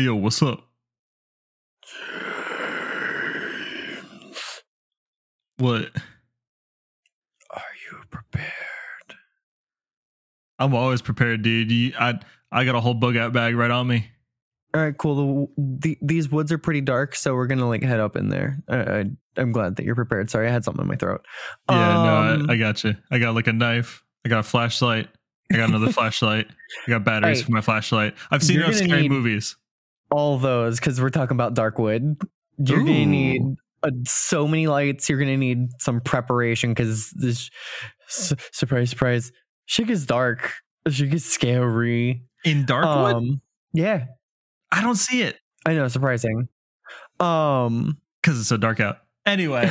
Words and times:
Hey 0.00 0.06
yo, 0.06 0.14
what's 0.14 0.40
up? 0.40 0.62
James. 3.92 4.62
What? 5.58 5.90
Are 7.50 7.62
you 7.84 7.98
prepared? 8.10 8.46
I'm 10.58 10.74
always 10.74 11.02
prepared, 11.02 11.42
dude. 11.42 11.70
You, 11.70 11.92
I 12.00 12.18
I 12.50 12.64
got 12.64 12.76
a 12.76 12.80
whole 12.80 12.94
bug 12.94 13.18
out 13.18 13.34
bag 13.34 13.54
right 13.54 13.70
on 13.70 13.88
me. 13.88 14.10
All 14.72 14.80
right, 14.80 14.96
cool. 14.96 15.50
The, 15.58 15.74
the, 15.80 15.98
these 16.00 16.30
woods 16.30 16.50
are 16.50 16.56
pretty 16.56 16.80
dark, 16.80 17.14
so 17.14 17.34
we're 17.34 17.46
gonna 17.46 17.68
like 17.68 17.82
head 17.82 18.00
up 18.00 18.16
in 18.16 18.30
there. 18.30 18.56
I, 18.70 18.76
I, 18.78 19.04
I'm 19.36 19.52
glad 19.52 19.76
that 19.76 19.84
you're 19.84 19.94
prepared. 19.96 20.30
Sorry, 20.30 20.48
I 20.48 20.50
had 20.50 20.64
something 20.64 20.80
in 20.80 20.88
my 20.88 20.96
throat. 20.96 21.26
Yeah, 21.68 21.98
Um, 21.98 22.06
no, 22.06 22.46
I, 22.48 22.54
I 22.54 22.56
got 22.56 22.82
you. 22.84 22.96
I 23.10 23.18
got 23.18 23.34
like 23.34 23.48
a 23.48 23.52
knife. 23.52 24.02
I 24.24 24.30
got 24.30 24.38
a 24.38 24.44
flashlight. 24.44 25.08
I 25.52 25.56
got 25.58 25.68
another 25.68 25.92
flashlight. 25.98 26.46
I 26.86 26.90
got 26.90 27.04
batteries 27.04 27.40
Hey, 27.40 27.44
for 27.44 27.52
my 27.52 27.60
flashlight. 27.60 28.14
I've 28.30 28.42
seen 28.42 28.54
you're 28.56 28.64
enough 28.64 28.76
gonna 28.78 28.88
scary 28.88 29.02
need- 29.02 29.10
movies. 29.10 29.56
All 30.10 30.38
those 30.38 30.78
because 30.78 31.00
we're 31.00 31.10
talking 31.10 31.36
about 31.36 31.54
Darkwood. 31.54 32.20
You're 32.58 32.78
gonna 32.78 33.06
need 33.06 33.42
uh, 33.82 33.90
so 34.06 34.46
many 34.46 34.66
lights. 34.66 35.08
You're 35.08 35.18
gonna 35.18 35.36
need 35.36 35.80
some 35.80 36.00
preparation 36.00 36.70
because 36.70 37.10
this 37.10 37.50
su- 38.08 38.36
surprise, 38.52 38.90
surprise, 38.90 39.32
she 39.66 39.84
gets 39.84 40.04
dark. 40.04 40.52
She 40.88 41.06
gets 41.06 41.24
scary. 41.24 42.22
In 42.44 42.64
Darkwood? 42.64 43.14
Um, 43.14 43.40
yeah, 43.72 44.06
I 44.72 44.82
don't 44.82 44.96
see 44.96 45.22
it 45.22 45.38
I 45.66 45.74
know. 45.74 45.88
Surprising. 45.88 46.48
Um. 47.18 47.98
because 48.22 48.38
it's 48.38 48.48
so 48.48 48.56
dark 48.56 48.80
out. 48.80 48.98
Anyway, 49.26 49.66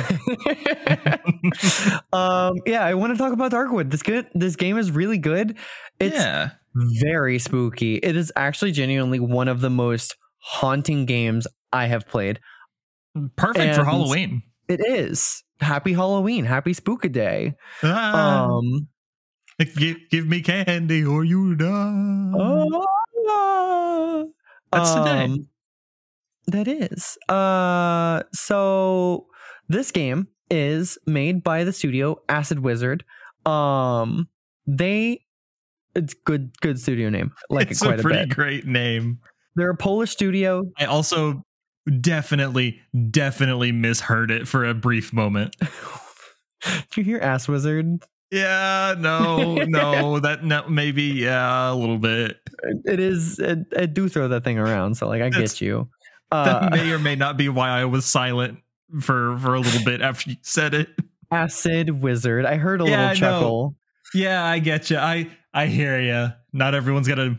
um. 2.12 2.54
Yeah, 2.66 2.84
I 2.84 2.94
want 2.94 3.12
to 3.12 3.18
talk 3.18 3.32
about 3.32 3.52
Darkwood. 3.52 3.90
This 3.90 4.02
good. 4.02 4.26
This 4.34 4.56
game 4.56 4.78
is 4.78 4.90
really 4.90 5.18
good. 5.18 5.56
It's 5.98 6.16
yeah. 6.16 6.50
very 6.74 7.38
spooky. 7.38 7.96
It 7.96 8.16
is 8.16 8.32
actually 8.36 8.72
genuinely 8.72 9.20
one 9.20 9.48
of 9.48 9.60
the 9.60 9.70
most 9.70 10.16
haunting 10.40 11.06
games 11.06 11.46
I 11.72 11.86
have 11.86 12.06
played. 12.08 12.40
Perfect 13.36 13.74
for 13.76 13.84
Halloween. 13.84 14.42
It 14.68 14.80
is. 14.86 15.42
Happy 15.60 15.92
Halloween. 15.92 16.44
Happy 16.44 16.72
Spookaday. 16.74 17.54
Ah, 17.82 18.46
Um 18.56 18.88
give, 19.58 19.96
give 20.10 20.26
me 20.26 20.40
candy 20.40 21.04
or 21.04 21.24
you 21.24 21.54
die. 21.54 22.32
oh, 22.34 24.32
That's 24.72 24.94
today. 24.94 25.24
um, 25.24 25.48
That 26.46 26.68
is. 26.68 27.18
Uh 27.28 28.22
so 28.32 29.26
this 29.68 29.90
game 29.90 30.28
is 30.50 30.98
made 31.06 31.42
by 31.42 31.64
the 31.64 31.72
studio 31.72 32.16
Acid 32.28 32.60
Wizard. 32.60 33.04
Um 33.44 34.28
they 34.66 35.24
it's 35.94 36.14
good 36.14 36.52
good 36.60 36.78
studio 36.80 37.10
name. 37.10 37.32
Like 37.50 37.70
it's 37.70 37.82
it 37.82 37.84
quite 37.84 37.96
a 37.96 38.00
a, 38.00 38.02
pretty 38.02 38.18
bit. 38.26 38.28
great 38.30 38.66
name. 38.66 39.18
They're 39.56 39.70
a 39.70 39.76
Polish 39.76 40.10
studio. 40.10 40.64
I 40.78 40.84
also 40.86 41.42
definitely, 42.00 42.80
definitely 43.10 43.72
misheard 43.72 44.30
it 44.30 44.46
for 44.48 44.64
a 44.64 44.74
brief 44.74 45.12
moment. 45.12 45.56
Did 46.64 46.96
you 46.96 47.04
hear 47.04 47.18
Ass 47.20 47.48
Wizard? 47.48 48.04
Yeah, 48.30 48.94
no, 48.98 49.54
no, 49.66 50.20
that 50.20 50.44
no, 50.44 50.68
maybe, 50.68 51.02
yeah, 51.02 51.72
a 51.72 51.74
little 51.74 51.98
bit. 51.98 52.38
It 52.84 53.00
is 53.00 53.40
I, 53.40 53.56
I 53.76 53.86
do 53.86 54.08
throw 54.08 54.28
that 54.28 54.44
thing 54.44 54.58
around, 54.58 54.94
so 54.96 55.08
like 55.08 55.22
I 55.22 55.30
That's- 55.30 55.54
get 55.54 55.60
you. 55.62 55.88
That 56.32 56.62
Uh, 56.62 56.68
may 56.70 56.92
or 56.92 57.00
may 57.00 57.16
not 57.16 57.36
be 57.36 57.48
why 57.48 57.70
I 57.70 57.86
was 57.86 58.04
silent 58.06 58.60
for 59.00 59.36
for 59.38 59.56
a 59.56 59.60
little 59.60 59.84
bit 59.84 60.00
after 60.00 60.30
you 60.30 60.36
said 60.42 60.74
it. 60.74 60.88
Acid 61.32 61.90
Wizard. 62.02 62.46
I 62.46 62.54
heard 62.54 62.80
a 62.80 62.84
Yeah, 62.84 62.90
I 62.92 62.94
know. 62.98 63.00
little 63.00 63.18
chuckle. 63.40 63.76
Yeah, 64.14 64.44
I 64.44 64.60
get 64.60 64.90
you. 64.90 64.96
I 64.98 65.28
I 65.52 65.66
hear 65.66 66.00
you. 66.00 66.28
Not 66.52 66.76
everyone's 66.76 67.08
got 67.08 67.18
a 67.18 67.36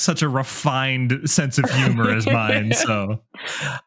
such 0.00 0.22
a 0.22 0.28
refined 0.28 1.28
sense 1.30 1.58
of 1.58 1.70
humor 1.70 2.10
as 2.10 2.26
mine. 2.32 2.72
So 2.72 3.22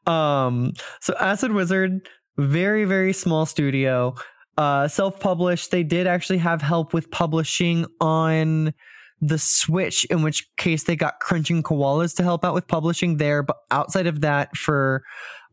Um, 0.05 0.73
so 1.01 1.15
Acid 1.19 1.51
Wizard, 1.53 2.07
very 2.37 2.85
very 2.85 3.13
small 3.13 3.45
studio, 3.45 4.15
uh, 4.57 4.87
self-published. 4.87 5.71
They 5.71 5.83
did 5.83 6.07
actually 6.07 6.39
have 6.39 6.61
help 6.61 6.93
with 6.93 7.09
publishing 7.11 7.85
on 7.99 8.73
the 9.21 9.37
Switch, 9.39 10.03
in 10.05 10.21
which 10.21 10.49
case 10.57 10.83
they 10.83 10.95
got 10.97 11.19
Crunching 11.21 11.63
Koalas 11.63 12.13
to 12.17 12.23
help 12.23 12.43
out 12.43 12.53
with 12.53 12.67
publishing 12.67 13.17
there. 13.17 13.41
But 13.41 13.55
outside 13.71 14.05
of 14.05 14.19
that, 14.21 14.55
for 14.57 15.03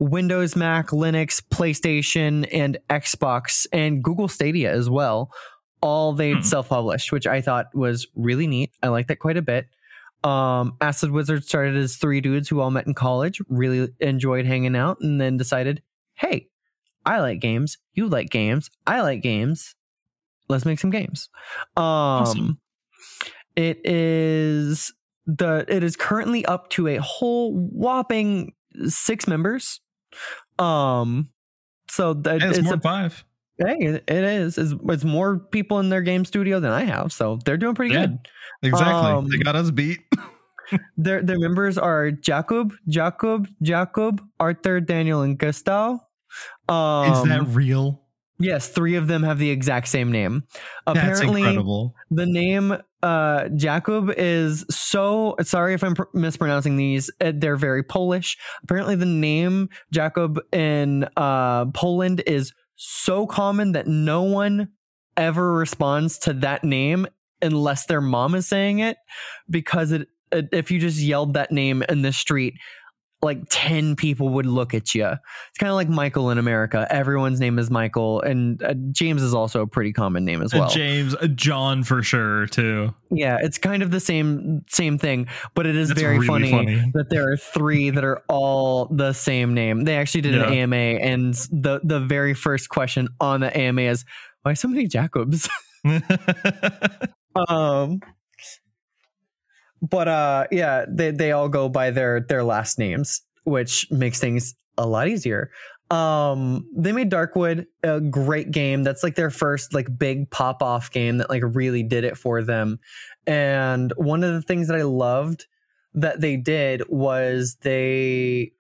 Windows, 0.00 0.56
Mac, 0.56 0.88
Linux, 0.88 1.41
PlayStation, 1.53 2.49
and 2.53 2.78
Xbox, 2.88 3.66
and 3.72 4.03
Google 4.03 4.26
Stadia 4.28 4.72
as 4.72 4.91
well, 4.91 5.31
all 5.82 6.12
they 6.12 6.32
Hmm. 6.32 6.41
self-published, 6.43 7.12
which 7.12 7.26
I 7.28 7.41
thought 7.41 7.66
was 7.75 8.09
really 8.16 8.47
neat. 8.49 8.72
I 8.82 8.88
like 8.88 9.06
that 9.06 9.20
quite 9.20 9.37
a 9.37 9.43
bit. 9.43 9.66
Um, 10.22 10.76
Acid 10.81 11.10
Wizard 11.10 11.44
started 11.44 11.76
as 11.76 11.97
three 11.97 12.20
dudes 12.20 12.48
who 12.48 12.60
all 12.60 12.70
met 12.70 12.86
in 12.86 12.94
college, 12.94 13.41
really 13.48 13.88
enjoyed 14.00 14.44
hanging 14.47 14.76
out, 14.76 14.98
and 15.00 15.20
then 15.20 15.36
decided, 15.36 15.82
hey, 16.14 16.48
I 17.06 17.20
like 17.20 17.41
games, 17.41 17.78
you 17.94 18.08
like 18.08 18.28
games, 18.31 18.70
I 18.86 19.00
like 19.00 19.22
games. 19.22 19.75
Let's 20.48 20.64
make 20.66 20.78
some 20.81 20.91
games. 20.91 21.28
Um, 21.76 21.84
Awesome. 21.84 22.60
it 23.56 23.81
is 23.86 24.92
the 25.26 25.64
it 25.69 25.84
is 25.84 25.97
currently 25.97 26.44
up 26.47 26.69
to 26.70 26.88
a 26.88 26.97
whole 26.97 27.52
whopping 27.54 28.52
six 28.87 29.26
members. 29.28 29.81
Um, 30.58 31.31
so 31.88 32.14
that 32.14 32.42
it's 32.42 32.58
it's 32.58 32.64
more 32.66 32.75
a- 32.75 32.81
five. 32.81 33.25
Hey, 33.60 34.00
it 34.09 34.10
is. 34.10 34.59
It's, 34.59 34.75
it's 34.88 35.04
more 35.04 35.38
people 35.38 35.78
in 35.78 35.88
their 35.88 36.03
game 36.03 36.25
studio 36.25 36.59
than 36.60 36.72
I 36.72 36.84
have, 36.84 37.12
so 37.12 37.38
they're 37.44 37.56
doing 37.56 37.75
pretty 37.75 37.94
Yeah. 37.94 38.06
good. 38.06 38.19
Exactly. 38.62 38.94
Um, 39.10 39.28
they 39.28 39.38
got 39.38 39.56
us 39.56 39.71
beat. 39.71 40.00
Their 40.97 41.21
their 41.21 41.38
members 41.41 41.76
are 41.78 42.12
Jacob, 42.12 42.72
Jacob, 42.87 43.49
Jacob, 43.60 44.22
Arthur, 44.38 44.78
Daniel, 44.81 45.22
and 45.22 45.37
Gustav. 45.37 45.99
Um, 46.69 47.12
Is 47.12 47.22
that 47.25 47.43
real? 47.49 48.03
yes? 48.38 48.69
Three 48.69 48.94
of 48.94 49.09
them 49.09 49.25
have 49.25 49.38
the 49.41 49.50
exact 49.50 49.88
same 49.88 50.12
name. 50.12 50.44
That's 50.87 50.99
Apparently, 50.99 51.41
incredible. 51.43 51.97
the 52.12 52.26
name 52.26 52.76
uh, 53.03 53.49
Jacob 53.56 54.12
is 54.16 54.65
so 54.70 55.34
sorry 55.43 55.75
if 55.75 55.82
I'm 55.82 55.94
pr- 55.97 56.04
mispronouncing 56.15 56.76
these. 56.76 57.10
uh, 57.20 57.32
They're 57.34 57.56
very 57.56 57.82
Polish. 57.82 58.37
Apparently, 58.62 58.94
the 58.94 59.06
name 59.06 59.70
Jacob 59.93 60.38
in 60.53 61.09
uh, 61.16 61.65
Poland 61.75 62.22
is 62.28 62.53
so 62.82 63.26
common 63.26 63.72
that 63.72 63.86
no 63.86 64.22
one 64.22 64.70
ever 65.14 65.52
responds 65.52 66.16
to 66.16 66.32
that 66.32 66.64
name 66.64 67.06
unless 67.42 67.84
their 67.84 68.00
mom 68.00 68.34
is 68.34 68.48
saying 68.48 68.78
it 68.78 68.96
because 69.50 69.92
it, 69.92 70.08
if 70.32 70.70
you 70.70 70.78
just 70.78 70.98
yelled 70.98 71.34
that 71.34 71.52
name 71.52 71.82
in 71.90 72.00
the 72.00 72.10
street 72.10 72.54
like 73.22 73.38
10 73.50 73.97
people 73.97 74.31
would 74.31 74.47
look 74.47 74.72
at 74.72 74.94
you 74.94 75.04
it's 75.06 75.58
kind 75.58 75.69
of 75.69 75.76
like 75.76 75.88
michael 75.91 76.31
in 76.31 76.38
america 76.38 76.86
everyone's 76.91 77.38
name 77.38 77.58
is 77.58 77.70
michael 77.70 78.22
and 78.22 78.62
uh, 78.62 78.72
james 78.92 79.22
is 79.22 79.34
also 79.34 79.60
a 79.60 79.66
pretty 79.66 79.92
common 79.92 80.25
name 80.25 80.41
as 80.42 80.54
Uh, 80.54 80.58
well 80.60 80.70
James, 80.70 81.14
uh, 81.16 81.26
John 81.26 81.82
for 81.84 82.03
sure 82.03 82.47
too. 82.47 82.94
yeah, 83.10 83.36
it's 83.42 83.58
kind 83.58 83.82
of 83.82 83.91
the 83.91 84.00
same 84.00 84.62
same 84.69 84.97
thing, 84.98 85.26
but 85.54 85.66
it 85.66 85.76
is 85.76 85.88
That's 85.88 86.00
very 86.00 86.14
really 86.19 86.26
funny, 86.26 86.50
funny. 86.50 86.91
that 86.94 87.10
there 87.10 87.31
are 87.31 87.36
three 87.36 87.91
that 87.91 88.04
are 88.04 88.22
all 88.28 88.86
the 88.86 89.12
same 89.12 89.52
name. 89.54 89.82
They 89.84 89.97
actually 89.97 90.22
did 90.22 90.34
Yeah. 90.34 90.47
an 90.47 90.52
AMA, 90.54 90.76
and 90.76 91.34
the 91.50 91.81
the 91.84 92.00
very 92.00 92.34
first 92.34 92.69
question 92.69 93.08
on 93.20 93.41
the 93.41 93.54
AMA 93.56 93.82
is 93.82 94.04
why 94.42 94.54
so 94.54 94.69
many 94.69 94.87
Jacobs. 94.87 95.48
um, 97.48 98.00
but 99.82 100.08
uh, 100.08 100.46
yeah, 100.50 100.84
they 100.88 101.10
they 101.10 101.32
all 101.32 101.48
go 101.48 101.68
by 101.68 101.91
their 101.91 102.20
their 102.20 102.44
last 102.44 102.78
names, 102.78 103.22
which 103.44 103.87
makes 103.90 104.20
things 104.20 104.55
a 104.76 104.87
lot 104.87 105.08
easier. 105.08 105.50
Um, 105.90 106.69
they 106.76 106.93
made 106.93 107.10
Darkwood 107.10 107.66
a 107.82 108.00
great 108.00 108.52
game. 108.52 108.84
That's 108.84 109.02
like 109.02 109.16
their 109.16 109.31
first 109.31 109.75
like 109.75 109.99
big 109.99 110.31
pop 110.31 110.62
off 110.62 110.90
game 110.93 111.19
that 111.19 111.31
like 111.31 111.43
really 111.44 111.82
did 111.82 112.05
it 112.05 112.16
for 112.16 112.43
them. 112.43 112.78
And 113.26 113.93
one 113.96 114.22
of 114.22 114.32
the 114.32 114.43
things 114.43 114.69
that 114.69 114.76
I 114.76 114.82
loved 114.82 115.46
that 115.94 116.20
they 116.20 116.37
did 116.37 116.82
was 116.88 117.56
they 117.62 118.52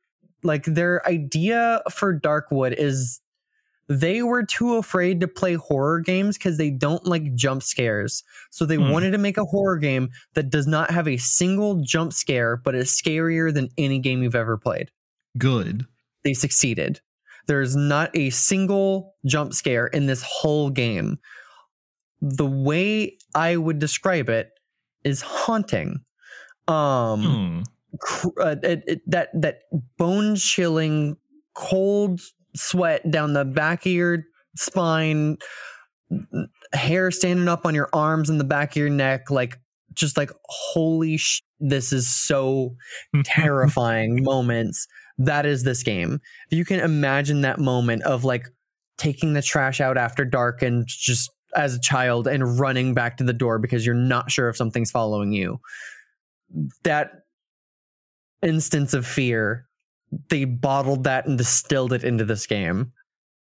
like 0.42 0.64
their 0.64 1.06
idea 1.06 1.82
for 1.90 2.18
Darkwood 2.18 2.74
is 2.76 3.20
they 3.90 4.22
were 4.22 4.44
too 4.44 4.76
afraid 4.76 5.20
to 5.20 5.26
play 5.26 5.54
horror 5.54 5.98
games 6.00 6.38
because 6.38 6.56
they 6.56 6.70
don't 6.70 7.04
like 7.06 7.34
jump 7.34 7.60
scares. 7.60 8.22
So 8.50 8.64
they 8.64 8.76
Hmm. 8.76 8.88
wanted 8.90 9.10
to 9.10 9.18
make 9.18 9.36
a 9.36 9.44
horror 9.44 9.78
game 9.78 10.10
that 10.34 10.48
does 10.48 10.68
not 10.68 10.92
have 10.92 11.08
a 11.08 11.16
single 11.16 11.82
jump 11.82 12.12
scare, 12.12 12.56
but 12.56 12.76
is 12.76 12.90
scarier 12.90 13.52
than 13.52 13.68
any 13.76 13.98
game 13.98 14.22
you've 14.22 14.36
ever 14.36 14.56
played. 14.56 14.92
Good. 15.36 15.86
They 16.22 16.34
succeeded. 16.34 17.00
There's 17.48 17.74
not 17.74 18.16
a 18.16 18.30
single 18.30 19.16
jump 19.26 19.54
scare 19.54 19.88
in 19.88 20.06
this 20.06 20.22
whole 20.22 20.70
game. 20.70 21.18
The 22.22 22.46
way 22.46 23.18
I 23.34 23.56
would 23.56 23.80
describe 23.80 24.28
it 24.28 24.50
is 25.02 25.20
haunting. 25.20 26.04
Um, 26.68 27.22
Hmm. 27.24 27.62
cr- 27.98 28.40
uh, 28.40 28.56
it, 28.62 28.84
it, 28.86 29.10
that 29.10 29.30
that 29.34 29.62
bone 29.98 30.36
chilling 30.36 31.16
cold 31.54 32.20
sweat 32.54 33.08
down 33.10 33.32
the 33.32 33.44
back 33.44 33.86
of 33.86 33.92
your 33.92 34.24
spine 34.56 35.36
hair 36.72 37.10
standing 37.10 37.48
up 37.48 37.64
on 37.64 37.74
your 37.74 37.88
arms 37.92 38.28
and 38.28 38.40
the 38.40 38.44
back 38.44 38.70
of 38.72 38.76
your 38.76 38.90
neck 38.90 39.30
like 39.30 39.58
just 39.94 40.16
like 40.16 40.30
holy 40.44 41.16
sh- 41.16 41.42
this 41.58 41.92
is 41.92 42.08
so 42.08 42.74
terrifying 43.24 44.22
moments. 44.22 44.86
That 45.18 45.44
is 45.46 45.64
this 45.64 45.82
game. 45.82 46.20
If 46.50 46.58
you 46.58 46.64
can 46.64 46.80
imagine 46.80 47.42
that 47.42 47.58
moment 47.58 48.02
of 48.04 48.24
like 48.24 48.48
taking 48.96 49.34
the 49.34 49.42
trash 49.42 49.80
out 49.80 49.98
after 49.98 50.24
dark 50.24 50.62
and 50.62 50.84
just 50.86 51.30
as 51.56 51.74
a 51.74 51.80
child 51.80 52.26
and 52.26 52.58
running 52.58 52.94
back 52.94 53.16
to 53.16 53.24
the 53.24 53.32
door 53.32 53.58
because 53.58 53.84
you're 53.84 53.94
not 53.94 54.30
sure 54.30 54.48
if 54.48 54.56
something's 54.56 54.90
following 54.90 55.32
you 55.32 55.58
that 56.84 57.10
instance 58.42 58.94
of 58.94 59.06
fear 59.06 59.66
they 60.28 60.44
bottled 60.44 61.04
that 61.04 61.26
and 61.26 61.38
distilled 61.38 61.92
it 61.92 62.04
into 62.04 62.24
this 62.24 62.46
game 62.46 62.92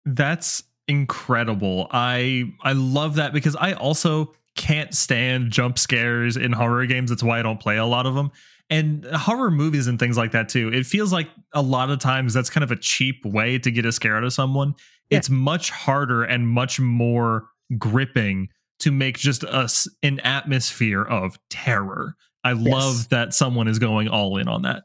That's 0.04 0.62
incredible. 0.88 1.88
I 1.90 2.52
I 2.62 2.72
love 2.72 3.16
that 3.16 3.32
because 3.32 3.56
I 3.56 3.72
also 3.72 4.32
can't 4.56 4.94
stand 4.94 5.50
jump 5.50 5.78
scares 5.78 6.36
in 6.36 6.52
horror 6.52 6.86
games. 6.86 7.10
That's 7.10 7.22
why 7.22 7.38
I 7.38 7.42
don't 7.42 7.60
play 7.60 7.76
a 7.76 7.84
lot 7.84 8.06
of 8.06 8.14
them. 8.14 8.30
And 8.68 9.04
horror 9.04 9.50
movies 9.50 9.86
and 9.86 9.98
things 9.98 10.16
like 10.16 10.32
that 10.32 10.48
too. 10.48 10.72
It 10.72 10.86
feels 10.86 11.12
like 11.12 11.28
a 11.52 11.62
lot 11.62 11.90
of 11.90 11.98
times 11.98 12.34
that's 12.34 12.50
kind 12.50 12.64
of 12.64 12.72
a 12.72 12.76
cheap 12.76 13.24
way 13.24 13.58
to 13.58 13.70
get 13.70 13.84
a 13.84 13.92
scare 13.92 14.16
out 14.16 14.24
of 14.24 14.32
someone. 14.32 14.74
Yeah. 15.10 15.18
It's 15.18 15.30
much 15.30 15.70
harder 15.70 16.24
and 16.24 16.48
much 16.48 16.80
more 16.80 17.48
gripping 17.78 18.48
to 18.80 18.90
make 18.90 19.18
just 19.18 19.44
us 19.44 19.86
an 20.02 20.20
atmosphere 20.20 21.02
of 21.02 21.38
terror. 21.48 22.16
I 22.42 22.52
love 22.52 23.08
that 23.10 23.34
someone 23.34 23.68
is 23.68 23.78
going 23.78 24.08
all 24.08 24.36
in 24.36 24.48
on 24.48 24.62
that. 24.62 24.84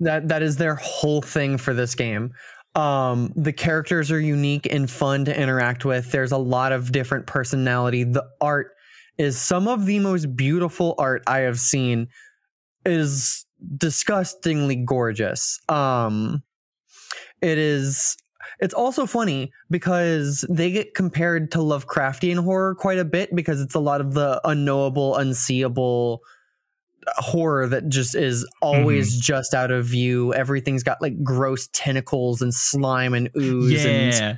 That 0.00 0.28
that 0.28 0.42
is 0.42 0.56
their 0.56 0.76
whole 0.76 1.22
thing 1.22 1.58
for 1.58 1.74
this 1.74 1.94
game. 1.94 2.32
Um 2.74 3.32
the 3.36 3.52
characters 3.52 4.10
are 4.10 4.20
unique 4.20 4.66
and 4.70 4.90
fun 4.90 5.24
to 5.24 5.40
interact 5.40 5.84
with. 5.84 6.10
There's 6.12 6.32
a 6.32 6.38
lot 6.38 6.72
of 6.72 6.92
different 6.92 7.26
personality. 7.26 8.04
The 8.04 8.24
art 8.40 8.72
is 9.16 9.38
some 9.38 9.66
of 9.66 9.86
the 9.86 9.98
most 9.98 10.36
beautiful 10.36 10.94
art 10.98 11.22
i 11.26 11.38
have 11.40 11.58
seen. 11.58 12.08
Is 12.84 13.44
disgustingly 13.76 14.76
gorgeous. 14.76 15.58
Um 15.68 16.42
it 17.40 17.58
is 17.58 18.16
it's 18.60 18.74
also 18.74 19.06
funny 19.06 19.52
because 19.70 20.44
they 20.48 20.70
get 20.70 20.94
compared 20.94 21.50
to 21.52 21.58
lovecraftian 21.58 22.42
horror 22.42 22.74
quite 22.74 22.98
a 22.98 23.04
bit 23.04 23.34
because 23.34 23.60
it's 23.60 23.74
a 23.74 23.80
lot 23.80 24.00
of 24.00 24.14
the 24.14 24.40
unknowable 24.44 25.16
unseeable 25.16 26.20
horror 27.16 27.66
that 27.68 27.88
just 27.88 28.14
is 28.14 28.46
always 28.60 29.18
just 29.18 29.54
out 29.54 29.70
of 29.70 29.86
view. 29.86 30.34
Everything's 30.34 30.82
got 30.82 31.00
like 31.00 31.22
gross 31.22 31.68
tentacles 31.72 32.42
and 32.42 32.52
slime 32.54 33.14
and 33.14 33.30
ooze. 33.36 33.84
And 33.84 34.12
Yeah. 34.14 34.36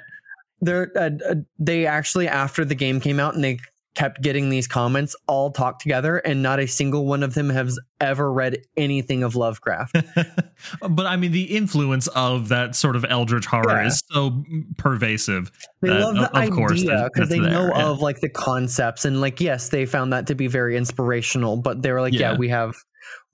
they're 0.60 0.92
uh, 0.96 1.10
uh, 1.28 1.34
they 1.58 1.86
actually 1.86 2.28
after 2.28 2.64
the 2.64 2.74
game 2.74 3.00
came 3.00 3.18
out 3.18 3.34
and 3.34 3.42
they 3.42 3.58
kept 3.96 4.22
getting 4.22 4.50
these 4.50 4.68
comments 4.68 5.16
all 5.26 5.50
talk 5.50 5.80
together 5.80 6.18
and 6.18 6.42
not 6.42 6.60
a 6.60 6.66
single 6.66 7.06
one 7.06 7.22
of 7.24 7.34
them 7.34 7.50
has 7.50 7.78
ever 8.00 8.32
read 8.32 8.56
anything 8.76 9.22
of 9.24 9.34
Lovecraft. 9.34 9.96
but 10.90 11.06
I 11.06 11.16
mean, 11.16 11.32
the 11.32 11.56
influence 11.56 12.06
of 12.08 12.48
that 12.48 12.76
sort 12.76 12.94
of 12.96 13.04
eldritch 13.08 13.46
horror 13.46 13.68
Yeah. 13.80 13.86
is 13.88 14.02
so 14.10 14.44
pervasive. 14.78 15.50
They 15.82 15.88
that, 15.88 16.00
love 16.00 16.14
the 16.14 16.30
of- 16.30 16.70
idea 16.70 17.08
because 17.12 17.28
they 17.28 17.40
know 17.40 17.64
there, 17.66 17.76
yeah. 17.76 17.86
of 17.88 18.00
like 18.00 18.20
the 18.20 18.28
concepts 18.28 19.04
and 19.04 19.20
like 19.20 19.40
yes, 19.40 19.70
they 19.70 19.86
found 19.86 20.12
that 20.12 20.26
to 20.28 20.34
be 20.34 20.46
very 20.46 20.76
inspirational. 20.76 21.56
But 21.56 21.82
they 21.82 21.90
were 21.92 22.00
like, 22.00 22.12
yeah, 22.12 22.32
Yeah. 22.32 22.38
we 22.38 22.48
have 22.48 22.74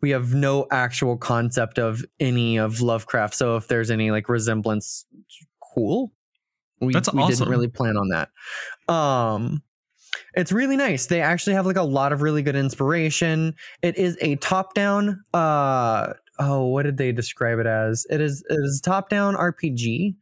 we 0.00 0.10
have 0.10 0.32
no 0.34 0.66
actual 0.70 1.16
concept 1.18 1.78
of 1.78 2.04
any 2.18 2.56
of 2.58 2.80
Lovecraft. 2.80 3.34
So 3.34 3.56
if 3.56 3.68
there's 3.68 3.90
any 3.90 4.10
like 4.10 4.28
resemblance, 4.28 5.04
cool. 5.74 6.12
We, 6.80 6.92
That's 6.92 7.12
we 7.12 7.20
awesome. 7.22 7.36
didn't 7.36 7.48
really 7.50 7.68
plan 7.68 7.96
on 7.96 8.08
that. 8.08 8.28
Um, 8.92 9.62
it's 10.36 10.52
really 10.52 10.76
nice. 10.76 11.06
They 11.06 11.20
actually 11.20 11.54
have 11.54 11.66
like 11.66 11.76
a 11.76 11.82
lot 11.82 12.12
of 12.12 12.22
really 12.22 12.42
good 12.42 12.56
inspiration. 12.56 13.54
It 13.82 13.96
is 13.96 14.18
a 14.20 14.36
top 14.36 14.74
down. 14.74 15.22
Uh, 15.34 16.12
oh, 16.38 16.66
what 16.66 16.82
did 16.84 16.98
they 16.98 17.12
describe 17.12 17.58
it 17.58 17.66
as? 17.66 18.06
It 18.10 18.20
is 18.20 18.44
it 18.48 18.58
is 18.60 18.80
top 18.80 19.08
down 19.08 19.34
RPG, 19.34 20.14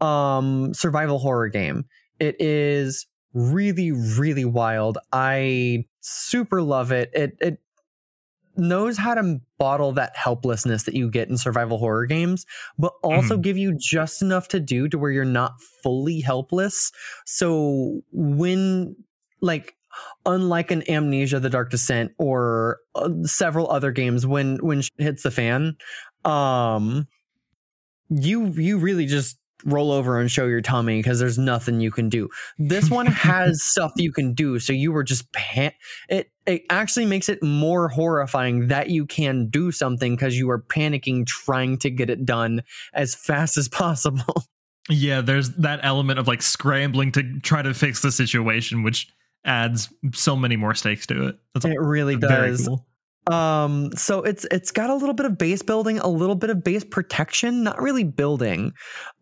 um, 0.00 0.72
survival 0.72 1.18
horror 1.18 1.48
game. 1.48 1.84
It 2.20 2.36
is 2.40 3.06
really 3.34 3.92
really 3.92 4.44
wild. 4.44 4.98
I 5.12 5.84
super 6.00 6.62
love 6.62 6.92
it. 6.92 7.10
It 7.12 7.36
it 7.40 7.58
knows 8.58 8.96
how 8.96 9.14
to 9.14 9.38
bottle 9.58 9.92
that 9.92 10.16
helplessness 10.16 10.84
that 10.84 10.94
you 10.94 11.10
get 11.10 11.28
in 11.28 11.36
survival 11.36 11.76
horror 11.78 12.06
games, 12.06 12.46
but 12.78 12.94
also 13.02 13.36
Mhm. 13.36 13.42
give 13.42 13.58
you 13.58 13.76
just 13.78 14.22
enough 14.22 14.48
to 14.48 14.60
do 14.60 14.88
to 14.88 14.96
where 14.98 15.10
you're 15.10 15.24
not 15.26 15.60
fully 15.82 16.20
helpless. 16.20 16.90
So 17.26 18.00
when 18.12 18.96
like 19.40 19.74
unlike 20.26 20.70
an 20.70 20.88
amnesia 20.90 21.40
the 21.40 21.50
dark 21.50 21.70
descent 21.70 22.12
or 22.18 22.78
uh, 22.94 23.08
several 23.22 23.70
other 23.70 23.90
games 23.90 24.26
when 24.26 24.56
when 24.58 24.82
hits 24.98 25.22
the 25.22 25.30
fan 25.30 25.76
um 26.24 27.06
you 28.10 28.48
you 28.48 28.78
really 28.78 29.06
just 29.06 29.38
roll 29.64 29.90
over 29.90 30.20
and 30.20 30.30
show 30.30 30.46
your 30.46 30.60
tummy 30.60 30.98
because 30.98 31.18
there's 31.18 31.38
nothing 31.38 31.80
you 31.80 31.90
can 31.90 32.08
do. 32.08 32.28
This 32.58 32.90
one 32.90 33.06
has 33.06 33.62
stuff 33.62 33.92
you 33.96 34.12
can 34.12 34.34
do 34.34 34.58
so 34.58 34.72
you 34.72 34.92
were 34.92 35.02
just 35.02 35.30
pan- 35.32 35.72
it 36.08 36.30
it 36.46 36.62
actually 36.70 37.06
makes 37.06 37.28
it 37.28 37.42
more 37.42 37.88
horrifying 37.88 38.68
that 38.68 38.90
you 38.90 39.06
can 39.06 39.48
do 39.48 39.72
something 39.72 40.14
because 40.14 40.38
you 40.38 40.50
are 40.50 40.60
panicking 40.60 41.26
trying 41.26 41.78
to 41.78 41.90
get 41.90 42.10
it 42.10 42.24
done 42.24 42.62
as 42.94 43.14
fast 43.14 43.56
as 43.56 43.68
possible. 43.68 44.44
Yeah, 44.88 45.20
there's 45.20 45.50
that 45.56 45.80
element 45.82 46.20
of 46.20 46.28
like 46.28 46.40
scrambling 46.40 47.10
to 47.10 47.40
try 47.40 47.60
to 47.60 47.74
fix 47.74 48.02
the 48.02 48.12
situation, 48.12 48.84
which 48.84 49.08
adds 49.46 49.88
so 50.12 50.36
many 50.36 50.56
more 50.56 50.74
stakes 50.74 51.06
to 51.06 51.28
it. 51.28 51.38
That's 51.54 51.64
it 51.64 51.80
really 51.80 52.16
does 52.16 52.66
cool. 52.66 52.86
Um, 53.28 53.90
so 53.96 54.22
it's 54.22 54.46
it's 54.50 54.70
got 54.70 54.90
a 54.90 54.94
little 54.94 55.14
bit 55.14 55.26
of 55.26 55.36
base 55.36 55.62
building, 55.62 55.98
a 55.98 56.08
little 56.08 56.36
bit 56.36 56.50
of 56.50 56.62
base 56.62 56.84
protection, 56.84 57.64
not 57.64 57.80
really 57.80 58.04
building. 58.04 58.72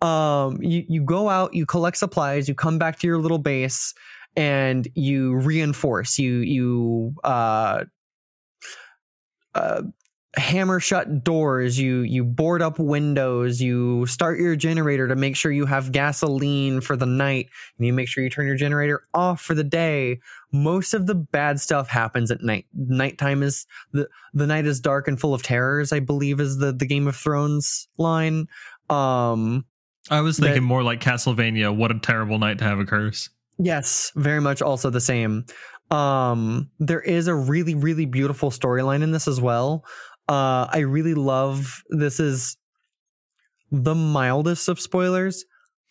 Um, 0.03 0.59
you 0.61 0.85
you 0.89 1.03
go 1.03 1.29
out, 1.29 1.55
you 1.55 1.65
collect 1.65 1.97
supplies, 1.97 2.49
you 2.49 2.55
come 2.55 2.79
back 2.79 2.99
to 2.99 3.07
your 3.07 3.19
little 3.19 3.39
base, 3.39 3.95
and 4.37 4.87
you 4.95 5.37
reinforce. 5.37 6.19
You 6.19 6.39
you 6.39 7.15
uh, 7.25 7.85
uh, 9.55 9.83
hammer 10.37 10.81
shut 10.81 11.23
doors. 11.25 11.79
You 11.79 12.01
you 12.01 12.25
board 12.25 12.63
up 12.63 12.79
windows. 12.79 13.61
You 13.61 14.07
start 14.07 14.39
your 14.39 14.57
generator 14.57 15.09
to 15.09 15.17
make 15.17 15.37
sure 15.37 15.53
you 15.53 15.67
have 15.67 15.93
gasoline 15.93 16.81
for 16.81 16.97
the 16.97 17.07
night, 17.07 17.49
and 17.79 17.87
you 17.87 17.93
make 17.93 18.09
sure 18.09 18.23
you 18.25 18.31
turn 18.31 18.47
your 18.47 18.57
generator 18.57 19.07
off 19.15 19.41
for 19.41 19.55
the 19.55 19.65
day. 19.65 20.21
Most 20.53 20.95
of 20.95 21.07
the 21.07 21.15
bad 21.15 21.61
stuff 21.61 21.89
happens 21.89 22.31
at 22.31 22.43
night. 22.43 22.67
Nighttime 22.75 23.43
is 23.43 23.67
the 23.93 24.09
the 24.33 24.47
night 24.47 24.67
is 24.67 24.81
dark 24.81 25.09
and 25.09 25.21
full 25.21 25.35
of 25.35 25.43
terrors. 25.43 25.93
I 25.93 26.01
believe 26.01 26.41
is 26.41 26.59
the 26.59 26.73
the 26.73 26.87
Game 26.87 27.07
of 27.07 27.17
Thrones 27.17 27.89
line. 27.99 28.47
Um, 28.91 29.65
I 30.11 30.21
was 30.21 30.37
that- 30.37 30.47
thinking 30.47 30.65
more 30.65 30.83
like 30.83 31.01
Castlevania. 31.01 31.75
What 31.75 31.91
a 31.91 31.99
terrible 31.99 32.39
night 32.39 32.59
to 32.59 32.65
have 32.65 32.79
a 32.79 32.85
curse. 32.85 33.31
Yes, 33.59 34.11
very 34.17 34.41
much 34.41 34.61
also 34.63 34.91
the 34.91 35.01
same. 35.01 35.45
Um 35.91 36.71
there 36.81 37.01
is 37.03 37.29
a 37.29 37.35
really 37.35 37.75
really 37.75 38.07
beautiful 38.07 38.51
storyline 38.51 39.03
in 39.03 39.13
this 39.13 39.29
as 39.29 39.41
well. 39.41 39.85
Uh 40.29 40.67
I 40.73 40.79
really 40.81 41.15
love 41.15 41.83
this 41.91 42.21
is 42.21 42.57
the 43.73 43.95
mildest 43.95 44.69
of 44.69 44.81
spoilers. 44.81 45.45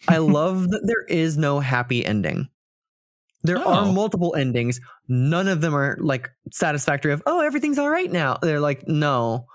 I 0.07 0.17
love 0.17 0.69
that 0.71 0.81
there 0.85 1.03
is 1.03 1.37
no 1.37 1.59
happy 1.59 2.05
ending. 2.05 2.47
There 3.43 3.57
are 3.57 3.85
Oh. 3.85 3.91
multiple 3.91 4.35
endings. 4.35 4.79
None 5.09 5.47
of 5.49 5.59
them 5.61 5.75
are 5.75 5.97
like 5.99 6.29
satisfactory 6.51 7.11
of, 7.11 7.21
"Oh, 7.25 7.41
everything's 7.41 7.77
all 7.77 7.89
right 7.89 8.11
now." 8.11 8.37
They're 8.41 8.61
like, 8.61 8.87
"No. 8.87 9.47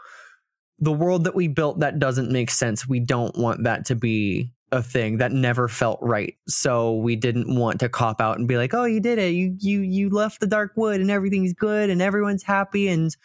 The 0.81 0.93
world 0.93 1.25
that 1.25 1.35
we 1.35 1.49
built 1.49 1.81
that 1.81 1.99
doesn't 1.99 2.31
make 2.31 2.51
sense. 2.51 2.87
We 2.89 3.01
don't 3.01 3.37
want 3.37 3.65
that 3.65 3.87
to 3.87 3.95
be 3.97 4.53
a 4.71 4.83
thing 4.83 5.17
that 5.19 5.33
never 5.33 5.67
felt 5.69 5.99
right. 6.03 6.37
So 6.47 6.97
we 6.97 7.17
didn't 7.17 7.53
want 7.57 7.81
to 7.81 7.89
cop 7.89 8.21
out 8.21 8.39
and 8.39 8.47
be 8.47 8.59
like, 8.59 8.75
"Oh, 8.75 8.85
you 8.85 9.01
did 9.01 9.19
it. 9.19 9.31
You 9.33 9.57
you 9.59 9.81
you 9.81 10.11
left 10.11 10.41
the 10.41 10.47
dark 10.47 10.73
wood 10.77 11.01
and 11.01 11.11
everything's 11.11 11.55
good 11.55 11.89
and 11.91 12.03
everyone's 12.03 12.43
happy 12.43 12.89
and 12.89 13.17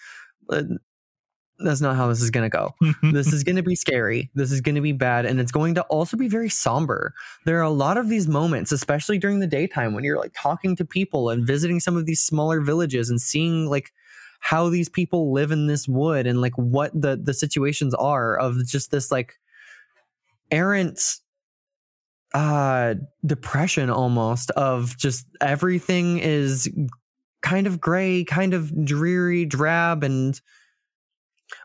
uh, 0.49 0.63
that's 1.59 1.81
not 1.81 1.95
how 1.95 2.07
this 2.07 2.21
is 2.21 2.31
going 2.31 2.49
to 2.49 2.55
go. 2.55 2.73
this 3.11 3.31
is 3.31 3.43
going 3.43 3.55
to 3.55 3.63
be 3.63 3.75
scary. 3.75 4.29
This 4.35 4.51
is 4.51 4.61
going 4.61 4.75
to 4.75 4.81
be 4.81 4.91
bad 4.91 5.25
and 5.25 5.39
it's 5.39 5.51
going 5.51 5.75
to 5.75 5.83
also 5.83 6.17
be 6.17 6.27
very 6.27 6.49
somber. 6.49 7.13
There 7.45 7.59
are 7.59 7.63
a 7.63 7.69
lot 7.69 7.97
of 7.97 8.09
these 8.09 8.27
moments, 8.27 8.71
especially 8.71 9.17
during 9.17 9.39
the 9.39 9.47
daytime 9.47 9.93
when 9.93 10.03
you're 10.03 10.19
like 10.19 10.33
talking 10.35 10.75
to 10.77 10.85
people 10.85 11.29
and 11.29 11.45
visiting 11.45 11.79
some 11.79 11.95
of 11.95 12.05
these 12.05 12.21
smaller 12.21 12.61
villages 12.61 13.09
and 13.09 13.21
seeing 13.21 13.69
like 13.69 13.91
how 14.39 14.67
these 14.67 14.89
people 14.89 15.31
live 15.31 15.51
in 15.51 15.67
this 15.67 15.87
wood 15.87 16.27
and 16.27 16.41
like 16.41 16.53
what 16.55 16.91
the 16.99 17.15
the 17.15 17.33
situations 17.33 17.93
are 17.93 18.37
of 18.37 18.65
just 18.67 18.91
this 18.91 19.09
like 19.09 19.39
errant 20.51 20.99
uh 22.33 22.93
depression 23.25 23.89
almost 23.89 24.51
of 24.51 24.97
just 24.97 25.25
everything 25.39 26.19
is 26.19 26.69
kind 27.41 27.67
of 27.67 27.79
gray 27.79 28.25
kind 28.25 28.53
of 28.53 28.85
dreary 28.85 29.45
drab 29.45 30.03
and 30.03 30.41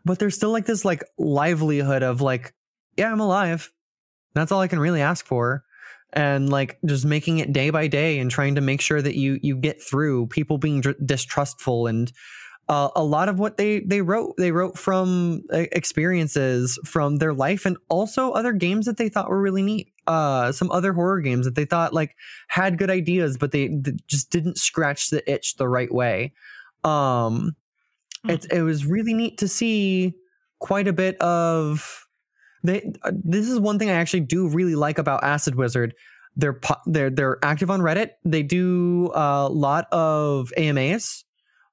but 0.05 0.19
there's 0.19 0.35
still 0.35 0.51
like 0.51 0.67
this 0.67 0.85
like 0.85 1.03
livelihood 1.19 2.03
of 2.03 2.21
like 2.21 2.55
yeah 2.97 3.11
i'm 3.11 3.21
alive. 3.21 3.71
That's 4.35 4.53
all 4.53 4.61
i 4.61 4.69
can 4.69 4.79
really 4.79 5.01
ask 5.01 5.25
for. 5.25 5.65
And 6.13 6.49
like 6.49 6.79
just 6.87 7.05
making 7.05 7.39
it 7.39 7.53
day 7.53 7.69
by 7.71 7.87
day 7.87 8.19
and 8.19 8.31
trying 8.31 8.55
to 8.55 8.61
make 8.63 8.81
sure 8.81 9.03
that 9.03 9.15
you 9.15 9.39
you 9.43 9.57
get 9.57 9.83
through 9.83 10.29
people 10.29 10.59
being 10.59 10.81
dr- 10.81 11.07
distrustful 11.07 11.87
and 11.87 12.11
uh, 12.69 12.91
a 12.95 13.03
lot 13.03 13.29
of 13.29 13.39
what 13.39 13.57
they 13.57 13.81
they 13.81 14.03
wrote 14.03 14.35
they 14.37 14.53
wrote 14.53 14.79
from 14.79 15.43
uh, 15.53 15.65
experiences 15.73 16.79
from 16.85 17.17
their 17.17 17.33
life 17.33 17.65
and 17.65 17.79
also 17.89 18.33
other 18.33 18.53
games 18.53 18.85
that 18.87 18.99
they 18.99 19.09
thought 19.09 19.31
were 19.31 19.41
really 19.41 19.63
neat 19.63 19.93
uh 20.07 20.53
some 20.53 20.71
other 20.71 20.93
horror 20.93 21.21
games 21.21 21.47
that 21.47 21.55
they 21.55 21.65
thought 21.65 21.95
like 21.95 22.15
had 22.49 22.79
good 22.79 22.91
ideas 22.91 23.39
but 23.39 23.53
they, 23.53 23.69
they 23.69 23.93
just 24.07 24.31
didn't 24.31 24.59
scratch 24.59 25.09
the 25.11 25.31
itch 25.31 25.57
the 25.57 25.69
right 25.69 25.93
way. 25.93 26.33
Um 26.85 27.57
Hmm. 28.25 28.31
it's 28.31 28.47
it 28.47 28.63
was 28.63 28.87
really 28.87 29.15
neat 29.15 29.39
to 29.39 29.49
see 29.49 30.15
quite 30.59 30.89
a 30.89 30.93
bit 30.93 31.17
of 31.21 32.07
they 32.65 32.93
uh, 33.03 33.13
this 33.13 33.49
is 33.49 33.61
one 33.61 33.79
thing 33.79 33.91
i 33.91 33.95
actually 33.95 34.21
do 34.21 34.49
really 34.49 34.75
like 34.75 34.99
about 34.99 35.23
acid 35.23 35.55
wizard 35.55 35.95
they're 36.37 36.61
they're 36.87 37.11
they're 37.11 37.39
active 37.43 37.71
on 37.71 37.81
reddit 37.81 38.11
they 38.25 38.43
do 38.43 39.11
a 39.15 39.49
lot 39.49 39.87
of 39.93 40.53
amas 40.57 41.25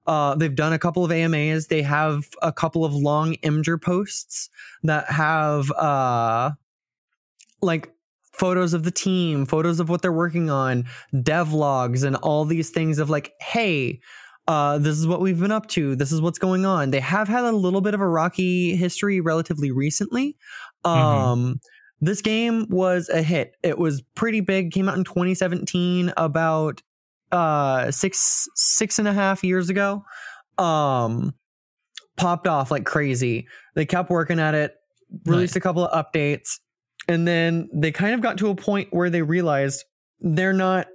uh, 0.07 0.35
they've 0.35 0.55
done 0.55 0.73
a 0.73 0.79
couple 0.79 1.03
of 1.03 1.11
AMAs. 1.11 1.67
They 1.67 1.81
have 1.81 2.27
a 2.41 2.51
couple 2.51 2.85
of 2.85 2.93
long 2.93 3.35
Imgur 3.43 3.81
posts 3.81 4.49
that 4.83 5.09
have 5.09 5.71
uh, 5.71 6.51
like 7.61 7.91
photos 8.31 8.73
of 8.73 8.83
the 8.83 8.91
team, 8.91 9.45
photos 9.45 9.79
of 9.79 9.89
what 9.89 10.01
they're 10.01 10.11
working 10.11 10.49
on, 10.49 10.85
devlogs, 11.13 12.03
and 12.03 12.15
all 12.17 12.45
these 12.45 12.69
things 12.69 12.99
of 12.99 13.09
like, 13.09 13.33
hey, 13.39 13.99
uh, 14.47 14.77
this 14.77 14.97
is 14.97 15.07
what 15.07 15.21
we've 15.21 15.39
been 15.39 15.51
up 15.51 15.67
to. 15.69 15.95
This 15.95 16.11
is 16.11 16.21
what's 16.21 16.39
going 16.39 16.65
on. 16.65 16.91
They 16.91 16.99
have 16.99 17.27
had 17.27 17.43
a 17.43 17.51
little 17.51 17.81
bit 17.81 17.93
of 17.93 18.01
a 18.01 18.07
rocky 18.07 18.75
history 18.75 19.19
relatively 19.21 19.71
recently. 19.71 20.37
Um, 20.83 21.59
This 22.01 22.21
game 22.21 22.67
was 22.69 23.09
a 23.09 23.21
hit. 23.23 23.55
It 23.63 23.77
was 23.79 24.01
pretty 24.15 24.41
big. 24.41 24.71
Came 24.71 24.87
out 24.89 24.97
in 24.97 25.03
2017. 25.03 26.13
About 26.17 26.81
uh 27.31 27.89
six 27.89 28.47
six 28.53 28.99
and 28.99 29.07
a 29.07 29.13
half 29.13 29.43
years 29.43 29.67
ago 29.71 30.05
um 30.59 31.33
popped 32.17 32.45
off 32.47 32.69
like 32.69 32.85
crazy 32.85 33.47
they 33.73 33.83
kept 33.83 34.11
working 34.11 34.39
at 34.39 34.53
it 34.53 34.75
released 35.25 35.53
Nice. 35.53 35.57
a 35.57 35.59
couple 35.59 35.85
of 35.87 36.05
updates 36.05 36.59
and 37.07 37.27
then 37.27 37.67
they 37.73 37.91
kind 37.91 38.13
of 38.13 38.21
got 38.21 38.37
to 38.37 38.49
a 38.49 38.55
point 38.55 38.89
where 38.91 39.09
they 39.09 39.23
realized 39.23 39.83
they're 40.19 40.53
not 40.53 40.85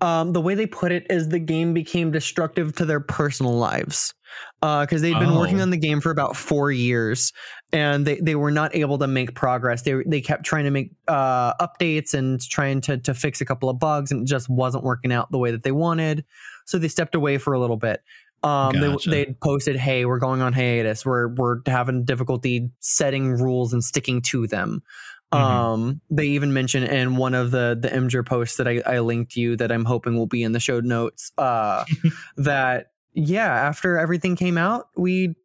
um 0.00 0.32
the 0.32 0.40
way 0.40 0.54
they 0.54 0.66
put 0.66 0.92
it 0.92 1.06
is 1.10 1.28
the 1.28 1.38
game 1.38 1.74
became 1.74 2.10
destructive 2.10 2.74
to 2.76 2.84
their 2.84 3.00
personal 3.00 3.56
lives. 3.56 4.14
Uh 4.62 4.82
because 4.84 5.02
they'd 5.02 5.18
been 5.18 5.34
working 5.34 5.58
Oh. 5.58 5.62
on 5.62 5.70
the 5.70 5.76
game 5.76 6.00
for 6.00 6.10
about 6.10 6.36
four 6.36 6.70
years 6.72 7.32
and 7.72 8.06
they, 8.06 8.18
they 8.20 8.34
were 8.34 8.50
not 8.50 8.74
able 8.74 8.98
to 8.98 9.06
make 9.06 9.34
progress. 9.34 9.82
They 9.82 9.94
they 10.06 10.20
kept 10.20 10.44
trying 10.44 10.64
to 10.64 10.70
make 10.70 10.92
uh 11.08 11.54
updates 11.54 12.14
and 12.14 12.40
trying 12.40 12.80
to 12.82 12.98
to 12.98 13.14
fix 13.14 13.40
a 13.40 13.44
couple 13.44 13.68
of 13.68 13.78
bugs 13.78 14.10
and 14.12 14.22
it 14.22 14.26
just 14.28 14.48
wasn't 14.48 14.84
working 14.84 15.12
out 15.12 15.30
the 15.30 15.38
way 15.38 15.50
that 15.50 15.62
they 15.64 15.72
wanted. 15.72 16.24
So 16.66 16.78
they 16.78 16.88
stepped 16.88 17.14
away 17.14 17.38
for 17.38 17.52
a 17.52 17.60
little 17.60 17.76
bit. 17.76 18.02
Um 18.42 18.72
Gotcha. 18.72 19.10
they 19.10 19.24
they 19.24 19.36
posted 19.42 19.76
hey 19.76 20.04
we're 20.06 20.18
going 20.18 20.40
on 20.40 20.52
hiatus. 20.52 21.04
We're 21.04 21.28
we're 21.34 21.58
having 21.66 22.04
difficulty 22.04 22.70
setting 22.80 23.32
rules 23.34 23.72
and 23.72 23.82
sticking 23.84 24.22
to 24.22 24.46
them 24.46 24.82
Mhm. 25.32 25.38
um 25.38 26.00
they 26.10 26.26
even 26.26 26.52
mentioned 26.52 26.86
in 26.88 27.16
one 27.16 27.34
of 27.34 27.50
the 27.52 27.78
the 27.80 27.88
Imgur 27.88 28.26
posts 28.26 28.56
that 28.56 28.66
I, 28.66 28.82
I 28.84 28.98
linked 28.98 29.36
you 29.36 29.56
that 29.56 29.70
i'm 29.70 29.84
hoping 29.84 30.16
will 30.16 30.26
be 30.26 30.42
in 30.42 30.50
the 30.52 30.58
show 30.60 30.80
notes 30.80 31.30
uh 31.38 31.84
that 32.36 32.88
yeah 33.14 33.46
after 33.52 33.96
everything 33.96 34.34
came 34.34 34.58
out 34.58 34.88
we 34.96 35.36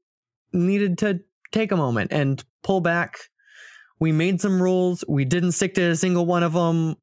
needed 0.54 0.98
to 1.00 1.20
take 1.52 1.72
a 1.72 1.78
moment 1.78 2.12
and 2.12 2.44
pull 2.64 2.82
back. 2.82 3.18
We 4.00 4.12
made 4.12 4.42
some 4.42 4.62
rules. 4.62 5.04
We 5.08 5.26
didn't 5.26 5.54
stick 5.54 5.76
to 5.76 5.92
a 5.92 5.96
single 5.96 6.26
one 6.26 6.44
of 6.44 6.54
them 6.54 6.98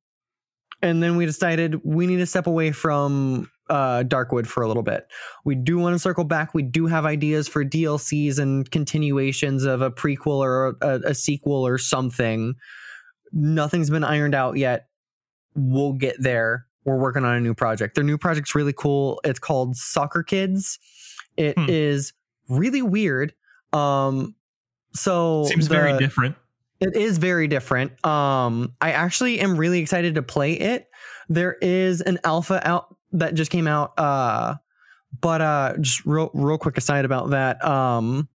and 0.83 1.03
then 1.03 1.17
we 1.17 1.27
decided 1.27 1.81
we 1.85 2.07
need 2.07 2.19
to 2.19 2.27
step 2.27 2.47
away 2.47 2.73
from 2.73 3.51
uh, 3.71 4.03
Darkwood 4.05 4.47
for 4.47 4.63
a 4.63 4.69
little 4.69 4.83
bit. 4.83 5.07
We 5.45 5.55
do 5.55 5.79
want 5.79 5.95
to 5.95 5.99
circle 5.99 6.25
back. 6.25 6.53
We 6.55 6.63
do 6.63 6.87
have 6.87 7.05
ideas 7.07 7.49
for 7.49 7.65
DLCs 7.65 8.39
and 8.39 8.71
continuations 8.71 9.65
of 9.65 9.81
a 9.83 9.91
prequel 9.91 10.39
or 10.39 10.77
a, 10.83 11.01
a 11.07 11.15
sequel 11.15 11.67
or 11.67 11.79
something. 11.79 12.55
Nothing's 13.33 13.89
been 13.91 14.05
ironed 14.05 14.35
out 14.35 14.57
yet. 14.57 14.89
We'll 15.55 15.93
get 15.93 16.17
there. 16.21 16.67
We're 16.85 16.99
working 16.99 17.25
on 17.25 17.37
a 17.37 17.41
new 17.41 17.55
project. 17.55 17.95
Their 17.95 18.05
new 18.05 18.19
project's 18.19 18.55
really 18.55 18.73
cool. 18.73 19.21
It's 19.25 19.39
called 19.39 19.77
Soccer 19.77 20.23
Kids. 20.23 20.79
It 21.37 21.57
is 21.69 22.13
Hmm. 22.49 22.57
really 22.59 22.83
weird. 22.83 23.33
Um, 23.73 24.35
so 24.93 25.45
Seems 25.45 25.69
very 25.69 25.97
different. 25.99 26.37
it 26.81 26.95
is 26.97 27.17
very 27.19 27.47
different. 27.49 27.93
Um, 28.05 28.75
I 28.81 28.91
actually 28.93 29.41
am 29.41 29.57
really 29.57 29.79
excited 29.79 30.17
to 30.17 30.23
play 30.23 30.53
it. 30.55 30.89
There 31.29 31.57
is 31.63 32.01
an 32.03 32.19
alpha 32.25 32.61
out 32.69 32.95
that 33.13 33.35
just 33.35 33.51
came 33.51 33.67
out. 33.67 33.99
Uh, 33.99 34.57
but 35.21 35.41
uh, 35.41 35.75
just 35.81 36.05
real 36.07 36.31
real 36.35 36.59
quick 36.59 36.77
aside 36.79 37.05
about 37.05 37.31
that. 37.31 37.63
Um, 37.65 38.29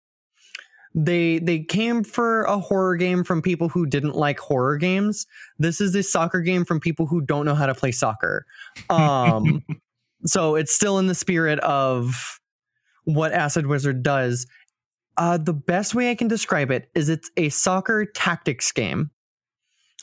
they 0.95 1.38
they 1.38 1.61
came 1.61 2.04
for 2.04 2.43
a 2.45 2.59
horror 2.59 2.97
game 2.97 3.25
from 3.25 3.43
people 3.43 3.69
who 3.69 3.87
didn't 3.87 4.14
like 4.14 4.38
horror 4.38 4.76
games. 4.76 5.26
This 5.59 5.81
is 5.81 5.95
a 5.95 6.02
soccer 6.02 6.40
game 6.40 6.64
from 6.64 6.81
people 6.81 7.07
who 7.07 7.21
don't 7.21 7.47
know 7.47 7.54
how 7.54 7.66
to 7.66 7.75
play 7.75 7.93
soccer. 7.93 8.47
Um, 8.90 9.62
so 10.25 10.54
it's 10.54 10.73
still 10.75 10.99
in 10.99 11.07
the 11.07 11.14
spirit 11.14 11.59
of 11.61 12.40
what 13.04 13.33
Acid 13.33 13.66
Wizard 13.66 14.02
does. 14.02 14.47
Uh, 15.16 15.37
the 15.38 15.52
best 15.54 15.95
way 15.95 16.11
I 16.11 16.14
can 16.16 16.26
describe 16.28 16.71
it 16.73 16.88
is 16.95 17.09
it's 17.09 17.31
a 17.37 17.49
soccer 17.50 18.04
tactics 18.04 18.73
game, 18.73 19.11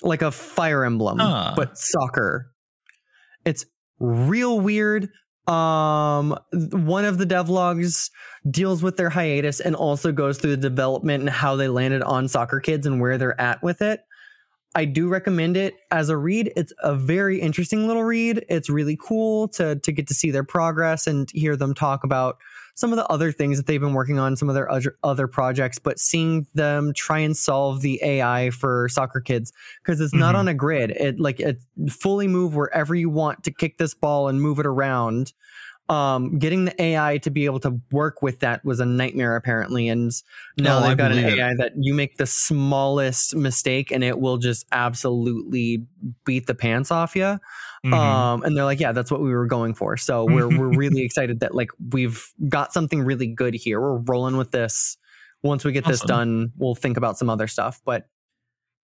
like 0.04 0.22
a 0.22 0.32
Fire 0.32 0.86
Emblem, 0.86 1.18
Ah. 1.20 1.54
but 1.56 1.78
soccer. 1.78 2.52
It's 3.44 3.66
real 4.02 4.60
weird. 4.60 5.10
Um, 5.48 6.38
one 6.52 7.06
of 7.06 7.18
the 7.18 7.26
devlogs 7.26 8.10
deals 8.50 8.84
with 8.84 8.98
their 8.98 9.10
hiatus 9.10 9.60
and 9.60 9.76
also 9.76 10.12
goes 10.12 10.38
through 10.38 10.52
the 10.52 10.58
development 10.70 11.22
and 11.22 11.30
how 11.30 11.56
they 11.56 11.68
landed 11.68 12.04
on 12.04 12.28
Soccer 12.28 12.60
Kids 12.60 12.86
and 12.86 13.00
where 13.00 13.18
they're 13.18 13.40
at 13.40 13.62
with 13.64 13.82
it. 13.82 14.02
I 14.74 14.86
do 14.86 15.10
recommend 15.10 15.58
it 15.58 15.76
as 15.92 16.10
a 16.10 16.16
read. 16.16 16.54
It's 16.56 16.72
a 16.82 16.96
very 16.96 17.42
interesting 17.42 17.88
little 17.88 18.04
read. 18.04 18.46
It's 18.50 18.70
really 18.70 18.98
cool 19.02 19.50
to 19.50 19.76
to 19.76 19.92
get 19.92 20.08
to 20.08 20.14
see 20.14 20.32
their 20.32 20.46
progress 20.46 21.08
and 21.08 21.30
hear 21.34 21.58
them 21.58 21.74
talk 21.74 22.04
about 22.04 22.38
some 22.76 22.92
of 22.92 22.98
the 22.98 23.06
other 23.08 23.32
things 23.32 23.58
that 23.58 23.68
they've 23.68 23.82
been 23.82 23.94
working 23.94 24.20
on, 24.20 24.36
some 24.36 24.50
of 24.50 24.56
their 24.56 24.70
other, 24.72 24.98
other 25.04 25.28
projects, 25.28 25.80
but 25.80 26.00
seeing 26.00 26.48
them 26.54 26.94
try 26.94 27.20
and 27.20 27.36
solve 27.36 27.82
the 27.82 28.00
AI 28.04 28.50
for 28.52 28.88
soccer 28.90 29.20
kids 29.22 29.52
because 29.84 30.00
it's 30.02 30.14
not 30.14 30.36
Mhm. 30.36 30.40
on 30.40 30.48
a 30.48 30.54
grid. 30.54 30.92
It 30.92 31.20
like 31.20 31.40
it 31.40 31.62
fully 31.90 32.28
move 32.28 32.56
wherever 32.56 32.96
you 32.96 33.10
want 33.10 33.44
to 33.44 33.52
kick 33.52 33.78
this 33.78 33.94
ball 33.94 34.28
and 34.28 34.42
move 34.42 34.60
it 34.60 34.66
around. 34.66 35.34
Um, 35.92 36.40
getting 36.40 36.64
the 36.64 36.82
AI 36.82 37.18
to 37.18 37.30
be 37.30 37.44
able 37.44 37.60
to 37.60 37.78
work 37.92 38.22
with 38.22 38.40
that 38.40 38.64
was 38.64 38.80
a 38.80 38.86
nightmare 38.86 39.36
apparently, 39.36 39.90
and 39.90 40.10
now 40.58 40.78
oh, 40.78 40.88
they've 40.88 40.98
got 40.98 41.12
an 41.12 41.18
believe 41.18 41.38
it. 41.38 41.40
AI 41.42 41.54
that 41.58 41.74
you 41.76 41.94
make 41.94 42.16
the 42.16 42.26
smallest 42.26 43.36
mistake 43.36 43.92
and 43.92 44.02
it 44.02 44.18
will 44.18 44.38
just 44.38 44.66
absolutely 44.72 45.86
beat 46.24 46.48
the 46.48 46.56
pants 46.56 46.92
off 46.92 47.14
you. 47.14 47.38
Mhm. 47.86 47.94
Um, 47.94 48.44
and 48.44 48.56
they're 48.56 48.64
like, 48.64 48.80
yeah, 48.80 48.94
that's 48.94 49.12
what 49.12 49.20
we 49.20 49.34
were 49.34 49.48
going 49.48 49.74
for. 49.74 49.98
So 49.98 50.24
we're 50.30 50.48
we're 50.48 50.70
really 50.70 51.02
excited 51.02 51.42
that 51.42 51.54
like 51.54 51.72
we've 51.92 52.26
got 52.48 52.72
something 52.72 53.02
really 53.02 53.28
good 53.28 53.54
here. 53.54 53.82
We're 53.82 53.98
rolling 53.98 54.38
with 54.38 54.52
this. 54.52 54.96
Once 55.44 55.66
we 55.66 55.74
get 55.74 55.84
this 55.84 56.00
done, 56.00 56.54
we'll 56.58 56.76
think 56.76 56.96
about 56.96 57.18
some 57.18 57.30
other 57.30 57.48
stuff. 57.48 57.82
But 57.84 58.08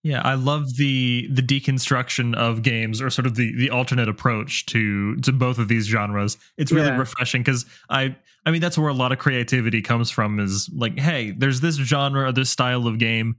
Yeah, 0.04 0.22
I 0.24 0.36
love 0.36 0.76
the 0.78 1.28
the 1.32 1.42
deconstruction 1.42 2.36
of 2.36 2.62
games 2.62 3.02
or 3.02 3.10
sort 3.10 3.26
of 3.26 3.36
the 3.36 3.54
the 3.58 3.70
alternate 3.70 4.08
approach 4.08 4.66
to 4.68 5.16
to 5.18 5.32
both 5.32 5.58
of 5.58 5.68
these 5.68 5.86
genres. 5.88 6.38
It's 6.58 6.72
really 6.72 6.88
Yeah. 6.88 6.98
refreshing 6.98 7.42
because 7.42 7.66
I 7.90 8.16
I 8.46 8.52
mean 8.52 8.62
that's 8.62 8.78
where 8.78 8.90
a 8.90 8.94
lot 8.94 9.12
of 9.12 9.18
creativity 9.18 9.82
comes 9.82 10.10
from 10.10 10.40
is 10.40 10.70
like, 10.74 10.98
hey, 11.00 11.32
there's 11.32 11.60
this 11.62 11.76
genre 11.76 12.28
or 12.28 12.32
this 12.32 12.50
style 12.50 12.88
of 12.88 13.00
game. 13.00 13.36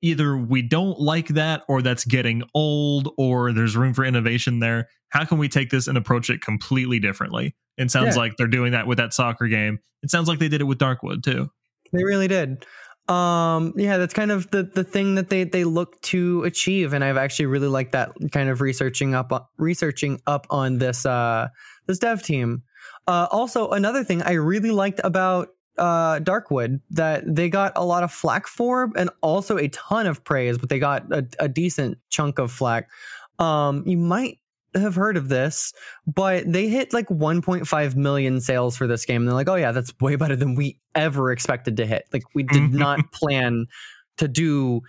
Either 0.00 0.36
we 0.38 0.62
don't 0.62 1.00
like 1.00 1.28
that 1.28 1.64
or 1.68 1.82
that's 1.82 2.04
getting 2.04 2.42
old 2.54 3.12
or 3.18 3.52
there's 3.52 3.76
room 3.76 3.92
for 3.92 4.04
innovation 4.04 4.60
there. 4.60 4.88
How 5.10 5.24
can 5.24 5.38
we 5.38 5.48
take 5.48 5.70
this 5.70 5.88
and 5.88 5.98
approach 5.98 6.30
it 6.30 6.40
completely 6.40 7.00
differently? 7.00 7.56
It 7.76 7.90
sounds 7.90 8.14
Yeah. 8.14 8.22
like 8.22 8.36
they're 8.38 8.46
doing 8.46 8.72
that 8.72 8.86
with 8.86 8.98
that 8.98 9.12
soccer 9.12 9.48
game. 9.48 9.80
It 10.04 10.10
sounds 10.10 10.28
like 10.28 10.38
they 10.38 10.48
did 10.48 10.60
it 10.60 10.64
with 10.64 10.78
Darkwood 10.78 11.22
too. 11.24 11.50
They 11.92 12.04
really 12.04 12.28
did. 12.28 12.64
Um, 13.08 13.72
yeah, 13.76 13.96
that's 13.96 14.12
kind 14.12 14.30
of 14.30 14.50
the 14.50 14.64
the 14.64 14.84
thing 14.84 15.14
that 15.14 15.30
they 15.30 15.44
they 15.44 15.64
look 15.64 16.00
to 16.02 16.42
achieve, 16.44 16.92
and 16.92 17.02
I've 17.02 17.16
actually 17.16 17.46
really 17.46 17.68
liked 17.68 17.92
that 17.92 18.12
kind 18.32 18.50
of 18.50 18.60
researching 18.60 19.14
up 19.14 19.50
researching 19.56 20.20
up 20.26 20.46
on 20.50 20.78
this 20.78 21.06
uh 21.06 21.48
this 21.86 21.98
dev 21.98 22.22
team. 22.22 22.62
Uh, 23.06 23.26
also, 23.30 23.70
another 23.70 24.04
thing 24.04 24.22
I 24.22 24.32
really 24.32 24.70
liked 24.70 25.00
about 25.04 25.48
uh 25.78 26.18
Darkwood 26.20 26.80
that 26.90 27.24
they 27.26 27.48
got 27.48 27.72
a 27.76 27.84
lot 27.84 28.02
of 28.02 28.12
flack 28.12 28.46
for, 28.46 28.90
and 28.94 29.08
also 29.22 29.56
a 29.56 29.68
ton 29.68 30.06
of 30.06 30.22
praise, 30.24 30.58
but 30.58 30.68
they 30.68 30.78
got 30.78 31.10
a, 31.10 31.26
a 31.38 31.48
decent 31.48 31.96
chunk 32.10 32.38
of 32.38 32.52
flack. 32.52 32.90
Um, 33.38 33.84
you 33.86 33.96
might 33.96 34.38
have 34.74 34.94
heard 34.94 35.16
of 35.16 35.28
this, 35.28 35.72
but 36.06 36.44
they 36.50 36.68
hit 36.68 36.92
like 36.92 37.08
1.5 37.08 37.96
million 37.96 38.40
sales 38.40 38.76
for 38.76 38.86
this 38.86 39.04
game. 39.04 39.22
And 39.22 39.28
they're 39.28 39.34
like, 39.34 39.48
oh 39.48 39.54
yeah, 39.54 39.72
that's 39.72 39.92
way 40.00 40.16
better 40.16 40.36
than 40.36 40.54
we 40.54 40.78
ever 40.94 41.32
expected 41.32 41.76
to 41.78 41.86
hit. 41.86 42.04
Like 42.12 42.22
we 42.34 42.42
did 42.42 42.62
Mhm. 42.62 42.72
not 42.72 43.12
plan 43.12 43.66
to 44.18 44.28
do 44.28 44.82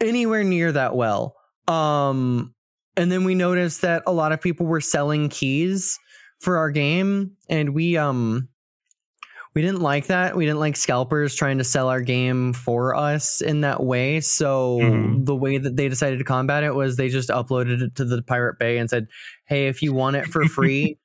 anywhere 0.00 0.42
near 0.44 0.72
that 0.72 0.96
well. 0.96 1.36
Um, 1.68 2.54
and 2.96 3.10
then 3.10 3.24
we 3.24 3.34
noticed 3.34 3.82
that 3.82 4.02
a 4.06 4.12
lot 4.12 4.32
of 4.32 4.40
people 4.40 4.66
were 4.66 4.80
selling 4.80 5.28
keys 5.28 5.98
for 6.40 6.58
our 6.58 6.70
game, 6.70 7.32
and 7.48 7.74
we 7.74 7.96
um 7.96 8.48
we 9.54 9.62
didn't 9.62 9.80
like 9.80 10.06
that. 10.06 10.36
We 10.36 10.44
didn't 10.46 10.60
like 10.60 10.76
scalpers 10.76 11.34
trying 11.34 11.58
to 11.58 11.64
sell 11.64 11.88
our 11.88 12.00
game 12.00 12.52
for 12.52 12.94
us 12.94 13.40
in 13.40 13.60
that 13.62 13.82
way. 13.82 14.20
So 14.20 14.80
Mhm. 14.80 15.26
the 15.26 15.34
way 15.36 15.58
that 15.58 15.76
they 15.76 15.88
decided 15.88 16.18
to 16.18 16.24
combat 16.24 16.64
it 16.64 16.74
was 16.74 16.96
they 16.96 17.08
just 17.08 17.28
uploaded 17.28 17.80
it 17.82 17.94
to 17.96 18.04
the 18.04 18.20
Pirate 18.22 18.58
Bay 18.58 18.78
and 18.78 18.90
said, 18.90 19.06
"Hey, 19.46 19.68
if 19.68 19.82
you 19.82 19.92
want 19.92 20.16
it 20.16 20.26
for 20.26 20.44
free, 20.48 20.98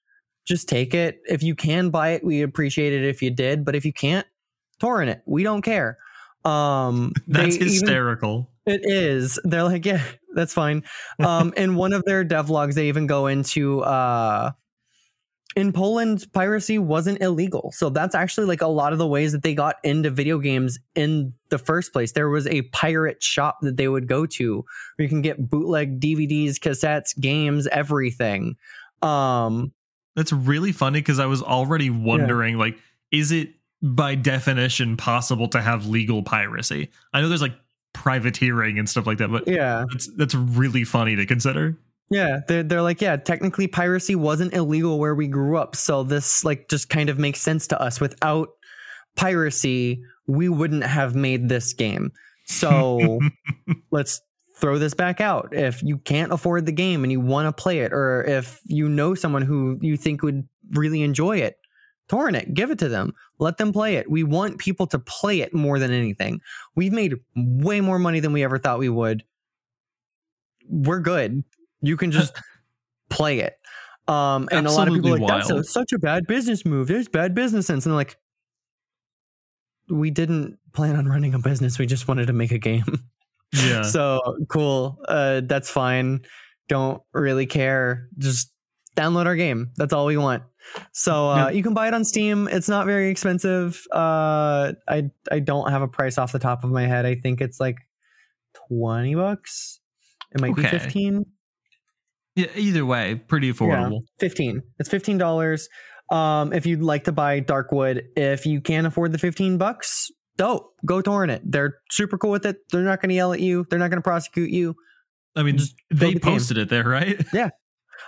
just 0.48 0.68
take 0.68 0.94
it. 0.96 1.20
If 1.28 1.44
you 1.44 1.54
can 1.56 1.90
buy 1.92 2.10
it, 2.10 2.24
we 2.24 2.42
appreciate 2.42 2.94
it 2.94 3.04
if 3.06 3.22
you 3.22 3.30
did. 3.30 3.64
But 3.66 3.76
if 3.76 3.86
you 3.86 3.94
can't, 3.94 4.26
torrent 4.80 5.10
it. 5.12 5.22
We 5.26 5.44
don't 5.44 5.62
care." 5.62 5.98
Um, 6.46 7.14
That's 7.28 7.58
they 7.58 7.66
even- 7.66 7.68
hysterical. 7.68 8.50
it 8.66 8.82
is. 8.84 9.40
They're 9.44 9.64
like, 9.64 9.86
yeah, 9.86 10.02
that's 10.36 10.54
fine. 10.54 10.84
Um, 11.20 11.54
in 11.58 11.76
one 11.76 11.92
of 11.92 12.06
their 12.06 12.24
devlogs, 12.24 12.76
they 12.76 12.88
even 12.88 13.08
go 13.08 13.28
into 13.28 13.82
uh, 13.82 14.52
in 15.56 15.74
Poland, 15.74 16.28
piracy 16.32 16.78
wasn't 16.78 17.22
illegal. 17.22 17.72
So 17.74 17.90
that's 17.90 18.14
actually 18.14 18.46
like 18.46 18.62
a 18.62 18.68
lot 18.68 18.94
of 18.94 19.00
the 19.00 19.08
ways 19.08 19.32
that 19.32 19.42
they 19.42 19.56
got 19.56 19.78
into 19.84 20.10
video 20.10 20.38
games 20.38 20.78
in 20.96 21.34
the 21.50 21.58
first 21.58 21.92
place. 21.92 22.12
There 22.12 22.30
was 22.30 22.46
a 22.48 22.62
pirate 22.64 23.24
shop 23.24 23.58
that 23.62 23.76
they 23.76 23.88
would 23.88 24.08
go 24.08 24.26
to 24.26 24.58
where 24.58 25.04
you 25.04 25.10
can 25.10 25.22
get 25.22 25.50
bootleg 25.50 26.00
DVDs, 26.00 26.56
cassettes, 26.56 27.20
games, 27.20 27.68
everything. 27.68 28.58
Um, 29.02 29.74
That's 30.16 30.32
really 30.32 30.72
funny 30.72 31.00
because 31.00 31.20
I 31.20 31.26
was 31.26 31.42
already 31.42 31.90
wondering, 31.90 32.58
like, 32.58 32.78
is 33.12 33.32
it 33.32 33.50
by 33.82 34.14
definition 34.16 34.98
possible 34.98 35.48
to 35.50 35.62
have 35.62 35.88
legal 35.88 36.22
piracy? 36.22 36.90
I 37.12 37.22
know 37.22 37.30
there's 37.30 37.42
like 37.42 37.58
privateering 37.94 38.78
and 38.78 38.88
stuff 38.88 39.08
like 39.08 39.18
that, 39.18 39.32
but 39.32 39.48
yeah. 39.48 39.86
that's 39.90 40.08
that's 40.16 40.36
really 40.36 40.84
funny 40.84 41.16
to 41.16 41.26
consider. 41.26 41.76
Yeah, 42.10 42.40
they're 42.48 42.64
they're 42.64 42.82
like, 42.82 43.02
yeah, 43.02 43.18
technically 43.18 43.68
piracy 43.68 44.16
wasn't 44.16 44.54
illegal 44.54 44.98
where 44.98 45.14
we 45.14 45.28
grew 45.28 45.58
up, 45.58 45.76
so 45.76 46.04
this 46.04 46.44
like 46.44 46.68
just 46.68 46.90
kind 46.90 47.10
of 47.10 47.20
makes 47.20 47.40
sense 47.40 47.68
to 47.68 47.80
us. 47.80 48.02
Without 48.02 48.50
piracy, 49.16 50.02
we 50.28 50.50
wouldn't 50.50 50.84
have 50.84 51.16
made 51.16 51.50
this 51.50 51.74
game. 51.74 52.12
So 52.46 53.20
let's 53.92 54.22
throw 54.56 54.80
this 54.80 54.94
back 54.94 55.22
out. 55.22 55.50
If 55.52 55.84
you 55.84 56.00
can't 56.00 56.32
afford 56.32 56.66
the 56.66 56.72
game 56.72 57.04
and 57.04 57.12
you 57.12 57.20
want 57.20 57.46
to 57.46 57.62
play 57.62 57.80
it, 57.80 57.94
or 57.94 58.24
if 58.24 58.60
you 58.66 58.90
know 58.90 59.14
someone 59.14 59.44
who 59.44 59.78
you 59.82 59.96
think 59.96 60.24
would 60.24 60.48
really 60.72 61.04
enjoy 61.04 61.38
it, 61.38 61.58
torrent 62.08 62.36
it, 62.36 62.54
give 62.54 62.72
it 62.72 62.80
to 62.80 62.90
them, 62.90 63.14
let 63.38 63.58
them 63.58 63.72
play 63.72 63.96
it. 63.96 64.10
We 64.10 64.24
want 64.24 64.58
people 64.58 64.88
to 64.88 65.00
play 65.00 65.42
it 65.42 65.54
more 65.54 65.78
than 65.78 65.92
anything. 65.92 66.42
We've 66.76 66.92
made 66.92 67.14
way 67.36 67.82
more 67.82 68.00
money 68.00 68.20
than 68.20 68.34
we 68.34 68.44
ever 68.44 68.58
thought 68.58 68.80
we 68.80 68.90
would. 68.90 69.24
We're 70.68 71.00
good. 71.02 71.44
You 71.82 71.98
can 71.98 72.12
just 72.12 72.34
play 73.10 73.40
it. 73.40 73.56
Um, 74.08 74.50
and 74.52 74.66
a 74.66 74.72
lot 74.72 74.88
of 74.88 74.94
people 74.96 75.12
are 75.12 75.14
Absolutely 75.14 75.28
like, 75.28 75.48
that's 75.48 75.70
a, 75.70 75.72
such 75.72 75.94
a 75.94 76.00
bad 76.00 76.26
business 76.28 76.66
move. 76.66 76.88
There's 76.88 77.08
bad 77.08 77.36
business 77.36 77.68
sense. 77.68 77.86
And 77.86 77.94
like, 77.96 78.18
we 79.90 80.12
didn't 80.12 80.58
plan 80.74 80.96
on 80.96 81.06
running 81.08 81.34
a 81.34 81.40
business. 81.40 81.80
We 81.80 81.86
just 81.86 82.08
wanted 82.08 82.28
to 82.28 82.34
make 82.34 82.52
a 82.52 82.60
game. 82.60 82.86
Yeah. 83.52 83.82
So 83.82 84.20
cool. 84.48 85.00
Uh, 85.08 85.42
that's 85.44 85.72
fine. 85.72 86.22
Don't 86.68 87.02
really 87.16 87.48
care. 87.48 88.08
Just 88.20 88.52
download 88.96 89.26
our 89.26 89.36
game. 89.36 89.72
That's 89.76 89.92
all 89.92 90.06
we 90.06 90.18
want. 90.18 90.44
So 90.94 91.30
uh, 91.32 91.36
Yeah. 91.36 91.50
you 91.50 91.64
can 91.64 91.74
buy 91.74 91.88
it 91.88 91.96
on 91.96 92.06
Steam. 92.06 92.48
It's 92.48 92.70
not 92.70 92.86
very 92.86 93.10
expensive. 93.10 93.82
Uh, 93.92 94.74
I 94.88 95.10
I 95.32 95.40
don't 95.40 95.72
have 95.72 95.82
a 95.82 95.88
price 95.88 96.20
off 96.20 96.32
the 96.32 96.38
top 96.38 96.64
of 96.64 96.70
my 96.70 96.86
head. 96.86 97.08
I 97.08 97.16
think 97.16 97.42
it's 97.42 97.60
like 97.60 97.78
twenty 98.68 99.16
bucks. 99.16 99.80
It 100.32 100.42
might 100.42 100.56
be 100.56 100.62
fifteen. 100.62 101.26
Yeah. 102.36 102.48
Either 102.56 102.86
way, 102.86 103.16
pretty 103.16 103.52
affordable. 103.52 104.02
15 104.20 104.62
it's 104.80 104.90
$15 104.90 105.68
um 106.12 106.54
if 106.54 106.66
you'd 106.66 106.82
like 106.82 107.04
to 107.04 107.12
buy 107.12 107.40
darkwood 107.42 108.02
if 108.16 108.46
you 108.46 108.62
can't 108.62 108.88
afford 108.88 109.12
the 109.12 109.18
15 109.18 109.58
bucks 109.58 110.10
dope 110.38 110.74
go 110.86 111.02
torrent 111.02 111.32
it 111.32 111.42
they're 111.46 111.76
super 111.92 112.18
cool 112.18 112.32
with 112.32 112.46
it 112.46 112.58
they're 112.72 112.82
not 112.82 113.02
going 113.02 113.10
to 113.10 113.16
yell 113.16 113.32
at 113.34 113.40
you 113.40 113.66
they're 113.70 113.78
not 113.80 113.90
going 113.90 113.98
to 114.02 114.04
prosecute 114.04 114.50
you 114.50 114.76
I 115.36 115.44
mean, 115.44 115.58
Just 115.58 115.76
they 115.92 116.14
the 116.14 116.20
game. 116.20 116.34
posted 116.34 116.58
it 116.58 116.70
there, 116.70 116.84
right? 116.84 117.24
Yeah. 117.34 117.50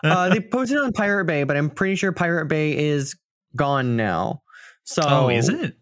Uh 0.04 0.30
they 0.30 0.40
posted 0.40 0.78
it 0.78 0.84
on 0.84 0.94
pirate 0.94 1.26
bay 1.26 1.44
but 1.44 1.56
i'm 1.58 1.70
pretty 1.70 1.96
sure 1.96 2.12
pirate 2.12 2.48
bay 2.48 2.76
is 2.76 3.16
gone 3.56 3.96
now 3.98 4.42
so 4.84 5.04
oh, 5.06 5.30
is 5.30 5.48
it? 5.50 5.76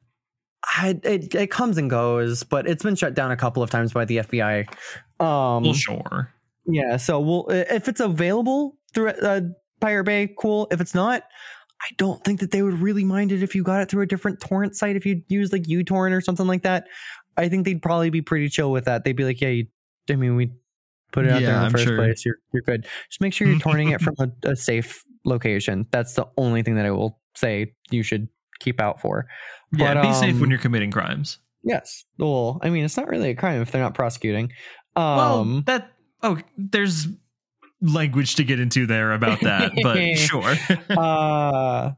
I, 0.65 0.99
it, 1.03 1.33
it 1.33 1.51
comes 1.51 1.77
and 1.77 1.89
goes 1.89 2.43
but 2.43 2.67
it's 2.67 2.83
been 2.83 2.95
shut 2.95 3.13
down 3.13 3.31
a 3.31 3.37
couple 3.37 3.63
of 3.63 3.69
times 3.69 3.93
by 3.93 4.03
the 4.05 4.17
fbi 4.17 4.67
um 5.21 5.63
Well, 5.63 5.73
sure. 5.73 6.33
Yeah, 6.71 6.97
so 6.97 7.19
we'll 7.19 7.45
if 7.49 7.87
it's 7.87 7.99
available 7.99 8.77
through 8.93 9.09
uh, 9.09 9.41
Pirate 9.79 10.03
Bay, 10.03 10.33
cool. 10.37 10.67
If 10.71 10.81
it's 10.81 10.93
not, 10.93 11.23
I 11.81 11.87
don't 11.97 12.23
think 12.23 12.39
that 12.41 12.51
they 12.51 12.61
would 12.61 12.79
really 12.79 13.03
mind 13.03 13.31
it 13.31 13.41
if 13.41 13.55
you 13.55 13.63
got 13.63 13.81
it 13.81 13.89
through 13.89 14.03
a 14.03 14.07
different 14.07 14.39
torrent 14.39 14.75
site. 14.75 14.95
If 14.95 15.05
you 15.05 15.23
use 15.27 15.51
like 15.51 15.63
uTorrent 15.63 16.15
or 16.15 16.21
something 16.21 16.47
like 16.47 16.63
that, 16.63 16.87
I 17.37 17.49
think 17.49 17.65
they'd 17.65 17.81
probably 17.81 18.09
be 18.09 18.21
pretty 18.21 18.49
chill 18.49 18.71
with 18.71 18.85
that. 18.85 19.03
They'd 19.03 19.15
be 19.15 19.23
like, 19.23 19.41
yeah, 19.41 19.49
you, 19.49 19.67
I 20.09 20.15
mean, 20.15 20.35
we 20.35 20.51
put 21.11 21.25
it 21.25 21.31
out 21.31 21.41
there 21.41 21.55
in 21.55 21.59
the 21.59 21.65
I'm 21.65 21.71
first 21.71 21.85
sure. 21.85 21.97
place. 21.97 22.25
You're 22.25 22.37
you're 22.53 22.61
good. 22.61 22.85
Just 23.09 23.21
make 23.21 23.33
sure 23.33 23.47
you're 23.47 23.59
torrenting 23.59 23.93
it 23.93 24.01
from 24.01 24.15
a, 24.19 24.51
a 24.51 24.55
safe 24.55 25.03
location. 25.25 25.87
That's 25.91 26.13
the 26.13 26.27
only 26.37 26.61
thing 26.63 26.75
that 26.75 26.85
I 26.85 26.91
will 26.91 27.19
say 27.35 27.73
you 27.89 28.03
should 28.03 28.27
keep 28.59 28.81
out 28.81 28.99
for. 29.01 29.27
Yeah, 29.71 29.93
But, 29.93 30.01
be 30.03 30.13
safe 30.13 30.35
when 30.35 30.45
um, 30.45 30.49
you're 30.51 30.59
committing 30.59 30.91
crimes. 30.91 31.39
Yes. 31.63 32.05
Well, 32.17 32.59
I 32.61 32.69
mean, 32.69 32.85
it's 32.85 32.97
not 32.97 33.07
really 33.07 33.29
a 33.29 33.35
crime 33.35 33.61
if 33.61 33.71
they're 33.71 33.81
not 33.81 33.93
prosecuting. 33.93 34.51
Um, 34.95 35.17
well, 35.17 35.61
that 35.65 35.91
oh, 36.23 36.37
there's 36.57 37.07
language 37.81 38.35
to 38.35 38.43
get 38.43 38.59
into 38.59 38.85
there 38.85 39.13
about 39.13 39.39
that, 39.41 39.71
but 39.81 39.97
sure. 40.17 40.55
uh 40.97 41.91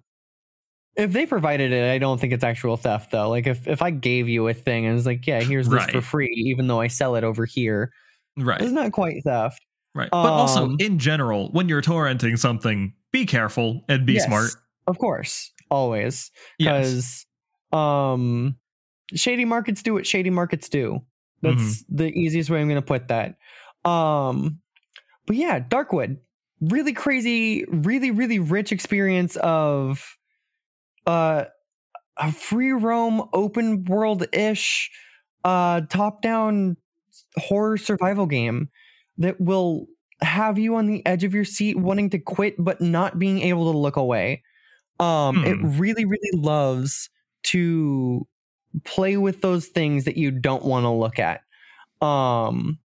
if 0.97 1.13
they 1.13 1.25
provided 1.25 1.71
it, 1.71 1.89
I 1.89 1.97
don't 1.99 2.19
think 2.19 2.34
it's 2.34 2.43
actual 2.43 2.75
theft 2.77 3.12
though. 3.12 3.29
Like 3.29 3.47
if 3.47 3.67
if 3.67 3.81
I 3.81 3.91
gave 3.91 4.27
you 4.27 4.47
a 4.47 4.53
thing 4.53 4.86
and 4.86 4.93
was 4.95 5.05
like, 5.05 5.25
yeah, 5.25 5.41
here's 5.41 5.67
this 5.69 5.86
for 5.86 6.01
free, 6.01 6.34
even 6.47 6.67
though 6.67 6.79
I 6.81 6.88
sell 6.88 7.15
it 7.15 7.23
over 7.23 7.45
here, 7.45 7.91
right. 8.38 8.62
it's 8.62 8.71
not 8.71 8.91
quite 8.91 9.23
theft. 9.23 9.60
Right. 9.95 10.10
But 10.12 10.17
also, 10.31 10.65
Um, 10.65 10.77
in 10.79 10.99
general, 10.99 11.49
when 11.51 11.67
you're 11.67 11.81
torrenting 11.81 12.38
something, 12.39 12.93
be 13.12 13.25
careful 13.25 13.84
and 13.89 14.05
be 14.05 14.13
Yes, 14.13 14.25
smart. 14.25 14.51
Of 14.88 14.97
course. 14.97 15.51
Always. 15.69 16.29
Yes. 16.60 17.25
Because 17.71 17.79
um 17.81 18.55
shady 19.15 19.45
markets 19.45 19.81
do 19.84 19.93
what 19.93 20.05
shady 20.05 20.29
markets 20.29 20.69
do. 20.69 20.99
That's 21.41 21.55
Mm-hmm. 21.55 21.95
the 21.95 22.07
easiest 22.12 22.49
way 22.49 22.60
I'm 22.62 22.67
gonna 22.67 22.81
put 22.81 23.07
that. 23.07 23.36
Um 23.85 24.59
but 25.27 25.35
yeah, 25.35 25.59
Darkwood. 25.59 26.17
Really 26.61 26.93
crazy, 26.93 27.65
really, 27.69 28.11
really 28.11 28.39
rich 28.39 28.71
experience 28.71 29.35
of 29.37 30.17
uh 31.05 31.45
a 32.17 32.31
free 32.31 32.71
roam 32.71 33.23
open 33.33 33.83
world 33.85 34.25
ish 34.33 34.91
uh 35.43 35.81
top 35.89 36.21
down 36.21 36.77
horror 37.37 37.77
survival 37.77 38.25
game 38.25 38.69
that 39.17 39.39
will 39.39 39.87
have 40.21 40.59
you 40.59 40.75
on 40.75 40.87
the 40.87 41.05
edge 41.05 41.23
of 41.23 41.33
your 41.33 41.45
seat 41.45 41.77
wanting 41.77 42.09
to 42.09 42.19
quit 42.19 42.55
but 42.59 42.81
not 42.81 43.19
being 43.19 43.41
able 43.41 43.71
to 43.71 43.77
look 43.77 43.95
away 43.95 44.43
um 44.99 45.39
it 45.43 45.57
Hmm. 45.59 45.63
really 45.63 46.05
really 46.05 46.31
loves 46.33 47.09
to 47.43 48.27
play 48.85 49.17
with 49.17 49.41
those 49.41 49.67
things 49.67 50.05
that 50.05 50.17
you 50.17 50.31
don't 50.31 50.65
want 50.65 50.83
to 50.83 50.89
look 50.91 51.19
at 51.19 51.41
um 52.01 52.79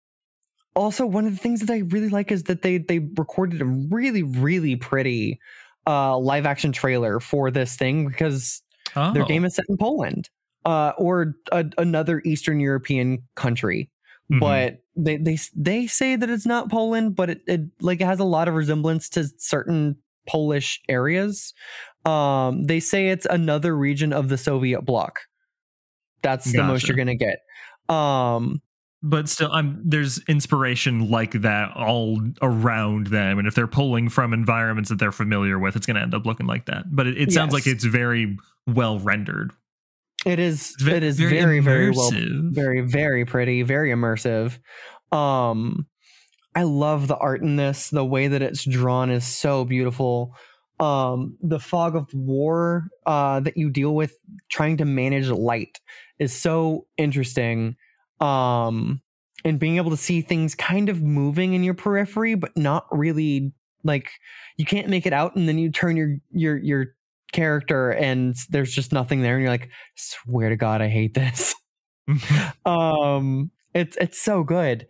also 0.74 1.06
one 1.06 1.26
of 1.26 1.32
the 1.32 1.38
things 1.38 1.60
that 1.60 1.72
i 1.72 1.78
really 1.88 2.08
like 2.08 2.30
is 2.32 2.44
that 2.44 2.62
they 2.62 2.78
they 2.78 2.98
recorded 3.16 3.60
a 3.60 3.64
really 3.64 4.22
really 4.22 4.76
pretty 4.76 5.38
uh 5.86 6.16
live 6.18 6.46
action 6.46 6.72
trailer 6.72 7.20
for 7.20 7.50
this 7.50 7.76
thing 7.76 8.08
because 8.08 8.62
Oh. 8.96 9.12
their 9.12 9.24
game 9.24 9.44
is 9.44 9.56
set 9.56 9.64
in 9.68 9.76
Poland 9.76 10.30
uh, 10.64 10.92
or 10.96 11.34
a, 11.50 11.64
another 11.78 12.22
Eastern 12.24 12.60
European 12.60 13.18
country. 13.34 13.90
Mhm. 14.30 14.38
But 14.38 14.82
they, 14.94 15.16
they 15.16 15.36
they 15.56 15.86
say 15.88 16.14
that 16.14 16.30
it's 16.30 16.46
not 16.46 16.70
Poland, 16.70 17.16
but 17.16 17.28
it, 17.30 17.40
it 17.48 17.60
like 17.80 18.00
it 18.00 18.04
has 18.04 18.20
a 18.20 18.24
lot 18.24 18.46
of 18.46 18.54
resemblance 18.54 19.08
to 19.10 19.24
certain 19.38 19.96
Polish 20.28 20.80
areas. 20.88 21.54
Um, 22.04 22.64
they 22.64 22.78
say 22.78 23.08
it's 23.08 23.26
another 23.28 23.76
region 23.76 24.12
of 24.12 24.28
the 24.28 24.38
Soviet 24.38 24.82
bloc. 24.82 25.18
That's 26.22 26.52
the 26.52 26.62
most 26.62 26.86
you're 26.86 26.96
gonna 26.96 27.16
get. 27.16 27.40
Um, 27.88 28.62
but 29.06 29.28
still, 29.28 29.52
I'm 29.52 29.82
there's 29.84 30.18
inspiration 30.28 31.10
like 31.10 31.32
that 31.42 31.76
all 31.76 32.22
around 32.40 33.08
them, 33.08 33.38
and 33.38 33.46
if 33.46 33.54
they're 33.54 33.66
pulling 33.66 34.08
from 34.08 34.32
environments 34.32 34.88
that 34.88 34.98
they're 34.98 35.12
familiar 35.12 35.58
with, 35.58 35.76
it's 35.76 35.84
going 35.84 35.96
to 35.96 36.00
end 36.02 36.14
up 36.14 36.24
looking 36.24 36.46
like 36.46 36.64
that. 36.66 36.84
But 36.90 37.06
it, 37.08 37.18
it 37.18 37.32
sounds 37.32 37.52
like 37.52 37.66
it's 37.66 37.84
very 37.84 38.38
well 38.66 38.98
rendered. 38.98 39.52
it 40.24 40.38
is 40.38 40.74
it 40.80 41.02
is 41.02 41.20
very 41.20 41.60
very 41.60 41.90
well 41.90 42.10
very 42.12 42.80
very 42.80 43.26
pretty 43.26 43.62
very 43.62 43.90
immersive. 43.90 44.58
Um 45.12 45.86
i 46.56 46.62
love 46.62 47.06
the 47.08 47.16
art 47.16 47.42
in 47.42 47.56
this. 47.56 47.90
The 47.90 48.04
way 48.04 48.28
that 48.28 48.40
it's 48.40 48.64
drawn 48.64 49.10
is 49.10 49.26
so 49.26 49.66
beautiful. 49.66 50.34
Um 50.80 51.36
the 51.42 51.60
fog 51.60 51.94
of 51.94 52.08
war 52.14 52.88
uh 53.04 53.40
that 53.40 53.58
you 53.58 53.68
deal 53.68 53.94
with 53.94 54.16
trying 54.48 54.78
to 54.78 54.86
manage 54.86 55.28
light 55.28 55.78
is 56.18 56.32
so 56.32 56.86
interesting 56.96 57.76
um 58.20 59.00
and 59.44 59.58
being 59.58 59.76
able 59.76 59.90
to 59.90 59.96
see 59.96 60.22
things 60.22 60.54
kind 60.54 60.88
of 60.88 61.02
moving 61.02 61.54
in 61.54 61.62
your 61.62 61.74
periphery 61.74 62.34
but 62.34 62.56
not 62.56 62.86
really 62.90 63.52
like 63.82 64.10
you 64.56 64.64
can't 64.64 64.88
make 64.88 65.06
it 65.06 65.12
out 65.12 65.36
and 65.36 65.48
then 65.48 65.58
you 65.58 65.70
turn 65.70 65.96
your 65.96 66.16
your 66.30 66.56
your 66.56 66.86
character 67.32 67.90
and 67.90 68.36
there's 68.50 68.72
just 68.72 68.92
nothing 68.92 69.20
there 69.20 69.34
and 69.34 69.42
you're 69.42 69.50
like 69.50 69.68
swear 69.96 70.48
to 70.48 70.56
god 70.56 70.80
i 70.80 70.88
hate 70.88 71.14
this. 71.14 71.54
Um 72.66 73.50
it's 73.74 73.96
it's 73.96 74.20
so 74.20 74.44
good. 74.44 74.86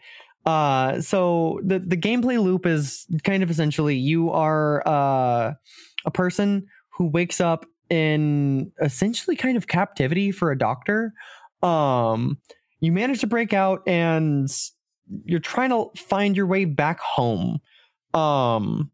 Uh 0.47 1.01
so 1.01 1.61
the 1.65 1.79
the 1.79 1.97
gameplay 1.97 2.43
loop 2.43 2.67
is 2.67 3.07
kind 3.25 3.43
of 3.43 3.51
essentially 3.51 3.97
you 3.97 4.31
are 4.31 4.87
uh 4.87 5.55
a 6.05 6.11
person 6.13 6.67
who 6.91 7.07
wakes 7.07 7.41
up 7.41 7.67
in 7.89 8.71
essentially 8.81 9.37
kind 9.37 9.57
of 9.57 9.69
captivity 9.69 10.31
for 10.31 10.51
a 10.51 10.59
doctor 10.59 11.13
um 11.63 12.39
you 12.81 12.93
manage 12.93 13.21
to 13.21 13.27
break 13.27 13.53
out 13.53 13.83
and 13.87 14.49
you're 15.25 15.41
trying 15.41 15.71
to 15.71 15.91
find 16.01 16.37
your 16.37 16.47
way 16.47 16.65
back 16.65 17.01
home. 17.01 17.61
Um 18.13 18.91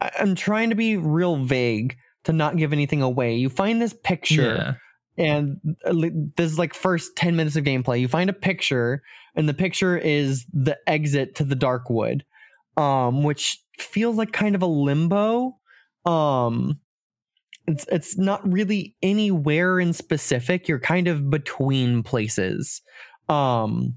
I- 0.00 0.10
i'm 0.20 0.34
trying 0.34 0.70
to 0.70 0.76
be 0.76 0.96
real 0.96 1.36
vague 1.36 1.96
to 2.24 2.32
not 2.32 2.56
give 2.56 2.72
anything 2.72 3.02
away. 3.02 3.36
You 3.36 3.48
find 3.48 3.80
this 3.80 3.94
picture 3.94 4.78
Yeah. 5.16 5.24
and 5.24 5.76
uh, 5.84 5.92
this 6.36 6.50
is 6.52 6.58
like 6.58 6.74
first 6.74 7.16
10 7.16 7.36
minutes 7.36 7.56
of 7.56 7.64
gameplay. 7.64 8.00
You 8.00 8.08
find 8.08 8.28
a 8.28 8.34
picture 8.34 9.02
and 9.34 9.48
the 9.48 9.54
picture 9.54 9.96
is 9.96 10.44
the 10.52 10.76
exit 10.86 11.34
to 11.36 11.44
the 11.44 11.56
darkwood 11.56 12.22
um 12.76 13.22
which 13.22 13.58
feels 13.78 14.16
like 14.16 14.32
kind 14.32 14.54
of 14.54 14.62
a 14.62 14.66
limbo. 14.66 15.56
Um 16.04 16.78
it's 17.66 17.86
it's 17.90 18.16
not 18.16 18.46
really 18.50 18.94
anywhere 19.02 19.80
in 19.80 19.92
specific. 19.92 20.68
You're 20.68 20.80
kind 20.80 21.08
of 21.08 21.30
between 21.30 22.02
places. 22.02 22.82
Um 23.28 23.94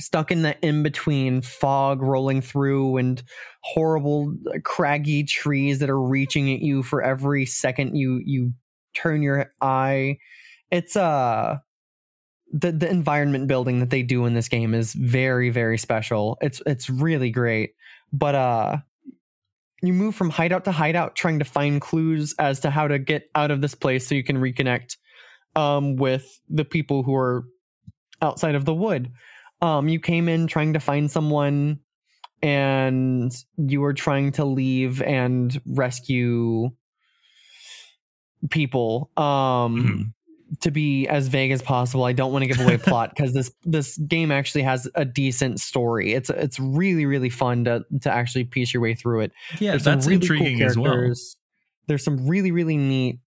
stuck 0.00 0.30
in 0.30 0.42
the 0.42 0.58
in 0.66 0.82
between 0.82 1.40
fog 1.40 2.02
rolling 2.02 2.40
through 2.40 2.96
and 2.96 3.22
horrible 3.62 4.34
uh, 4.48 4.58
craggy 4.64 5.22
trees 5.22 5.78
that 5.78 5.88
are 5.88 6.00
reaching 6.00 6.52
at 6.52 6.60
you 6.60 6.82
for 6.82 7.02
every 7.02 7.46
second 7.46 7.94
you 7.94 8.20
you 8.24 8.52
turn 8.94 9.22
your 9.22 9.52
eye. 9.60 10.18
It's 10.70 10.96
uh 10.96 11.58
the 12.52 12.72
the 12.72 12.90
environment 12.90 13.48
building 13.48 13.80
that 13.80 13.90
they 13.90 14.02
do 14.02 14.26
in 14.26 14.34
this 14.34 14.48
game 14.48 14.74
is 14.74 14.92
very 14.92 15.50
very 15.50 15.78
special. 15.78 16.36
It's 16.40 16.60
it's 16.66 16.90
really 16.90 17.30
great. 17.30 17.74
But 18.12 18.34
uh 18.34 18.76
you 19.82 19.92
move 19.92 20.14
from 20.14 20.30
hideout 20.30 20.64
to 20.64 20.72
hideout 20.72 21.16
trying 21.16 21.38
to 21.40 21.44
find 21.44 21.80
clues 21.80 22.34
as 22.38 22.60
to 22.60 22.70
how 22.70 22.86
to 22.88 22.98
get 22.98 23.28
out 23.34 23.50
of 23.50 23.60
this 23.60 23.74
place 23.74 24.06
so 24.06 24.14
you 24.14 24.24
can 24.24 24.36
reconnect 24.36 24.96
um 25.56 25.96
with 25.96 26.40
the 26.48 26.64
people 26.64 27.02
who 27.02 27.14
are 27.14 27.44
outside 28.20 28.54
of 28.54 28.64
the 28.64 28.74
wood 28.74 29.10
um 29.60 29.88
you 29.88 29.98
came 30.00 30.28
in 30.28 30.46
trying 30.46 30.72
to 30.72 30.80
find 30.80 31.10
someone 31.10 31.78
and 32.42 33.32
you 33.56 33.80
were 33.80 33.94
trying 33.94 34.32
to 34.32 34.44
leave 34.44 35.02
and 35.02 35.60
rescue 35.66 36.70
people 38.50 39.10
um 39.16 39.76
Mhm. 39.76 40.12
To 40.60 40.70
be 40.70 41.06
as 41.08 41.28
vague 41.28 41.50
as 41.50 41.62
possible 41.62 42.04
i 42.04 42.12
don't 42.12 42.32
want 42.32 42.42
to 42.42 42.46
give 42.46 42.60
away 42.60 42.76
plot 42.76 43.10
because 43.10 43.32
this 43.32 43.52
this 43.64 43.96
game 43.98 44.30
actually 44.30 44.62
has 44.62 44.88
a 44.94 45.04
decent 45.04 45.60
story 45.60 46.12
it's 46.12 46.30
it's 46.30 46.58
really 46.58 47.06
really 47.06 47.30
fun 47.30 47.64
to 47.64 47.84
to 48.00 48.10
actually 48.10 48.44
piece 48.44 48.72
your 48.72 48.82
way 48.82 48.94
through 48.94 49.20
it 49.20 49.32
Yeah, 49.60 49.72
There's 49.72 49.84
that's 49.84 50.06
really 50.06 50.26
cool 50.26 50.36
intriguing 50.36 50.62
as 50.62 50.78
well. 50.78 51.12
There's 51.86 52.04
some 52.04 52.26
really 52.26 52.52
really 52.52 52.76
neat 52.76 53.18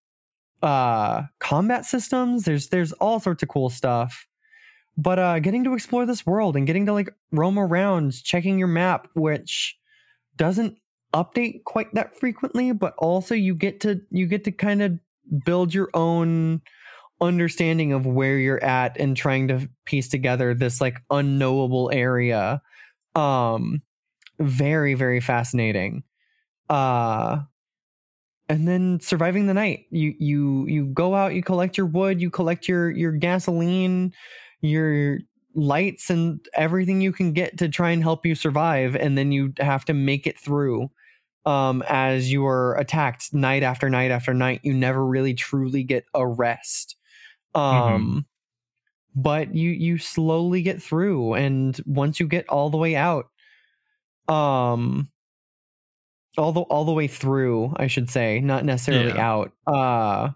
uh 0.61 1.23
combat 1.39 1.85
systems. 1.85 2.43
There's 2.43 2.69
there's 2.69 2.93
all 2.93 3.19
sorts 3.19 3.43
of 3.43 3.49
cool 3.49 3.69
stuff. 3.69 4.27
But 4.97 5.19
uh 5.19 5.39
getting 5.39 5.63
to 5.65 5.73
explore 5.73 6.05
this 6.05 6.25
world 6.25 6.55
and 6.55 6.65
getting 6.65 6.85
to 6.85 6.93
like 6.93 7.09
roam 7.31 7.59
around, 7.59 8.13
checking 8.23 8.57
your 8.59 8.67
map 8.67 9.07
which 9.13 9.77
doesn't 10.37 10.77
update 11.13 11.63
quite 11.63 11.93
that 11.93 12.17
frequently, 12.19 12.71
but 12.71 12.93
also 12.97 13.35
you 13.35 13.55
get 13.55 13.79
to 13.81 14.01
you 14.11 14.27
get 14.27 14.43
to 14.45 14.51
kind 14.51 14.81
of 14.81 14.99
build 15.43 15.73
your 15.73 15.89
own 15.93 16.61
understanding 17.21 17.93
of 17.93 18.05
where 18.05 18.37
you're 18.37 18.63
at 18.63 18.97
and 18.99 19.15
trying 19.17 19.47
to 19.47 19.69
piece 19.85 20.09
together 20.09 20.53
this 20.53 20.81
like 20.81 21.01
unknowable 21.09 21.89
area. 21.93 22.61
Um 23.15 23.81
very 24.39 24.95
very 24.95 25.21
fascinating. 25.21 26.03
Uh 26.69 27.41
and 28.47 28.67
then 28.67 28.99
surviving 29.01 29.47
the 29.47 29.53
night. 29.53 29.85
You 29.89 30.13
you 30.19 30.67
you 30.67 30.85
go 30.87 31.15
out 31.15 31.33
you 31.33 31.41
collect 31.41 31.77
your 31.77 31.87
wood 31.87 32.21
you 32.21 32.29
collect 32.29 32.67
your 32.67 32.91
your 32.91 33.11
gasoline 33.11 34.13
your 34.61 35.19
lights 35.55 36.09
and 36.09 36.45
everything 36.53 37.01
you 37.01 37.11
can 37.11 37.31
get 37.33 37.57
to 37.57 37.69
try 37.69 37.91
and 37.91 38.03
help 38.03 38.25
you 38.25 38.35
survive 38.35 38.95
and 38.95 39.17
then 39.17 39.31
you 39.31 39.53
have 39.59 39.85
to 39.85 39.93
make 39.93 40.27
it 40.27 40.37
through 40.39 40.89
um 41.45 41.83
as 41.87 42.31
you 42.31 42.45
are 42.45 42.75
attacked 42.77 43.33
night 43.33 43.63
after 43.63 43.89
night 43.89 44.11
after 44.11 44.33
night. 44.33 44.61
You 44.63 44.73
never 44.73 45.05
really 45.05 45.33
truly 45.33 45.83
get 45.83 46.05
a 46.13 46.27
rest 46.27 46.94
um 47.55 48.25
but 49.15 49.55
you 49.55 49.69
you 49.71 49.97
slowly 49.97 50.61
get 50.61 50.81
through 50.81 51.33
and 51.35 51.79
once 51.85 52.19
you 52.19 52.27
get 52.27 52.47
all 52.49 52.69
the 52.69 52.77
way 52.77 52.95
out 52.95 53.27
um 54.27 55.09
all 56.37 56.51
the 56.51 56.61
all 56.61 56.83
the 56.85 56.91
way 56.91 57.07
through 57.07 57.73
i 57.77 57.87
should 57.87 58.09
say 58.09 58.39
not 58.41 58.65
necessarily 58.65 59.13
Yeah. 59.13 59.31
out 59.31 59.51
uh 59.67 60.29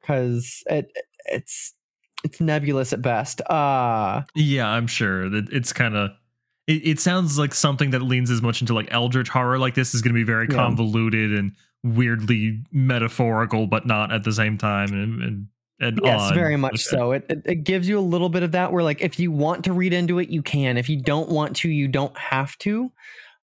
because 0.00 0.62
it 0.66 0.90
it's 1.26 1.74
it's 2.24 2.40
nebulous 2.40 2.92
at 2.92 3.02
best 3.02 3.40
uh 3.42 4.22
Yeah, 4.34 4.68
I'm 4.68 4.86
sure 4.86 5.28
that 5.28 5.48
it's 5.52 5.72
kind 5.72 5.96
of. 5.96 6.10
It, 6.68 6.86
it 6.86 7.00
sounds 7.00 7.36
like 7.38 7.52
something 7.54 7.90
that 7.90 8.02
leans 8.02 8.30
as 8.30 8.40
much 8.40 8.60
into 8.60 8.74
like 8.74 8.86
eldritch 8.92 9.28
horror. 9.28 9.58
Like 9.58 9.74
this 9.74 9.94
is 9.94 10.02
going 10.02 10.14
to 10.14 10.18
be 10.18 10.22
very 10.24 10.46
Yeah. 10.48 10.54
convoluted 10.54 11.32
and 11.32 11.52
weirdly 11.82 12.62
metaphorical, 12.70 13.66
but 13.66 13.86
not 13.86 14.12
at 14.12 14.22
the 14.22 14.32
same 14.32 14.56
time. 14.58 14.92
And 14.92 15.22
and, 15.22 15.46
and 15.82 16.00
yes 16.02 16.20
odd. 16.22 16.34
very 16.34 16.56
much 16.56 16.74
Okay. 16.88 16.96
so. 16.96 17.12
It, 17.12 17.26
it 17.28 17.42
it 17.44 17.56
gives 17.64 17.88
you 17.88 17.98
a 17.98 18.00
little 18.00 18.28
bit 18.30 18.42
of 18.42 18.52
that 18.52 18.72
where 18.72 18.82
like 18.84 19.02
if 19.02 19.18
you 19.18 19.30
want 19.32 19.64
to 19.64 19.72
read 19.74 19.92
into 19.92 20.18
it 20.18 20.30
you 20.30 20.42
can. 20.42 20.78
If 20.78 20.88
you 20.88 20.96
don't 21.02 21.28
want 21.28 21.56
to 21.56 21.68
you 21.68 21.88
don't 21.88 22.16
have 22.16 22.56
to. 22.58 22.90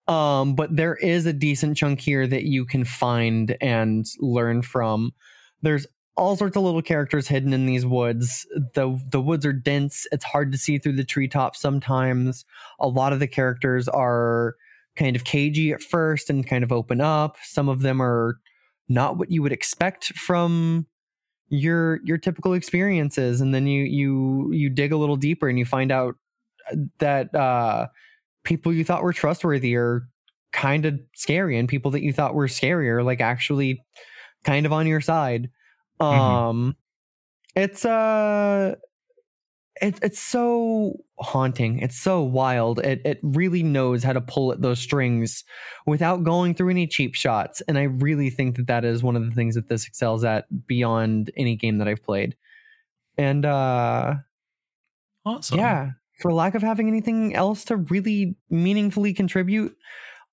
Um 0.07 0.55
but 0.55 0.75
there 0.75 0.95
is 0.95 1.25
a 1.27 1.33
decent 1.33 1.77
chunk 1.77 2.01
here 2.01 2.25
that 2.25 2.43
you 2.45 2.65
can 2.65 2.85
find 2.85 3.55
and 3.61 4.05
learn 4.19 4.61
from. 4.63 5.13
There's 5.61 5.85
all 6.17 6.35
sorts 6.35 6.57
of 6.57 6.63
little 6.63 6.81
characters 6.81 7.27
hidden 7.29 7.53
in 7.53 7.65
these 7.65 7.85
woods. 7.85 8.45
The 8.73 8.99
the 9.11 9.21
woods 9.21 9.45
are 9.45 9.53
dense. 9.53 10.05
It's 10.11 10.25
hard 10.25 10.51
to 10.51 10.57
see 10.57 10.77
through 10.79 10.93
the 10.97 11.03
treetops 11.05 11.61
sometimes. 11.61 12.43
A 12.79 12.87
lot 12.87 13.13
of 13.13 13.19
the 13.19 13.27
characters 13.27 13.87
are 13.87 14.55
kind 14.95 15.15
of 15.15 15.23
cagey 15.23 15.71
at 15.71 15.81
first 15.81 16.29
and 16.29 16.45
kind 16.45 16.63
of 16.63 16.71
open 16.73 16.99
up. 16.99 17.37
Some 17.43 17.69
of 17.69 17.81
them 17.81 18.01
are 18.01 18.37
not 18.89 19.17
what 19.17 19.31
you 19.31 19.41
would 19.43 19.51
expect 19.53 20.07
from 20.17 20.87
your 21.49 21.99
your 22.03 22.17
typical 22.17 22.53
experiences 22.53 23.41
and 23.41 23.53
then 23.53 23.65
you 23.65 23.83
you 23.83 24.51
you 24.51 24.69
dig 24.69 24.91
a 24.91 24.97
little 24.97 25.15
deeper 25.15 25.49
and 25.49 25.57
you 25.57 25.65
find 25.65 25.91
out 25.91 26.15
that 26.99 27.33
uh 27.33 27.87
people 28.43 28.71
you 28.71 28.85
thought 28.85 29.03
were 29.03 29.13
trustworthy 29.13 29.75
are 29.75 30.07
kind 30.51 30.85
of 30.85 30.99
scary 31.15 31.57
and 31.57 31.67
people 31.67 31.91
that 31.91 32.03
you 32.03 32.13
thought 32.13 32.35
were 32.35 32.47
scarier 32.47 33.03
like 33.03 33.21
actually 33.21 33.83
kind 34.43 34.65
of 34.65 34.73
on 34.73 34.87
your 34.87 35.01
side. 35.01 35.49
Um 35.99 36.75
it's 37.55 37.83
uh 37.83 38.75
it, 39.81 39.99
it's 40.01 40.19
so 40.19 40.93
haunting. 41.19 41.79
It's 41.79 41.97
so 41.97 42.21
wild. 42.21 42.79
It 42.79 43.01
it 43.05 43.19
really 43.23 43.63
knows 43.63 44.03
how 44.03 44.13
to 44.13 44.21
pull 44.21 44.51
at 44.51 44.61
those 44.61 44.79
strings 44.79 45.43
without 45.85 46.23
going 46.23 46.53
through 46.53 46.69
any 46.69 46.87
cheap 46.87 47.15
shots. 47.15 47.61
And 47.67 47.77
i 47.77 47.83
really 47.83 48.29
think 48.29 48.57
that 48.57 48.67
that 48.67 48.85
is 48.85 49.03
one 49.03 49.15
of 49.15 49.25
the 49.25 49.31
things 49.31 49.55
that 49.55 49.69
this 49.69 49.87
excels 49.87 50.23
at 50.23 50.45
beyond 50.67 51.31
any 51.37 51.55
game 51.55 51.77
that 51.77 51.87
i've 51.87 52.03
played. 52.03 52.35
And 53.17 53.45
uh 53.45 54.15
awesome. 55.25 55.57
yeah 55.57 55.91
for 56.21 56.33
lack 56.33 56.55
of 56.55 56.61
having 56.61 56.87
anything 56.87 57.35
else 57.35 57.63
to 57.65 57.77
really 57.77 58.35
meaningfully 58.49 59.13
contribute 59.13 59.75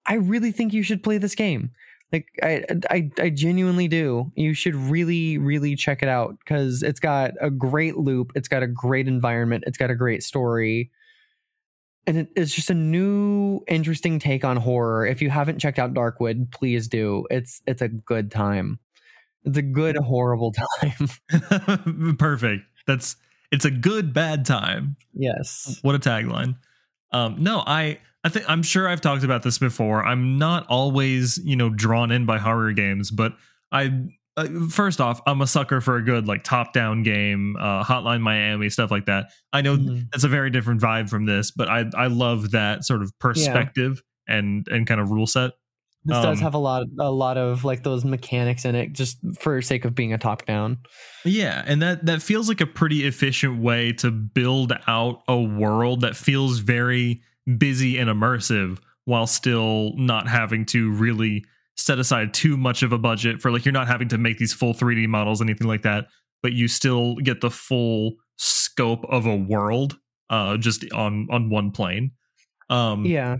i 0.07 0.15
really 0.15 0.53
think 0.53 0.73
you 0.73 0.83
should 0.83 1.03
play 1.03 1.19
this 1.19 1.35
game 1.35 1.71
like 2.13 2.29
i 2.43 2.65
i, 2.91 3.11
I 3.19 3.31
genuinely 3.31 3.89
do. 3.89 4.31
You 4.37 4.55
should 4.55 4.75
really 4.75 5.39
really 5.39 5.77
check 5.77 6.03
it 6.03 6.09
out 6.09 6.39
because 6.39 6.83
it's 6.83 7.01
got 7.01 7.33
a 7.41 7.51
great 7.51 7.97
loop 7.97 8.33
it's 8.35 8.49
got 8.49 8.63
a 8.63 8.67
great 8.67 9.09
environment 9.09 9.65
it's 9.67 9.79
got 9.79 9.91
a 9.91 9.95
great 9.95 10.23
story 10.23 10.91
and 12.07 12.19
it, 12.19 12.29
it's 12.37 12.55
just 12.55 12.71
a 12.71 12.75
new 12.75 13.61
interesting 13.67 14.21
take 14.21 14.45
on 14.45 14.57
horror. 14.57 15.05
If 15.07 15.21
you 15.21 15.29
haven't 15.31 15.59
checked 15.59 15.79
out 15.79 15.93
darkwood 15.93 16.53
please 16.53 16.89
do. 16.89 17.27
It's 17.31 17.61
it's 17.67 17.83
a 17.83 17.89
good 17.89 18.31
time. 18.31 18.79
It's 19.45 19.59
a 19.59 19.63
good 19.63 19.97
horrible 19.97 20.53
time. 20.81 22.17
Perfect. 22.19 22.63
That's 22.87 23.17
it's 23.53 23.65
a 23.65 23.71
good 23.71 24.13
bad 24.13 24.45
time. 24.45 24.97
yes. 25.13 25.79
What 25.83 25.95
a 25.95 25.99
tagline. 25.99 26.57
Um, 27.13 27.37
no, 27.43 27.63
I 27.67 27.99
I 28.27 28.29
think 28.29 28.45
I'm 28.51 28.65
sure 28.65 28.89
I've 28.89 29.01
talked 29.01 29.23
about 29.23 29.45
this 29.45 29.57
before. 29.59 30.05
I'm 30.05 30.37
not 30.37 30.67
always 30.67 31.39
you 31.45 31.55
know 31.55 31.71
drawn 31.71 32.11
in 32.11 32.27
by 32.27 32.39
horror 32.39 32.73
games, 32.73 33.13
but 33.13 33.35
I 33.71 34.09
uh, 34.37 34.49
first 34.69 35.01
off 35.01 35.21
I'm 35.29 35.41
a 35.43 35.47
sucker 35.47 35.81
for 35.81 35.95
a 35.97 36.03
good 36.03 36.27
like 36.27 36.43
top 36.43 36.73
down 36.73 37.05
game, 37.05 37.55
uh, 37.57 37.85
Hotline 37.85 38.23
Miami 38.23 38.69
stuff 38.69 38.91
like 38.91 39.07
that. 39.07 39.31
I 39.53 39.61
know 39.63 39.77
Mhm. 39.77 40.09
it's 40.13 40.25
a 40.25 40.29
very 40.29 40.51
different 40.51 40.81
vibe 40.81 41.09
from 41.09 41.25
this, 41.27 41.53
but 41.53 41.69
I 41.69 41.85
I 41.97 42.09
love 42.09 42.51
that 42.51 42.85
sort 42.85 43.03
of 43.03 43.17
perspective 43.21 44.03
and 44.27 44.67
and 44.69 44.89
kind 44.89 45.01
of 45.01 45.11
rule 45.13 45.29
set. 45.29 45.53
This 46.05 46.17
does 46.19 46.39
Um, 46.39 46.43
have 46.43 46.55
a 46.55 46.59
lot, 46.59 46.87
a 47.01 47.11
lot 47.11 47.37
of 47.39 47.65
like 47.65 47.85
those 47.85 48.05
mechanics 48.05 48.65
in 48.65 48.75
it, 48.75 48.93
just 48.93 49.19
for 49.41 49.63
sake 49.63 49.85
of 49.85 49.95
being 49.95 50.13
a 50.13 50.19
top 50.19 50.47
down. 50.47 50.79
Yeah, 51.25 51.63
and 51.65 51.81
that 51.83 52.07
that 52.07 52.23
feels 52.23 52.49
like 52.49 52.61
a 52.61 52.67
pretty 52.67 53.07
efficient 53.07 53.61
way 53.61 53.93
to 53.95 54.11
build 54.11 54.73
out 54.89 55.23
a 55.29 55.41
world 55.41 56.01
that 56.01 56.17
feels 56.17 56.59
very 56.59 57.23
busy 57.59 57.99
and 57.99 58.11
immersive 58.11 58.79
while 59.05 59.27
still 59.27 59.93
not 59.97 60.29
having 60.29 60.65
to 60.67 60.91
really 60.93 61.45
set 61.77 61.99
aside 61.99 62.35
too 62.35 62.57
much 62.57 62.83
of 62.83 62.93
a 62.93 62.99
budget 62.99 63.41
for 63.41 63.51
like 63.53 63.65
you're 63.65 63.73
not 63.73 63.87
having 63.87 64.09
to 64.09 64.19
make 64.19 64.39
these 64.39 64.53
full 64.53 64.75
3D 64.75 65.07
models 65.09 65.41
anything 65.41 65.67
like 65.67 65.83
that, 65.83 66.07
but 66.43 66.53
you 66.53 66.69
still 66.69 67.17
get 67.17 67.41
the 67.41 67.51
full 67.51 68.15
scope 68.37 69.05
of 69.09 69.27
a 69.27 69.37
world 69.37 69.99
uh 70.31 70.57
just 70.57 70.85
on 70.93 71.29
on 71.31 71.51
one 71.51 71.71
plane. 71.71 72.11
Um 72.69 73.05
Yeah, 73.07 73.37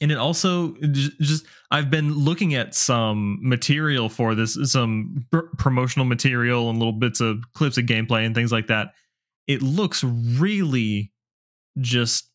and 0.00 0.10
it 0.10 0.18
also 0.18 0.74
just 0.80 1.46
i've 1.70 1.90
been 1.90 2.14
looking 2.14 2.54
at 2.54 2.74
some 2.74 3.38
material 3.42 4.08
for 4.08 4.34
this 4.34 4.58
some 4.70 5.26
pr- 5.30 5.40
promotional 5.58 6.06
material 6.06 6.70
and 6.70 6.78
little 6.78 6.92
bits 6.92 7.20
of 7.20 7.42
clips 7.54 7.78
of 7.78 7.84
gameplay 7.84 8.24
and 8.24 8.34
things 8.34 8.52
like 8.52 8.66
that 8.66 8.92
it 9.46 9.62
looks 9.62 10.02
really 10.04 11.12
just 11.78 12.29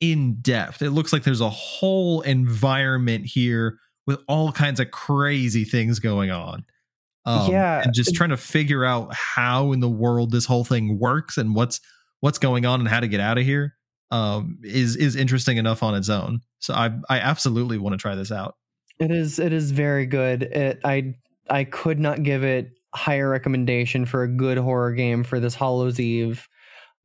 in 0.00 0.36
depth 0.40 0.82
it 0.82 0.90
looks 0.90 1.12
like 1.12 1.24
there's 1.24 1.40
a 1.40 1.50
whole 1.50 2.20
environment 2.22 3.26
here 3.26 3.78
with 4.06 4.18
all 4.28 4.50
kinds 4.50 4.80
of 4.80 4.90
crazy 4.90 5.64
things 5.64 5.98
going 5.98 6.30
on 6.30 6.64
um, 7.26 7.50
Yeah, 7.50 7.82
and 7.82 7.92
just 7.92 8.14
trying 8.14 8.30
to 8.30 8.36
figure 8.36 8.84
out 8.84 9.14
how 9.14 9.72
in 9.72 9.80
the 9.80 9.88
world 9.88 10.30
this 10.30 10.46
whole 10.46 10.64
thing 10.64 10.98
works 10.98 11.36
and 11.36 11.54
what's 11.54 11.80
what's 12.20 12.38
going 12.38 12.64
on 12.64 12.80
and 12.80 12.88
how 12.88 13.00
to 13.00 13.08
get 13.08 13.20
out 13.20 13.38
of 13.38 13.44
here 13.44 13.76
um, 14.10 14.58
is 14.62 14.96
is 14.96 15.16
interesting 15.16 15.56
enough 15.56 15.82
on 15.82 15.94
its 15.94 16.08
own. 16.08 16.40
So 16.60 16.74
I 16.74 16.90
I 17.08 17.18
absolutely 17.18 17.78
want 17.78 17.92
to 17.94 17.98
try 17.98 18.14
this 18.14 18.32
out. 18.32 18.56
it 18.98 19.10
is. 19.10 19.38
It 19.38 19.52
is 19.52 19.70
very 19.70 20.06
good. 20.06 20.44
It, 20.44 20.80
I 20.84 21.14
I 21.48 21.64
could 21.64 21.98
not 21.98 22.22
give 22.22 22.42
it 22.42 22.70
higher 22.94 23.28
recommendation 23.28 24.06
for 24.06 24.22
a 24.22 24.28
good 24.28 24.58
horror 24.58 24.92
game 24.92 25.22
for 25.22 25.40
this 25.40 25.54
Hallow's 25.54 26.00
Eve. 26.00 26.48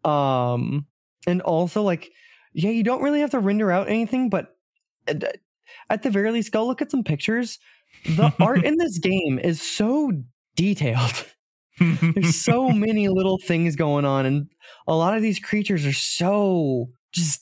Um, 0.04 0.86
and 1.28 1.42
also 1.42 1.82
like, 1.82 2.12
yeah, 2.56 2.72
you 2.72 2.84
don't 2.84 3.02
really 3.02 3.20
have 3.20 3.32
to 3.32 3.40
render 3.40 3.70
out 3.72 3.90
anything, 3.90 4.30
but 4.30 4.56
uh, 5.08 5.12
at, 5.12 5.38
at 5.90 6.04
the 6.04 6.10
very 6.10 6.32
least, 6.32 6.52
go 6.52 6.66
look 6.66 6.82
at 6.82 6.90
some 6.90 7.04
pictures. 7.04 7.60
The 8.06 8.34
art 8.40 8.64
in 8.66 8.78
this 8.78 8.98
game 8.98 9.40
is 9.40 9.62
so 9.62 10.12
detailed. 10.56 11.26
There's 11.80 12.42
so 12.42 12.70
many 12.88 13.10
little 13.10 13.38
things 13.38 13.76
going 13.76 14.06
on, 14.06 14.26
and 14.26 14.48
a 14.88 14.96
lot 14.96 15.16
of 15.16 15.22
these 15.22 15.38
creatures 15.40 15.86
are 15.86 15.94
so 15.94 16.90
just. 17.12 17.42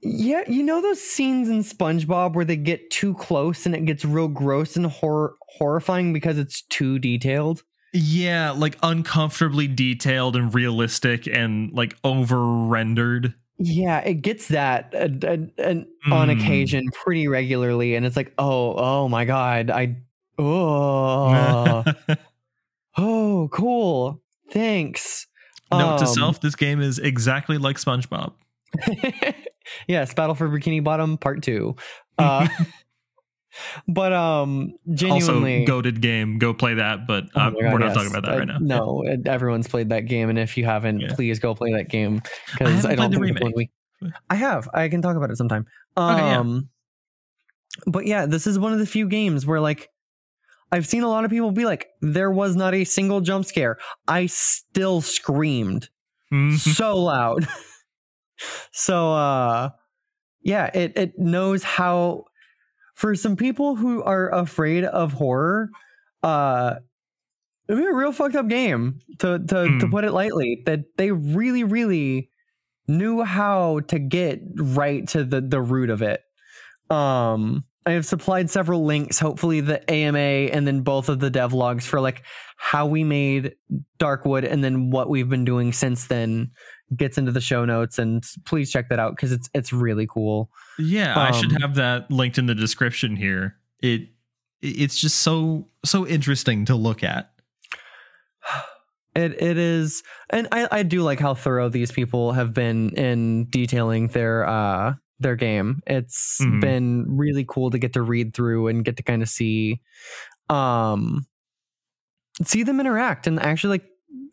Yeah, 0.00 0.42
you 0.48 0.62
know 0.62 0.82
those 0.82 1.00
scenes 1.00 1.48
in 1.48 1.60
SpongeBob 1.60 2.34
where 2.34 2.44
they 2.44 2.56
get 2.56 2.90
too 2.90 3.14
close 3.14 3.64
and 3.64 3.74
it 3.74 3.86
gets 3.86 4.04
real 4.04 4.28
gross 4.28 4.76
and 4.76 4.86
hor- 4.86 5.34
horrifying 5.58 6.12
because 6.12 6.36
it's 6.38 6.62
too 6.62 6.98
detailed. 6.98 7.62
yeah, 7.92 8.50
like 8.50 8.76
uncomfortably 8.82 9.66
detailed 9.68 10.36
and 10.36 10.54
realistic 10.54 11.26
and 11.26 11.72
like 11.72 11.96
over 12.04 12.44
rendered. 12.66 13.34
Yeah, 13.58 14.00
it 14.00 14.14
gets 14.14 14.48
that 14.48 14.92
uh, 14.94 15.08
uh, 15.26 15.36
uh, 15.62 15.74
on 16.12 16.28
Mm. 16.28 16.32
occasion 16.32 16.84
pretty 16.92 17.28
regularly, 17.28 17.94
and 17.94 18.04
it's 18.04 18.16
like, 18.16 18.32
oh, 18.38 18.74
oh 18.76 19.08
my 19.08 19.24
god, 19.24 19.70
I, 19.70 19.96
oh, 20.38 21.84
oh, 22.98 23.48
cool, 23.52 24.20
thanks. 24.50 25.26
Note 25.72 25.98
to 25.98 26.04
Um, 26.06 26.14
self: 26.14 26.40
this 26.40 26.56
game 26.56 26.80
is 26.80 26.98
exactly 26.98 27.58
like 27.58 27.76
SpongeBob. 27.76 28.32
yes, 29.88 30.12
Battle 30.14 30.34
for 30.34 30.48
Bikini 30.48 30.82
Bottom 30.82 31.16
Part 31.18 31.42
Two. 31.42 31.76
Uh, 32.16 32.46
but 33.88 34.12
um, 34.12 34.72
genuinely, 34.92 35.60
Also, 35.62 35.66
goaded 35.66 36.00
game. 36.00 36.38
Go 36.38 36.54
play 36.54 36.74
that. 36.74 37.06
But 37.06 37.24
Oh 37.34 37.40
uh, 37.40 37.50
my 37.50 37.60
God, 37.60 37.72
we're 37.72 37.78
not 37.78 37.86
yes. 37.86 37.94
talking 37.96 38.10
about 38.10 38.24
that 38.24 38.38
right 38.38 38.46
now. 38.48 38.58
No, 38.60 39.04
everyone's 39.26 39.68
played 39.68 39.88
that 39.90 40.02
game, 40.06 40.28
and 40.30 40.38
if 40.38 40.56
you 40.56 40.64
haven't, 40.64 41.00
Yeah. 41.00 41.14
please 41.14 41.38
go 41.38 41.54
play 41.54 41.72
that 41.72 41.88
game 41.88 42.22
I 42.24 42.28
because 42.52 42.74
haven't 42.82 42.90
I, 42.90 42.94
don't 42.94 43.10
think 43.12 43.26
it's 43.30 43.40
one 43.40 43.52
remake. 43.52 43.70
we. 44.02 44.12
I 44.28 44.34
have. 44.34 44.68
I 44.74 44.88
can 44.88 45.00
talk 45.02 45.16
about 45.16 45.30
it 45.30 45.36
sometime. 45.36 45.66
Okay, 45.96 46.18
yeah. 46.18 46.38
Um, 46.40 46.68
but 47.86 48.06
yeah, 48.06 48.26
this 48.26 48.46
is 48.46 48.58
one 48.58 48.72
of 48.72 48.78
the 48.78 48.86
few 48.86 49.08
games 49.08 49.46
where 49.46 49.60
like 49.60 49.88
I've 50.72 50.86
seen 50.86 51.02
a 51.02 51.08
lot 51.08 51.24
of 51.24 51.30
people 51.30 51.50
be 51.52 51.64
like, 51.64 51.86
there 52.00 52.30
was 52.30 52.56
not 52.56 52.74
a 52.74 52.84
single 52.84 53.20
jump 53.20 53.44
scare. 53.46 53.78
I 54.08 54.26
still 54.26 55.00
screamed 55.00 55.88
Mhm. 56.32 56.56
so 56.58 56.96
loud. 56.98 57.46
so 58.72 59.12
uh 59.12 59.70
yeah, 60.42 60.66
it 60.74 60.92
it 60.96 61.18
knows 61.18 61.62
how 61.62 62.24
for 62.94 63.14
some 63.14 63.36
people 63.36 63.76
who 63.76 64.02
are 64.02 64.30
afraid 64.32 64.84
of 64.84 65.12
horror, 65.12 65.70
uh 66.22 66.76
it'd 67.68 67.82
be 67.82 67.88
a 67.88 67.94
real 67.94 68.12
fucked 68.12 68.36
up 68.36 68.48
game 68.48 69.00
to 69.18 69.38
to 69.38 69.78
to 69.78 69.86
Hmm. 69.86 69.90
put 69.90 70.04
it 70.04 70.12
lightly. 70.12 70.62
That 70.66 70.80
they 70.96 71.10
really, 71.10 71.64
really 71.64 72.30
knew 72.86 73.22
how 73.22 73.80
to 73.88 73.98
get 73.98 74.40
right 74.56 75.06
to 75.08 75.24
the 75.24 75.40
the 75.40 75.60
root 75.60 75.90
of 75.90 76.02
it. 76.02 76.20
Um 76.90 77.64
I 77.86 77.92
have 77.92 78.06
supplied 78.06 78.48
several 78.48 78.86
links, 78.86 79.18
hopefully 79.18 79.60
the 79.60 79.78
AMA 79.90 80.18
and 80.18 80.66
then 80.66 80.80
both 80.80 81.10
of 81.10 81.18
the 81.20 81.30
devlogs 81.30 81.82
for 81.82 82.00
like 82.00 82.22
how 82.56 82.86
we 82.86 83.04
made 83.04 83.54
Darkwood 83.98 84.50
and 84.50 84.64
then 84.64 84.90
what 84.90 85.10
we've 85.10 85.28
been 85.28 85.44
doing 85.44 85.72
since 85.72 86.06
then 86.06 86.50
gets 86.96 87.18
into 87.18 87.32
the 87.32 87.40
show 87.40 87.64
notes 87.64 87.98
and 87.98 88.24
please 88.44 88.70
check 88.70 88.88
that 88.90 88.98
out 88.98 89.16
because 89.16 89.32
it's 89.32 89.48
it's 89.54 89.72
really 89.72 90.06
cool. 90.06 90.50
Yeah, 90.78 91.18
I 91.18 91.30
should 91.32 91.52
Um, 91.54 91.60
have 91.60 91.74
that 91.76 92.10
linked 92.10 92.38
in 92.38 92.46
the 92.46 92.54
description 92.54 93.16
here. 93.16 93.56
It 93.80 94.08
it's 94.62 94.96
just 94.98 95.18
so 95.20 95.68
so 95.84 96.06
interesting 96.06 96.64
to 96.66 96.74
look 96.74 97.02
at. 97.02 97.30
It 99.16 99.40
it 99.40 99.56
is 99.58 100.02
and 100.30 100.48
I, 100.50 100.66
I 100.72 100.82
do 100.82 101.02
like 101.04 101.20
how 101.20 101.34
thorough 101.34 101.68
these 101.68 101.92
people 101.92 102.32
have 102.32 102.52
been 102.52 102.90
in 102.96 103.44
detailing 103.48 104.08
their 104.08 104.44
uh 104.44 104.94
their 105.20 105.36
game. 105.36 105.82
It's 105.86 106.40
Mhm. 106.42 106.60
been 106.60 107.04
really 107.16 107.44
cool 107.48 107.70
to 107.70 107.78
get 107.78 107.92
to 107.92 108.02
read 108.02 108.34
through 108.34 108.66
and 108.66 108.84
get 108.84 108.96
to 108.96 109.04
kind 109.04 109.22
of 109.22 109.28
see 109.28 109.80
um 110.50 111.26
see 112.42 112.64
them 112.64 112.80
interact 112.80 113.28
and 113.28 113.38
actually 113.38 113.78
like 113.78 113.84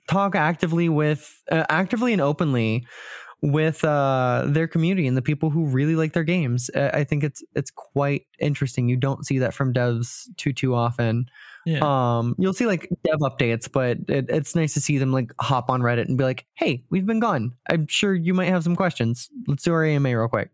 talk 0.10 0.36
actively 0.36 0.90
with 0.90 1.42
uh, 1.52 1.66
actively 1.70 2.14
and 2.14 2.22
openly 2.22 2.86
with 3.44 3.84
uh 3.84 4.46
their 4.48 4.68
community 4.68 5.08
and 5.08 5.18
the 5.18 5.22
people 5.22 5.50
who 5.50 5.66
really 5.66 5.96
like 5.96 6.14
their 6.14 6.24
games. 6.24 6.70
I 6.76 7.04
think 7.04 7.24
it's 7.24 7.44
it's 7.56 7.72
quite 7.72 8.28
interesting. 8.40 8.88
You 8.88 8.98
don't 8.98 9.26
see 9.26 9.40
that 9.40 9.54
from 9.54 9.74
devs 9.74 10.28
too 10.38 10.54
too 10.54 10.76
often. 10.76 11.26
Yeah. 11.66 11.80
Um, 11.84 12.36
you'll 12.40 12.54
see 12.54 12.66
like 12.66 12.90
dev 13.04 13.20
updates, 13.20 13.72
but 13.72 13.98
it, 14.08 14.26
it's 14.30 14.56
nice 14.56 14.74
to 14.74 14.82
see 14.82 14.98
them 14.98 15.12
like 15.12 15.32
hop 15.40 15.70
on 15.70 15.82
Reddit 15.82 16.08
and 16.08 16.18
be 16.18 16.24
like, 16.24 16.46
"Hey, 16.56 16.84
we've 16.90 17.06
been 17.06 17.20
gone. 17.20 17.54
I'm 17.70 17.88
sure 17.88 18.16
you 18.16 18.34
might 18.34 18.50
have 18.50 18.64
some 18.64 18.76
questions. 18.76 19.30
Let's 19.48 19.64
do 19.64 19.74
our 19.74 19.86
AMA 19.86 20.18
real 20.18 20.28
quick." 20.28 20.50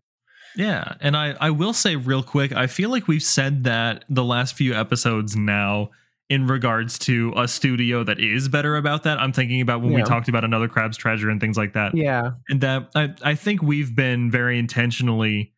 Yeah, 0.56 0.94
and 1.00 1.16
I 1.16 1.34
I 1.40 1.50
will 1.50 1.72
say 1.72 1.96
real 1.96 2.22
quick, 2.22 2.52
I 2.52 2.66
feel 2.66 2.90
like 2.90 3.08
we've 3.08 3.22
said 3.22 3.64
that 3.64 4.04
the 4.08 4.24
last 4.24 4.54
few 4.54 4.74
episodes 4.74 5.36
now 5.36 5.90
in 6.28 6.46
regards 6.46 6.98
to 6.98 7.32
a 7.36 7.48
studio 7.48 8.04
that 8.04 8.20
is 8.20 8.48
better 8.48 8.76
about 8.76 9.04
that. 9.04 9.18
I'm 9.18 9.32
thinking 9.32 9.62
about 9.62 9.80
when 9.80 9.94
we 9.94 10.02
talked 10.02 10.28
about 10.28 10.44
another 10.44 10.68
Crab's 10.68 10.98
Treasure 10.98 11.30
and 11.30 11.40
things 11.40 11.56
like 11.56 11.72
that. 11.72 11.94
Yeah, 11.94 12.32
And 12.48 12.60
that 12.60 12.90
I 12.94 13.14
I 13.22 13.34
think 13.34 13.62
we've 13.62 13.94
been 13.96 14.30
very 14.30 14.58
intentionally 14.58 15.54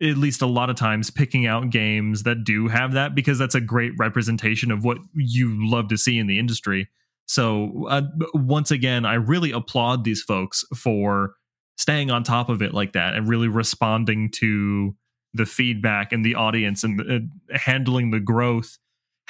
at 0.00 0.16
least 0.16 0.42
a 0.42 0.46
lot 0.46 0.68
of 0.68 0.76
times 0.76 1.10
picking 1.10 1.46
out 1.46 1.70
games 1.70 2.24
that 2.24 2.42
do 2.42 2.66
have 2.66 2.92
that 2.92 3.14
because 3.14 3.38
that's 3.38 3.54
a 3.54 3.60
great 3.60 3.92
representation 3.98 4.72
of 4.72 4.84
what 4.84 4.98
you 5.14 5.54
love 5.68 5.88
to 5.88 5.96
see 5.96 6.18
in 6.18 6.26
the 6.26 6.38
industry. 6.38 6.88
So 7.26 7.86
uh, 7.88 8.02
once 8.34 8.72
again, 8.72 9.06
I 9.06 9.14
really 9.14 9.52
applaud 9.52 10.02
these 10.02 10.20
folks 10.20 10.64
for 10.76 11.34
staying 11.76 12.10
on 12.10 12.24
top 12.24 12.48
of 12.48 12.62
it 12.62 12.74
like 12.74 12.92
that 12.92 13.14
and 13.14 13.28
really 13.28 13.48
responding 13.48 14.30
to 14.30 14.94
the 15.34 15.46
feedback 15.46 16.12
and 16.12 16.24
the 16.24 16.34
audience 16.34 16.84
and 16.84 17.00
uh, 17.00 17.56
handling 17.56 18.10
the 18.10 18.20
growth 18.20 18.78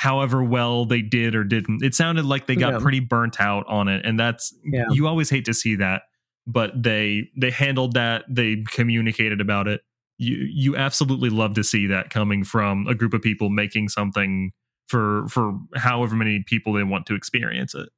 however 0.03 0.43
well 0.43 0.85
they 0.85 1.01
did 1.03 1.35
or 1.35 1.45
didn't. 1.45 1.83
It 1.85 1.95
sounded 1.95 2.25
like 2.25 2.47
they 2.47 2.57
got 2.57 2.73
Yeah. 2.73 2.79
pretty 2.81 3.01
burnt 3.01 3.41
out 3.41 3.65
on 3.69 3.87
it 3.89 4.05
and 4.05 4.19
that's 4.19 4.53
Yeah. 4.65 4.85
you 4.91 5.07
always 5.07 5.31
hate 5.31 5.45
to 5.45 5.55
see 5.55 5.77
that, 5.77 6.03
but 6.47 6.71
they 6.83 7.29
they 7.37 7.51
handled 7.51 7.95
that, 7.95 8.25
they 8.29 8.65
communicated 8.71 9.41
about 9.41 9.69
it. 9.69 9.81
You 10.19 10.37
you 10.51 10.77
absolutely 10.77 11.31
love 11.31 11.55
to 11.55 11.63
see 11.65 11.87
that 11.87 12.11
coming 12.11 12.43
from 12.45 12.87
a 12.89 12.95
group 12.95 13.15
of 13.15 13.23
people 13.23 13.49
making 13.49 13.89
something 13.91 14.51
for 14.89 15.27
for 15.29 15.55
however 15.77 16.17
many 16.17 16.43
people 16.47 16.73
they 16.73 16.83
want 16.83 17.07
to 17.07 17.15
experience 17.15 17.75
it. 17.75 17.89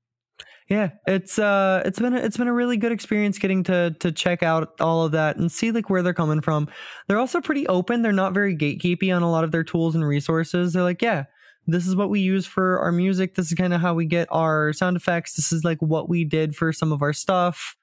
yeah. 0.69 0.91
It's 1.07 1.39
uh, 1.39 1.83
it's 1.85 1.99
been 1.99 2.15
a, 2.15 2.19
it's 2.19 2.37
been 2.37 2.49
a 2.49 2.53
really 2.53 2.77
good 2.77 2.93
experience 2.93 3.39
getting 3.39 3.63
to 3.65 3.97
to 4.01 4.13
check 4.13 4.43
out 4.43 4.79
all 4.81 5.05
of 5.05 5.13
that 5.13 5.37
and 5.37 5.51
see 5.51 5.73
like 5.73 5.91
where 5.91 6.03
they're 6.03 6.15
coming 6.15 6.41
from. 6.41 6.69
They're 7.09 7.19
also 7.19 7.41
pretty 7.41 7.67
open. 7.67 8.03
They're 8.03 8.13
not 8.13 8.33
very 8.35 8.57
gatekeepy 8.57 9.15
on 9.15 9.23
a 9.23 9.31
lot 9.31 9.45
of 9.45 9.51
their 9.53 9.65
tools 9.65 9.95
and 9.95 10.07
resources. 10.07 10.73
They're 10.73 10.83
like, 10.83 11.03
yeah. 11.03 11.25
This 11.67 11.87
is 11.87 11.97
what 11.97 12.11
we 12.11 12.21
use 12.21 12.47
for 12.47 12.79
our 12.81 12.93
music. 12.93 13.35
This 13.35 13.47
is 13.47 13.55
kind 13.55 13.73
of 13.73 13.81
how 13.81 13.95
we 13.95 14.07
get 14.07 14.29
our 14.31 14.73
sound 14.73 14.97
effects. 14.97 15.35
This 15.35 15.53
is 15.53 15.65
like 15.65 15.79
what 15.81 16.09
we 16.09 16.25
did 16.25 16.55
for 16.55 16.73
some 16.73 16.93
of 16.93 17.03
our 17.03 17.13
stuff. 17.13 17.77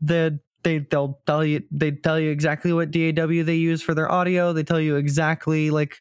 The 0.00 0.40
they 0.62 0.78
they'll 0.78 1.20
tell 1.26 1.44
you 1.44 1.62
they 1.70 1.90
tell 1.90 2.20
you 2.20 2.30
exactly 2.30 2.72
what 2.72 2.90
DAW 2.90 3.42
they 3.42 3.56
use 3.56 3.82
for 3.82 3.94
their 3.94 4.10
audio. 4.10 4.52
They 4.52 4.62
tell 4.62 4.80
you 4.80 4.96
exactly 4.96 5.70
like 5.70 6.00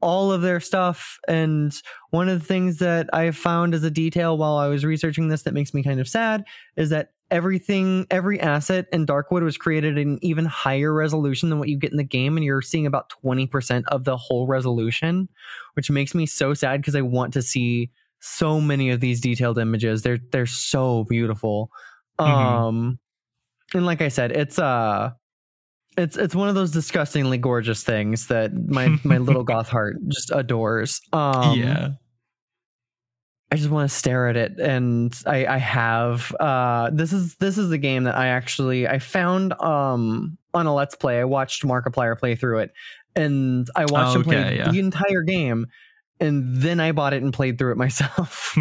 all 0.00 0.30
of 0.30 0.42
their 0.42 0.60
stuff. 0.60 1.18
And 1.26 1.74
one 2.10 2.28
of 2.28 2.38
the 2.38 2.46
things 2.46 2.78
that 2.78 3.08
I 3.12 3.30
found 3.30 3.74
as 3.74 3.82
a 3.82 3.90
detail 3.90 4.36
while 4.38 4.56
I 4.56 4.68
was 4.68 4.84
researching 4.84 5.28
this 5.28 5.42
that 5.42 5.54
makes 5.54 5.74
me 5.74 5.82
kind 5.82 6.00
of 6.00 6.08
sad 6.08 6.44
is 6.76 6.90
that 6.90 7.10
everything, 7.30 8.06
every 8.10 8.40
asset 8.40 8.86
in 8.92 9.06
Darkwood 9.06 9.42
was 9.42 9.56
created 9.56 9.98
in 9.98 10.18
even 10.22 10.44
higher 10.44 10.92
resolution 10.92 11.48
than 11.50 11.58
what 11.58 11.68
you 11.68 11.76
get 11.76 11.90
in 11.90 11.96
the 11.96 12.04
game. 12.04 12.36
And 12.36 12.44
you're 12.44 12.62
seeing 12.62 12.86
about 12.86 13.10
20% 13.24 13.84
of 13.88 14.04
the 14.04 14.16
whole 14.16 14.46
resolution, 14.46 15.28
which 15.74 15.90
makes 15.90 16.14
me 16.14 16.26
so 16.26 16.54
sad 16.54 16.80
because 16.80 16.94
I 16.96 17.02
want 17.02 17.32
to 17.34 17.42
see 17.42 17.90
so 18.20 18.60
many 18.60 18.90
of 18.90 19.00
these 19.00 19.20
detailed 19.20 19.58
images. 19.58 20.02
They're 20.02 20.18
they're 20.32 20.46
so 20.46 21.04
beautiful. 21.04 21.70
Mhm. 22.18 22.26
Um 22.26 22.98
and 23.74 23.84
like 23.84 24.00
I 24.00 24.08
said, 24.08 24.32
it's 24.32 24.58
uh 24.58 25.10
it's 25.98 26.16
it's 26.16 26.34
one 26.34 26.48
of 26.48 26.54
those 26.54 26.70
disgustingly 26.70 27.38
gorgeous 27.38 27.82
things 27.82 28.28
that 28.28 28.54
my 28.54 28.98
my 29.04 29.18
little 29.18 29.44
goth 29.52 29.68
heart 29.68 29.96
just 30.08 30.30
adores. 30.34 31.00
Um 31.12 31.58
yeah. 31.58 31.88
I 33.50 33.56
just 33.56 33.70
want 33.70 33.88
to 33.88 33.96
stare 33.96 34.28
at 34.28 34.36
it 34.36 34.58
and 34.58 35.14
I 35.24 35.46
I 35.46 35.56
have 35.58 36.34
uh 36.40 36.90
this 36.92 37.12
is 37.12 37.36
this 37.36 37.58
is 37.58 37.70
a 37.70 37.78
game 37.78 38.04
that 38.04 38.16
I 38.16 38.28
actually 38.28 38.88
I 38.88 38.98
found 38.98 39.52
um 39.60 40.36
on 40.52 40.66
a 40.66 40.74
let's 40.74 40.96
play. 40.96 41.20
I 41.20 41.24
watched 41.24 41.62
Markiplier 41.64 42.18
play 42.18 42.34
through 42.34 42.60
it 42.60 42.72
and 43.14 43.68
I 43.76 43.84
watched 43.86 44.16
him 44.16 44.24
play 44.24 44.56
yeah. 44.56 44.70
the 44.70 44.78
entire 44.78 45.22
game 45.22 45.66
and 46.18 46.56
then 46.56 46.80
I 46.80 46.92
bought 46.92 47.12
it 47.12 47.22
and 47.22 47.32
played 47.32 47.58
through 47.58 47.72
it 47.72 47.76
myself. 47.78 48.56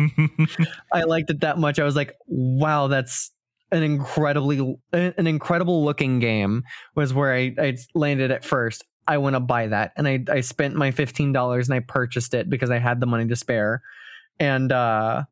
I 0.92 1.04
liked 1.04 1.30
it 1.30 1.42
that 1.42 1.58
much. 1.58 1.80
I 1.80 1.84
was 1.84 1.96
like, 1.96 2.14
wow, 2.28 2.88
that's 2.88 3.32
an 3.72 3.84
incredibly 3.84 4.78
an 4.94 5.28
incredible 5.28 5.84
looking 5.84 6.20
game 6.20 6.64
was 6.96 7.14
where 7.14 7.34
I, 7.34 7.54
I 7.58 7.78
landed 7.94 8.32
at 8.32 8.46
first. 8.46 8.84
I 9.08 9.18
want 9.18 9.36
to 9.36 9.40
buy 9.40 9.68
that. 9.68 9.94
And 9.98 10.08
I, 10.08 10.24
I 10.30 10.42
spent 10.42 10.76
my 10.76 10.92
fifteen 10.92 11.32
dollars 11.32 11.68
and 11.68 11.76
I 11.76 11.80
purchased 11.80 12.34
it 12.34 12.50
because 12.50 12.70
I 12.70 12.80
had 12.80 13.00
the 13.00 13.08
money 13.08 13.28
to 13.28 13.36
spare. 13.36 13.82
And 14.40 14.72
uh 14.72 15.24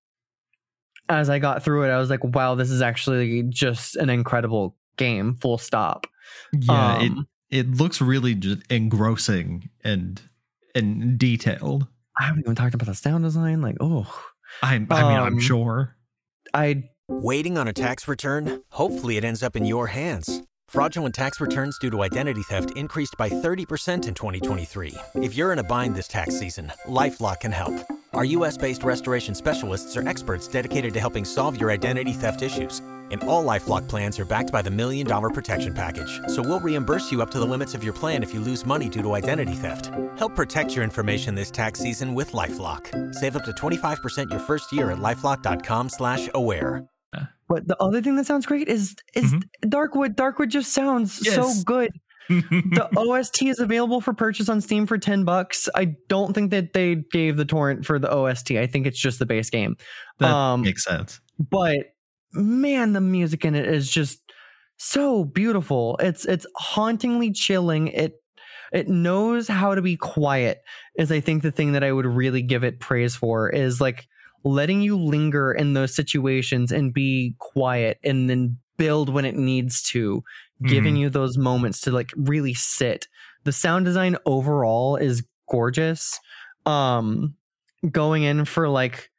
as 1.09 1.29
I 1.29 1.39
got 1.39 1.63
through 1.63 1.83
it, 1.83 1.89
I 1.89 1.97
was 1.97 2.09
like, 2.09 2.23
wow, 2.23 2.55
this 2.55 2.69
is 2.71 2.81
actually 2.81 3.43
just 3.49 3.97
an 3.97 4.09
incredible 4.09 4.75
game, 4.97 5.35
full 5.35 5.57
stop. 5.57 6.07
yeah. 6.53 7.01
it 7.01 7.11
Um, 7.11 7.27
it 7.49 7.69
looks 7.69 8.01
really 8.01 8.33
just 8.35 8.61
engrossing 8.69 9.69
and 9.83 10.21
and 10.75 11.17
detailed. 11.17 11.87
I 12.19 12.25
haven't 12.25 12.41
even 12.41 12.55
talked 12.55 12.73
about 12.73 12.87
the 12.87 12.95
sound 12.95 13.23
design. 13.23 13.61
Like, 13.61 13.77
oh, 13.79 14.07
I 14.61 14.75
I 14.75 14.77
mean 14.77 14.91
I'm 14.91 15.33
Um, 15.33 15.39
sure. 15.39 15.95
I 16.53 16.83
Waiting 17.09 17.57
on 17.57 17.67
a 17.67 17.73
tax 17.73 18.07
return? 18.07 18.63
Hopefully, 18.69 19.17
it 19.17 19.25
ends 19.25 19.43
up 19.43 19.57
in 19.57 19.65
your 19.65 19.87
hands. 19.87 20.41
Fraudulent 20.69 21.13
tax 21.13 21.41
returns 21.41 21.77
due 21.77 21.91
to 21.91 22.01
identity 22.01 22.41
theft 22.43 22.71
increased 22.77 23.15
by 23.17 23.29
30% 23.29 24.07
in 24.07 24.13
2023. 24.13 24.95
If 25.15 25.35
you're 25.35 25.51
in 25.51 25.59
a 25.59 25.63
bind 25.63 25.95
this 25.95 26.07
tax 26.07 26.39
season, 26.39 26.71
LifeLock 26.87 27.41
can 27.41 27.51
help. 27.51 27.75
Our 28.13 28.25
US 28.25 28.57
based 28.57 28.83
restoration 28.83 29.33
specialists 29.33 29.97
are 29.97 30.07
experts 30.07 30.47
dedicated 30.47 30.93
to 30.93 30.99
helping 30.99 31.25
solve 31.25 31.59
your 31.59 31.71
identity 31.71 32.13
theft 32.13 32.41
issues. 32.43 32.79
And 33.11 33.21
all 33.23 33.43
LifeLock 33.43 33.87
plans 33.87 34.19
are 34.19 34.25
backed 34.25 34.51
by 34.51 34.61
the 34.61 34.71
Million 34.71 35.05
Dollar 35.07 35.29
Protection 35.29 35.73
Package. 35.73 36.19
So 36.27 36.41
we'll 36.41 36.59
reimburse 36.59 37.11
you 37.11 37.21
up 37.21 37.29
to 37.31 37.39
the 37.39 37.45
limits 37.45 37.73
of 37.75 37.83
your 37.83 37.93
plan 37.93 38.23
if 38.23 38.33
you 38.33 38.39
lose 38.39 38.65
money 38.65 38.87
due 38.89 39.01
to 39.03 39.13
identity 39.13 39.53
theft. 39.53 39.91
Help 40.17 40.35
protect 40.35 40.73
your 40.75 40.83
information 40.83 41.35
this 41.35 41.51
tax 41.51 41.79
season 41.79 42.13
with 42.15 42.31
LifeLock. 42.31 43.13
Save 43.15 43.35
up 43.35 43.43
to 43.45 43.51
25% 43.51 44.29
your 44.31 44.39
first 44.39 44.71
year 44.71 44.91
at 44.91 44.99
LifeLock.com 44.99 45.89
slash 45.89 46.29
aware. 46.35 46.85
but 47.49 47.67
the 47.67 47.77
other 47.79 48.01
thing 48.01 48.15
that 48.15 48.25
sounds 48.25 48.45
great 48.47 48.67
is 48.67 48.95
is 49.13 49.31
Mhm. 49.33 49.43
Darkwood. 49.65 50.15
Darkwood 50.15 50.47
just 50.49 50.71
sounds 50.73 51.13
so 51.35 51.51
good. 51.65 51.91
The 52.29 52.89
OST 52.97 53.43
is 53.43 53.59
available 53.59 54.01
for 54.01 54.13
purchase 54.13 54.49
on 54.49 54.61
Steam 54.61 54.85
for 54.85 54.97
10 54.97 55.23
bucks. 55.23 55.69
I 55.75 55.95
don't 56.07 56.33
think 56.33 56.51
that 56.51 56.73
they 56.73 56.95
gave 56.95 57.37
the 57.37 57.45
torrent 57.45 57.85
for 57.85 57.99
the 57.99 58.11
OST. 58.11 58.51
I 58.51 58.67
think 58.67 58.87
it's 58.87 58.99
just 58.99 59.19
the 59.19 59.25
base 59.25 59.49
game. 59.49 59.75
that 60.19 60.31
um, 60.31 60.61
makes 60.61 60.83
sense. 60.83 61.19
But 61.39 61.93
man, 62.33 62.93
the 62.93 63.01
music 63.01 63.45
in 63.45 63.55
it 63.55 63.67
is 63.67 63.89
just 63.89 64.19
so 64.77 65.23
beautiful. 65.23 65.97
It's 65.99 66.25
it's 66.25 66.45
hauntingly 66.57 67.31
chilling. 67.31 67.87
It 67.87 68.13
it 68.71 68.89
knows 68.89 69.47
how 69.47 69.75
to 69.75 69.81
be 69.81 69.95
quiet 69.95 70.61
is 70.95 71.11
I 71.11 71.19
think 71.19 71.43
the 71.43 71.51
thing 71.51 71.73
that 71.73 71.83
I 71.83 71.91
would 71.91 72.05
really 72.05 72.41
give 72.41 72.63
it 72.63 72.79
praise 72.79 73.15
for 73.15 73.49
is 73.49 73.79
like 73.79 74.07
letting 74.43 74.81
you 74.81 74.97
linger 74.97 75.53
in 75.53 75.73
those 75.73 75.95
situations 75.95 76.71
and 76.71 76.93
be 76.93 77.35
quiet 77.39 77.99
and 78.03 78.29
then 78.29 78.57
build 78.77 79.09
when 79.09 79.25
it 79.25 79.35
needs 79.35 79.81
to 79.81 80.23
giving 80.65 80.95
you 80.95 81.09
those 81.09 81.37
moments 81.37 81.81
to 81.81 81.91
like 81.91 82.11
really 82.15 82.53
sit. 82.53 83.07
The 83.43 83.51
sound 83.51 83.85
design 83.85 84.17
overall 84.25 84.95
is 84.95 85.23
gorgeous. 85.49 86.19
Um 86.65 87.35
going 87.91 88.23
in 88.23 88.45
for 88.45 88.69
like 88.69 89.09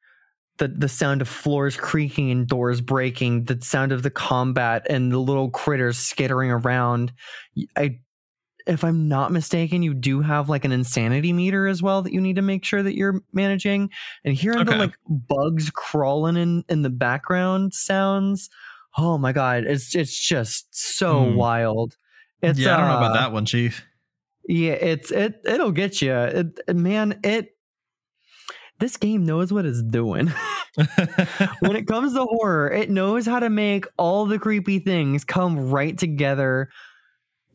the 0.58 0.68
the 0.68 0.88
sound 0.88 1.20
of 1.20 1.28
floors 1.28 1.76
creaking 1.76 2.30
and 2.30 2.46
doors 2.46 2.80
breaking, 2.80 3.44
the 3.44 3.60
sound 3.60 3.92
of 3.92 4.02
the 4.02 4.10
combat 4.10 4.86
and 4.88 5.12
the 5.12 5.18
little 5.18 5.50
critters 5.50 5.98
skittering 5.98 6.50
around. 6.50 7.12
I 7.76 7.98
if 8.66 8.82
I'm 8.82 9.08
not 9.08 9.32
mistaken, 9.32 9.82
you 9.82 9.92
do 9.92 10.22
have 10.22 10.48
like 10.48 10.64
an 10.64 10.72
insanity 10.72 11.32
meter 11.32 11.66
as 11.66 11.82
well 11.82 12.02
that 12.02 12.12
you 12.12 12.20
need 12.20 12.36
to 12.36 12.42
make 12.42 12.64
sure 12.64 12.82
that 12.82 12.96
you're 12.96 13.20
managing. 13.32 13.90
And 14.24 14.34
hearing 14.34 14.64
the 14.64 14.76
like 14.76 14.96
bugs 15.06 15.70
crawling 15.70 16.36
in 16.36 16.64
in 16.68 16.82
the 16.82 16.90
background 16.90 17.74
sounds, 17.74 18.48
oh 18.96 19.18
my 19.18 19.32
god, 19.32 19.64
it's 19.64 19.94
it's 19.94 20.18
just 20.18 20.66
so 20.74 21.24
Hmm. 21.30 21.36
wild. 21.36 21.96
It's 22.42 22.58
yeah, 22.58 22.74
I 22.74 22.76
don't 22.78 22.88
know 22.88 22.94
uh, 22.94 22.98
about 22.98 23.14
that 23.14 23.32
one, 23.32 23.46
Chief. 23.46 23.82
yeah, 24.48 24.72
it's 24.72 25.10
it 25.10 25.40
it'll 25.44 25.72
get 25.72 26.02
you. 26.02 26.12
It, 26.14 26.76
man, 26.76 27.20
it 27.24 27.50
this 28.80 28.96
game 28.96 29.24
knows 29.24 29.52
what 29.52 29.64
it's 29.66 29.82
doing. 29.82 30.32
when 31.60 31.76
it 31.76 31.86
comes 31.86 32.12
to 32.14 32.24
horror, 32.24 32.70
it 32.70 32.90
knows 32.90 33.24
how 33.26 33.38
to 33.38 33.48
make 33.48 33.86
all 33.96 34.26
the 34.26 34.38
creepy 34.38 34.80
things 34.80 35.24
come 35.24 35.70
right 35.70 35.96
together 35.96 36.68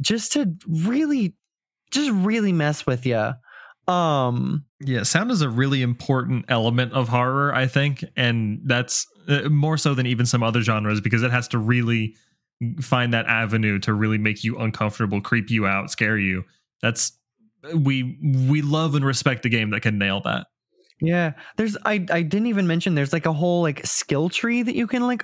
just 0.01 0.31
to 0.33 0.53
really 0.67 1.35
just 1.91 2.09
really 2.11 2.53
mess 2.53 2.85
with 2.85 3.05
you. 3.05 3.33
Um 3.87 4.63
Yeah, 4.81 5.03
sound 5.03 5.29
is 5.31 5.41
a 5.41 5.49
really 5.49 5.81
important 5.81 6.45
element 6.47 6.93
of 6.93 7.09
horror, 7.09 7.53
I 7.53 7.67
think, 7.67 8.03
and 8.15 8.61
that's 8.63 9.05
uh, 9.27 9.49
more 9.49 9.77
so 9.77 9.93
than 9.93 10.05
even 10.05 10.25
some 10.25 10.41
other 10.41 10.61
genres 10.61 11.01
because 11.01 11.21
it 11.21 11.31
has 11.31 11.47
to 11.49 11.57
really 11.57 12.15
find 12.81 13.13
that 13.13 13.25
avenue 13.25 13.79
to 13.79 13.93
really 13.93 14.17
make 14.17 14.43
you 14.43 14.57
uncomfortable, 14.57 15.19
creep 15.21 15.49
you 15.49 15.65
out, 15.67 15.91
scare 15.91 16.17
you. 16.17 16.43
That's 16.81 17.11
we 17.75 18.17
we 18.47 18.61
love 18.61 18.95
and 18.95 19.03
respect 19.03 19.43
the 19.43 19.49
game 19.49 19.71
that 19.71 19.81
can 19.81 19.97
nail 19.97 20.21
that. 20.21 20.47
yeah, 21.01 21.33
there's 21.57 21.77
I 21.85 22.05
I 22.11 22.21
didn't 22.21 22.47
even 22.47 22.67
mention 22.67 22.95
there's 22.95 23.13
like 23.13 23.25
a 23.25 23.33
whole 23.33 23.61
like 23.61 23.85
skill 23.85 24.29
tree 24.29 24.63
that 24.63 24.75
you 24.75 24.87
can 24.87 25.05
like 25.07 25.23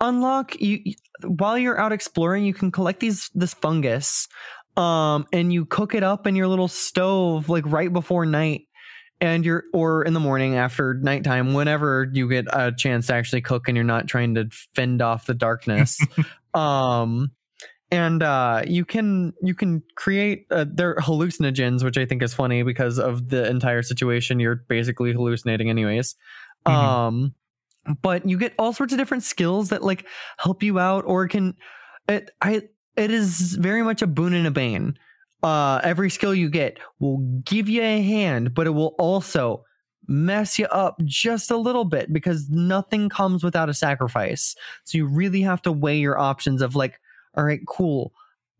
unlock 0.00 0.60
you 0.60 0.80
you- 0.84 0.94
while 1.24 1.58
you're 1.58 1.80
out 1.80 1.92
exploring 1.92 2.44
you 2.44 2.54
can 2.54 2.70
collect 2.70 3.00
these 3.00 3.30
this 3.34 3.54
fungus 3.54 4.28
um 4.76 5.26
and 5.32 5.52
you 5.52 5.64
cook 5.64 5.94
it 5.94 6.02
up 6.02 6.26
in 6.26 6.36
your 6.36 6.48
little 6.48 6.68
stove 6.68 7.48
like 7.48 7.64
right 7.66 7.92
before 7.92 8.26
night 8.26 8.62
and 9.20 9.44
you're 9.44 9.64
or 9.72 10.02
in 10.02 10.12
the 10.12 10.20
morning 10.20 10.56
after 10.56 10.94
nighttime 10.94 11.54
whenever 11.54 12.08
you 12.12 12.28
get 12.28 12.44
a 12.52 12.72
chance 12.72 13.06
to 13.06 13.14
actually 13.14 13.40
cook 13.40 13.68
and 13.68 13.76
you're 13.76 13.84
not 13.84 14.06
trying 14.06 14.34
to 14.34 14.48
fend 14.74 15.00
off 15.00 15.26
the 15.26 15.34
darkness 15.34 15.98
um 16.54 17.30
and 17.90 18.22
uh 18.22 18.62
you 18.66 18.84
can 18.84 19.32
you 19.42 19.54
can 19.54 19.82
create 19.94 20.46
uh, 20.50 20.64
they're 20.68 20.96
hallucinogens 20.96 21.82
which 21.84 21.96
i 21.96 22.04
think 22.04 22.22
is 22.22 22.34
funny 22.34 22.62
because 22.62 22.98
of 22.98 23.28
the 23.28 23.48
entire 23.48 23.82
situation 23.82 24.38
you're 24.40 24.56
basically 24.68 25.12
hallucinating 25.12 25.70
anyways 25.70 26.14
Mhm. 26.66 26.72
um 26.72 27.34
but 28.02 28.28
you 28.28 28.36
get 28.38 28.52
all 28.58 28.72
sorts 28.72 28.92
of 28.92 28.98
different 28.98 29.22
skills 29.22 29.68
that 29.68 29.82
like 29.84 30.04
help 30.38 30.62
you 30.62 30.78
out 30.80 31.04
or 31.06 31.28
can 31.28 31.54
it 32.08 32.30
i 32.42 32.62
it 32.96 33.10
is 33.10 33.52
very 33.54 33.82
much 33.82 34.02
a 34.02 34.06
boon 34.06 34.34
and 34.34 34.46
a 34.46 34.50
bane 34.50 34.98
uh 35.46 35.80
every 35.84 36.10
skill 36.10 36.34
you 36.34 36.48
get 36.50 36.78
will 36.98 37.18
give 37.44 37.68
you 37.68 37.82
a 37.82 38.02
hand 38.02 38.54
but 38.54 38.66
it 38.66 38.70
will 38.70 38.94
also 38.98 39.62
mess 40.08 40.58
you 40.58 40.66
up 40.66 40.96
just 41.04 41.50
a 41.50 41.56
little 41.56 41.84
bit 41.84 42.12
because 42.12 42.48
nothing 42.48 43.08
comes 43.08 43.42
without 43.42 43.68
a 43.68 43.74
sacrifice. 43.74 44.54
So 44.84 44.98
you 44.98 45.06
really 45.06 45.42
have 45.42 45.60
to 45.62 45.72
weigh 45.72 45.98
your 45.98 46.16
options 46.16 46.62
of 46.62 46.76
like 46.76 47.00
all 47.36 47.44
right 47.44 47.60
cool. 47.66 48.12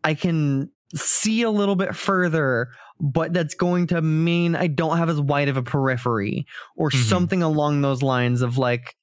I 0.02 0.14
can 0.14 0.70
see 0.94 1.42
a 1.42 1.50
little 1.50 1.76
bit 1.76 1.94
further 1.94 2.68
but 3.00 3.32
that's 3.32 3.54
going 3.54 3.86
to 3.88 4.00
mean 4.00 4.54
i 4.56 4.66
don't 4.66 4.96
have 4.98 5.10
as 5.10 5.20
wide 5.20 5.48
of 5.48 5.56
a 5.56 5.62
periphery 5.62 6.46
or 6.76 6.90
Mhm. 6.90 7.02
something 7.08 7.42
along 7.42 7.82
those 7.82 8.02
lines 8.02 8.40
of 8.40 8.56
like 8.56 8.94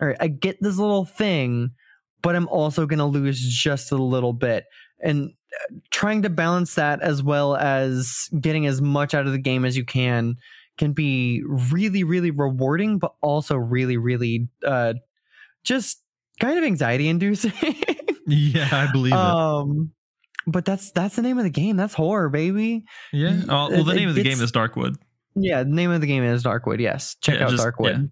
all 0.00 0.08
right 0.08 0.16
i 0.20 0.28
get 0.28 0.58
this 0.60 0.76
little 0.76 1.04
thing 1.06 1.70
but 2.22 2.36
i'm 2.36 2.46
also 2.48 2.86
going 2.86 2.98
to 2.98 3.06
lose 3.06 3.40
just 3.40 3.90
a 3.90 3.96
little 3.96 4.34
bit. 4.34 4.64
And 5.02 5.32
trying 5.90 6.22
to 6.22 6.30
balance 6.30 6.74
that 6.76 7.00
as 7.02 7.22
well 7.22 7.56
as 7.56 8.28
getting 8.40 8.66
as 8.66 8.80
much 8.80 9.14
out 9.14 9.26
of 9.26 9.32
the 9.32 9.38
game 9.38 9.64
as 9.64 9.76
you 9.76 9.84
can 9.84 10.36
can 10.78 10.92
be 10.92 11.42
really 11.46 12.04
really 12.04 12.30
rewarding 12.30 12.98
but 12.98 13.12
also 13.20 13.56
really 13.56 13.96
really 13.96 14.48
uh 14.64 14.94
just 15.64 16.02
kind 16.40 16.56
of 16.58 16.64
anxiety 16.64 17.08
inducing 17.08 17.52
Yeah, 18.26 18.68
I 18.70 18.90
believe 18.92 19.12
it. 19.12 19.18
um 19.18 19.92
but 20.46 20.64
that's 20.64 20.90
that's 20.92 21.16
the 21.16 21.22
name 21.22 21.36
of 21.38 21.44
the 21.44 21.50
game 21.50 21.76
that's 21.76 21.94
horror 21.94 22.28
baby 22.30 22.84
Yeah. 23.12 23.42
Oh, 23.48 23.68
well, 23.70 23.84
the 23.84 23.92
it- 23.92 23.96
name 23.96 24.08
of 24.08 24.14
the 24.14 24.22
game 24.22 24.40
is 24.40 24.52
Darkwood. 24.52 24.96
Yeah, 25.36 25.62
the 25.62 25.70
name 25.70 25.90
of 25.92 26.00
the 26.00 26.06
game 26.08 26.24
is 26.24 26.42
Darkwood. 26.42 26.80
Yes, 26.80 27.16
check 27.20 27.36
Yeah, 27.38 27.44
out 27.44 27.50
just- 27.50 27.62
Darkwood 27.64 28.10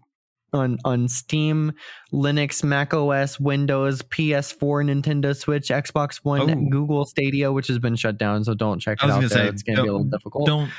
on 0.53 0.79
on 0.85 1.09
Steam, 1.09 1.73
Linux, 2.13 2.65
Mac 2.65 2.95
OS, 2.95 3.39
Windows, 3.39 4.03
PS4, 4.03 4.85
Nintendo 5.03 5.37
Switch, 5.37 5.69
Xbox 5.69 6.17
One, 6.25 6.51
Oh. 6.51 6.69
Google 6.71 7.05
Stadia, 7.05 7.53
which 7.53 7.67
has 7.69 7.79
been 7.79 7.97
shut 7.97 8.17
down. 8.19 8.45
So 8.45 8.55
don't 8.55 8.79
check 8.81 8.99
I 9.01 9.05
it 9.05 9.07
was 9.09 9.17
out. 9.17 9.21
gonna 9.21 9.29
say, 9.31 9.49
it's 9.49 9.63
going 9.63 9.77
to 9.77 9.83
be 9.83 9.89
a 9.89 9.93
little 9.93 10.07
difficult. 10.09 10.47
Don't 10.47 10.71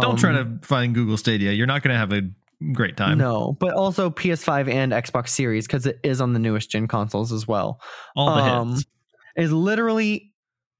don't 0.00 0.16
try 0.18 0.38
Um, 0.38 0.60
to 0.60 0.66
find 0.66 0.94
Google 0.94 1.16
Stadia. 1.16 1.52
You're 1.52 1.66
not 1.66 1.82
going 1.82 1.94
to 1.94 1.98
have 1.98 2.12
a 2.12 2.22
great 2.72 2.96
time. 2.96 3.16
No, 3.18 3.56
but 3.58 3.72
also 3.74 4.10
PS5 4.10 4.68
and 4.70 4.92
Xbox 4.92 5.28
Series 5.30 5.66
because 5.66 5.86
it 5.86 5.98
is 6.04 6.20
on 6.20 6.32
the 6.34 6.38
newest 6.38 6.70
gen 6.70 6.86
consoles 6.88 7.32
as 7.32 7.48
well. 7.48 7.80
All 8.14 8.34
the 8.36 8.42
um, 8.42 8.70
hits. 8.74 8.84
Is 9.36 9.52
literally 9.52 10.32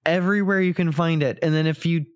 everywhere 0.05 0.61
you 0.61 0.75
can 0.75 0.91
find 0.93 1.23
it. 1.23 1.39
And 1.43 1.55
then 1.55 1.67
if 1.67 1.87
you 1.87 2.07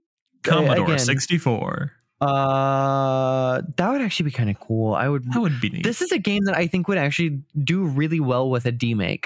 Commodore 0.43 0.85
again, 0.87 0.99
64. 0.99 1.93
Uh, 2.23 3.63
that 3.77 3.91
would 3.91 4.01
actually 4.01 4.25
be 4.25 4.31
kind 4.31 4.49
of 4.49 4.59
cool. 4.61 4.95
I 4.95 5.09
would 5.09 5.25
That 5.33 5.41
would 5.41 5.61
be 5.61 5.71
neat. 5.71 5.83
this 5.83 6.01
is 6.01 6.13
a 6.13 6.19
game 6.19 6.45
that 6.45 6.57
I 6.57 6.67
think 6.69 6.87
would 6.87 6.99
actually 6.99 7.43
do 7.65 7.85
really 7.85 8.21
well 8.21 8.49
with 8.49 8.65
a 8.65 8.73
demake. 8.73 9.25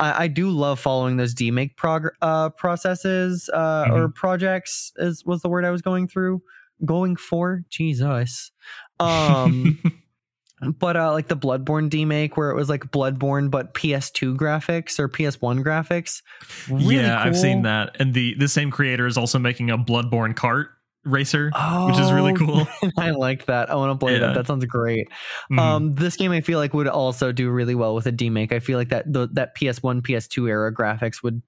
I, 0.00 0.24
I 0.24 0.28
do 0.28 0.50
love 0.50 0.80
following 0.80 1.16
those 1.16 1.34
demake 1.34 1.76
prog- 1.76 2.14
uh, 2.20 2.50
processes 2.50 3.48
uh, 3.54 3.86
or 3.92 4.08
projects. 4.08 4.92
Is 4.96 5.24
was 5.24 5.42
the 5.42 5.48
word 5.48 5.64
I 5.64 5.70
was 5.70 5.82
going 5.82 6.08
through, 6.08 6.42
going 6.84 7.14
for? 7.14 7.62
Jesus. 7.70 8.50
Um, 8.98 9.80
but 10.80 10.96
uh, 10.96 11.12
like 11.12 11.28
the 11.28 11.36
Bloodborne 11.36 11.90
demake, 11.90 12.36
where 12.36 12.50
it 12.50 12.56
was 12.56 12.68
like 12.68 12.86
Bloodborne 12.86 13.52
but 13.52 13.74
PS2 13.74 14.36
graphics 14.36 14.98
or 14.98 15.08
PS1 15.08 15.62
graphics. 15.62 16.22
Really 16.68 16.96
yeah, 16.96 17.22
I've 17.22 17.38
seen 17.38 17.62
that. 17.62 17.96
And 18.00 18.14
the 18.14 18.34
the 18.34 18.48
same 18.48 18.72
creator 18.72 19.06
is 19.06 19.16
also 19.16 19.38
making 19.38 19.70
a 19.70 19.78
Bloodborne 19.78 20.34
kart 20.34 20.66
racer, 21.04 21.50
which 21.86 21.98
is 21.98 22.12
really 22.12 22.32
Oh, 22.32 22.36
cool. 22.80 22.92
I 22.98 23.10
like 23.10 23.46
that. 23.46 23.70
I 23.70 23.74
want 23.74 23.98
to 23.98 24.04
play 24.04 24.14
Yeah. 24.14 24.26
that. 24.28 24.34
That 24.34 24.46
sounds 24.46 24.64
great. 24.66 25.08
Mhm. 25.50 25.58
Um, 25.58 25.94
this 25.94 26.16
game 26.16 26.30
I 26.32 26.40
feel 26.40 26.58
like 26.58 26.74
would 26.74 26.88
also 26.88 27.32
do 27.32 27.50
really 27.50 27.74
well 27.74 27.94
with 27.94 28.06
a 28.06 28.12
demake. 28.12 28.52
I 28.52 28.60
feel 28.60 28.78
like 28.78 28.90
that 28.90 29.12
the, 29.12 29.28
that 29.32 29.56
PS1, 29.56 30.02
PS2 30.02 30.48
era 30.48 30.72
graphics 30.74 31.22
would 31.22 31.42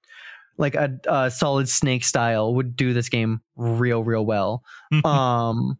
like 0.57 0.75
a, 0.75 0.97
a 1.07 1.29
solid 1.31 1.67
Snake 1.69 2.03
style 2.03 2.53
would 2.55 2.75
do 2.75 2.93
this 2.93 3.09
game 3.09 3.41
real, 3.55 4.03
real 4.03 4.25
well. 4.25 4.63
um, 5.03 5.77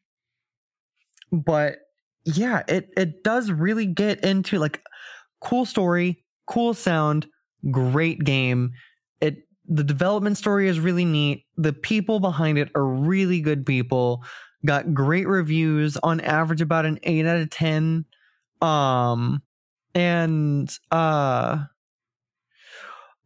but 1.32 1.78
yeah, 2.26 2.64
it 2.68 2.90
it 2.98 3.24
does 3.24 3.52
really 3.52 3.86
get 3.86 4.24
into 4.24 4.58
like 4.60 4.82
cool 5.42 5.66
story, 5.66 6.24
cool 6.48 6.74
sound, 6.74 7.28
great 7.72 8.24
game. 8.24 8.72
The 9.68 9.84
development 9.84 10.38
story 10.38 10.68
is 10.68 10.80
really 10.80 11.06
neat. 11.06 11.46
The 11.58 11.74
people 11.74 12.20
behind 12.20 12.58
it 12.58 12.70
are 12.76 12.86
really 12.86 13.42
good 13.42 13.66
people. 13.66 14.24
Got 14.66 14.94
great 14.94 15.28
reviews 15.28 15.98
on 15.98 16.22
average 16.22 16.62
about 16.62 16.86
an 16.86 17.00
8 17.04 17.26
out 17.26 17.38
of 17.38 17.50
10. 17.50 18.06
Um 18.62 19.42
and 19.94 20.70
uh 20.92 21.66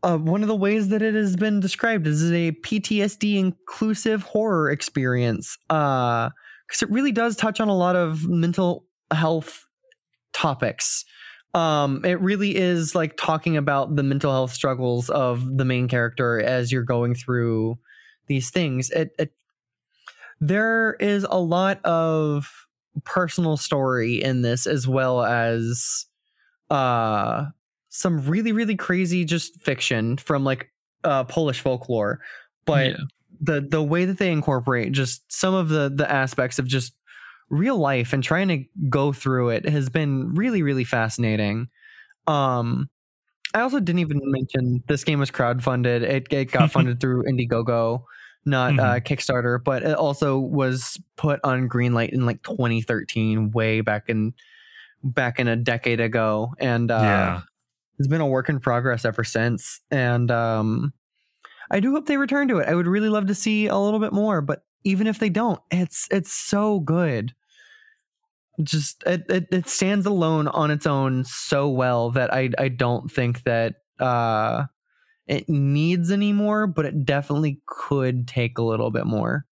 uh, 0.01 0.17
one 0.17 0.41
of 0.41 0.47
the 0.47 0.55
ways 0.55 0.87
that 0.89 1.01
it 1.01 1.13
has 1.13 1.35
been 1.35 1.59
described 1.59 2.07
is 2.07 2.31
a 2.31 2.53
PTSD 2.63 3.37
inclusive 3.37 4.23
horror 4.23 4.69
experience. 4.69 5.57
Uh, 5.69 6.29
because 6.67 6.83
it 6.83 6.91
really 6.91 7.11
does 7.11 7.35
touch 7.35 7.59
on 7.59 7.67
a 7.67 7.75
lot 7.75 7.95
of 7.95 8.27
mental 8.27 8.85
health 9.11 9.65
topics. 10.33 11.03
Um, 11.53 12.05
it 12.05 12.19
really 12.21 12.55
is 12.55 12.93
like 12.93 13.17
talking 13.17 13.57
about 13.57 13.95
the 13.95 14.03
mental 14.03 14.31
health 14.31 14.53
struggles 14.53 15.09
of 15.09 15.57
the 15.57 15.65
main 15.65 15.87
character 15.87 16.39
as 16.39 16.71
you're 16.71 16.83
going 16.83 17.15
through 17.15 17.77
these 18.27 18.51
things. 18.51 18.91
It, 18.91 19.11
it 19.17 19.33
there 20.39 20.93
is 20.99 21.25
a 21.29 21.39
lot 21.39 21.83
of 21.83 22.47
personal 23.03 23.57
story 23.57 24.21
in 24.21 24.41
this 24.41 24.67
as 24.67 24.87
well 24.87 25.23
as 25.23 26.05
uh 26.69 27.45
some 27.89 28.25
really 28.25 28.51
really 28.51 28.75
crazy 28.75 29.25
just 29.25 29.59
fiction 29.61 30.17
from 30.17 30.43
like 30.43 30.71
uh 31.03 31.23
Polish 31.23 31.59
folklore 31.61 32.19
but 32.65 32.91
Yeah. 32.91 32.97
the 33.41 33.61
the 33.61 33.81
way 33.83 34.05
that 34.05 34.17
they 34.17 34.31
incorporate 34.31 34.91
just 34.91 35.23
some 35.31 35.53
of 35.53 35.69
the 35.69 35.89
the 35.93 36.09
aspects 36.09 36.59
of 36.59 36.67
just 36.67 36.93
real 37.49 37.77
life 37.77 38.13
and 38.13 38.23
trying 38.23 38.47
to 38.47 38.63
go 38.89 39.11
through 39.11 39.49
it 39.49 39.67
has 39.67 39.89
been 39.89 40.33
really 40.35 40.61
really 40.61 40.83
fascinating. 40.83 41.67
Um 42.27 42.89
i 43.53 43.61
also 43.61 43.79
didn't 43.79 43.99
even 43.99 44.19
mention 44.23 44.83
this 44.87 45.03
game 45.03 45.19
was 45.19 45.31
crowdfunded. 45.31 46.01
It, 46.01 46.31
it 46.31 46.51
got 46.51 46.71
funded 46.71 46.99
through 46.99 47.23
indiegogo 47.23 48.03
not 48.45 48.79
uh, 48.79 48.99
kickstarter 49.01 49.61
but 49.61 49.83
it 49.83 49.95
also 49.95 50.39
was 50.39 50.99
put 51.17 51.39
on 51.43 51.67
greenlight 51.67 52.09
in 52.09 52.25
like 52.25 52.41
2013 52.43 53.51
way 53.51 53.81
back 53.81 54.05
in 54.07 54.33
back 55.03 55.39
in 55.39 55.47
a 55.47 55.55
decade 55.55 55.99
ago. 55.99 56.53
And 56.59 56.91
uh 56.91 56.99
yeah. 57.01 57.41
it's 57.97 58.07
been 58.07 58.21
a 58.21 58.27
work 58.27 58.49
in 58.49 58.59
progress 58.59 59.05
ever 59.05 59.23
since. 59.23 59.81
And 59.91 60.31
um 60.31 60.93
i 61.71 61.79
do 61.79 61.91
hope 61.91 62.05
they 62.05 62.17
return 62.17 62.47
to 62.49 62.57
it. 62.59 62.67
I 62.67 62.75
would 62.75 62.87
really 62.87 63.09
love 63.09 63.27
to 63.27 63.35
see 63.35 63.67
a 63.67 63.77
little 63.77 63.99
bit 63.99 64.13
more 64.13 64.41
but 64.41 64.63
even 64.83 65.07
if 65.07 65.19
they 65.19 65.29
don't 65.29 65.59
it's 65.71 66.07
it's 66.11 66.33
so 66.33 66.79
good 66.79 67.33
just 68.63 69.03
it, 69.05 69.23
it, 69.29 69.47
it 69.51 69.67
stands 69.69 70.05
alone 70.05 70.47
on 70.49 70.71
its 70.71 70.85
own 70.85 71.23
so 71.23 71.69
well 71.69 72.11
that 72.11 72.33
i 72.33 72.49
i 72.57 72.67
don't 72.67 73.11
think 73.11 73.43
that 73.43 73.75
uh 73.99 74.65
it 75.27 75.47
needs 75.47 76.11
any 76.11 76.33
more 76.33 76.67
but 76.67 76.85
it 76.85 77.05
definitely 77.05 77.61
could 77.67 78.27
take 78.27 78.57
a 78.57 78.63
little 78.63 78.91
bit 78.91 79.05
more 79.05 79.45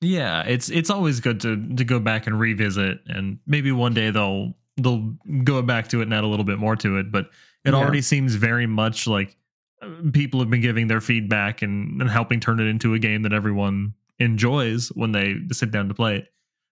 Yeah, 0.00 0.42
it's 0.44 0.70
it's 0.70 0.88
always 0.88 1.20
good 1.20 1.40
to 1.42 1.56
to 1.76 1.84
go 1.84 1.98
back 2.00 2.26
and 2.26 2.38
revisit, 2.40 3.00
and 3.06 3.38
maybe 3.46 3.70
one 3.70 3.92
day 3.92 4.10
they'll 4.10 4.54
they'll 4.78 5.14
go 5.44 5.60
back 5.60 5.88
to 5.88 6.00
it 6.00 6.04
and 6.04 6.14
add 6.14 6.24
a 6.24 6.26
little 6.26 6.44
bit 6.44 6.58
more 6.58 6.74
to 6.76 6.96
it. 6.96 7.12
But 7.12 7.26
it 7.64 7.74
Yeah. 7.74 7.74
already 7.74 8.00
seems 8.00 8.34
very 8.34 8.66
much 8.66 9.06
like 9.06 9.36
uh, 9.82 9.88
people 10.12 10.40
have 10.40 10.48
been 10.48 10.62
giving 10.62 10.86
their 10.88 11.02
feedback 11.02 11.60
and, 11.60 12.00
and 12.00 12.10
helping 12.10 12.40
turn 12.40 12.60
it 12.60 12.64
into 12.66 12.94
a 12.94 12.98
game 12.98 13.22
that 13.22 13.34
everyone 13.34 13.92
enjoys 14.18 14.88
when 14.88 15.12
they 15.12 15.34
sit 15.52 15.70
down 15.70 15.88
to 15.88 15.94
play 15.94 16.16
it. 16.16 16.28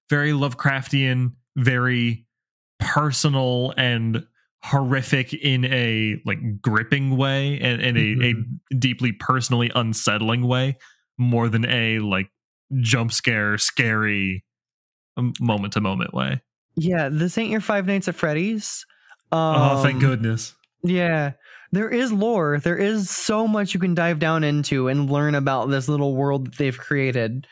Very 0.08 0.32
Lovecraftian, 0.32 1.32
very 1.58 2.26
personal 2.78 3.74
and 3.76 4.26
horrific 4.62 5.32
in 5.32 5.64
a 5.66 6.20
like 6.24 6.60
gripping 6.60 7.16
way 7.16 7.58
and 7.60 7.80
in 7.80 7.96
a, 7.96 8.26
a 8.26 8.74
deeply 8.76 9.12
personally 9.12 9.70
unsettling 9.74 10.46
way 10.46 10.76
more 11.16 11.48
than 11.48 11.64
a 11.66 11.98
like 12.00 12.28
jump 12.80 13.12
scare 13.12 13.56
scary 13.56 14.44
moment 15.40 15.72
to 15.72 15.80
moment 15.80 16.12
way 16.12 16.40
yeah 16.76 17.08
this 17.08 17.38
ain't 17.38 17.50
your 17.50 17.60
five 17.60 17.86
nights 17.86 18.08
at 18.08 18.16
freddy's 18.16 18.84
oh 19.30 19.80
thank 19.82 19.96
Um, 19.96 20.00
goodness 20.00 20.54
Yeah. 20.82 21.32
There 21.72 21.90
is 21.90 22.12
lore. 22.12 22.60
There 22.60 22.76
is 22.76 23.10
so 23.10 23.46
much 23.46 23.74
you 23.74 23.80
can 23.80 23.94
dive 23.94 24.18
down 24.18 24.44
into 24.44 24.88
and 24.88 25.10
learn 25.10 25.34
about 25.34 25.68
this 25.68 25.88
little 25.88 26.14
world 26.14 26.46
that 26.46 26.56
they've 26.56 26.78
created. 26.78 27.46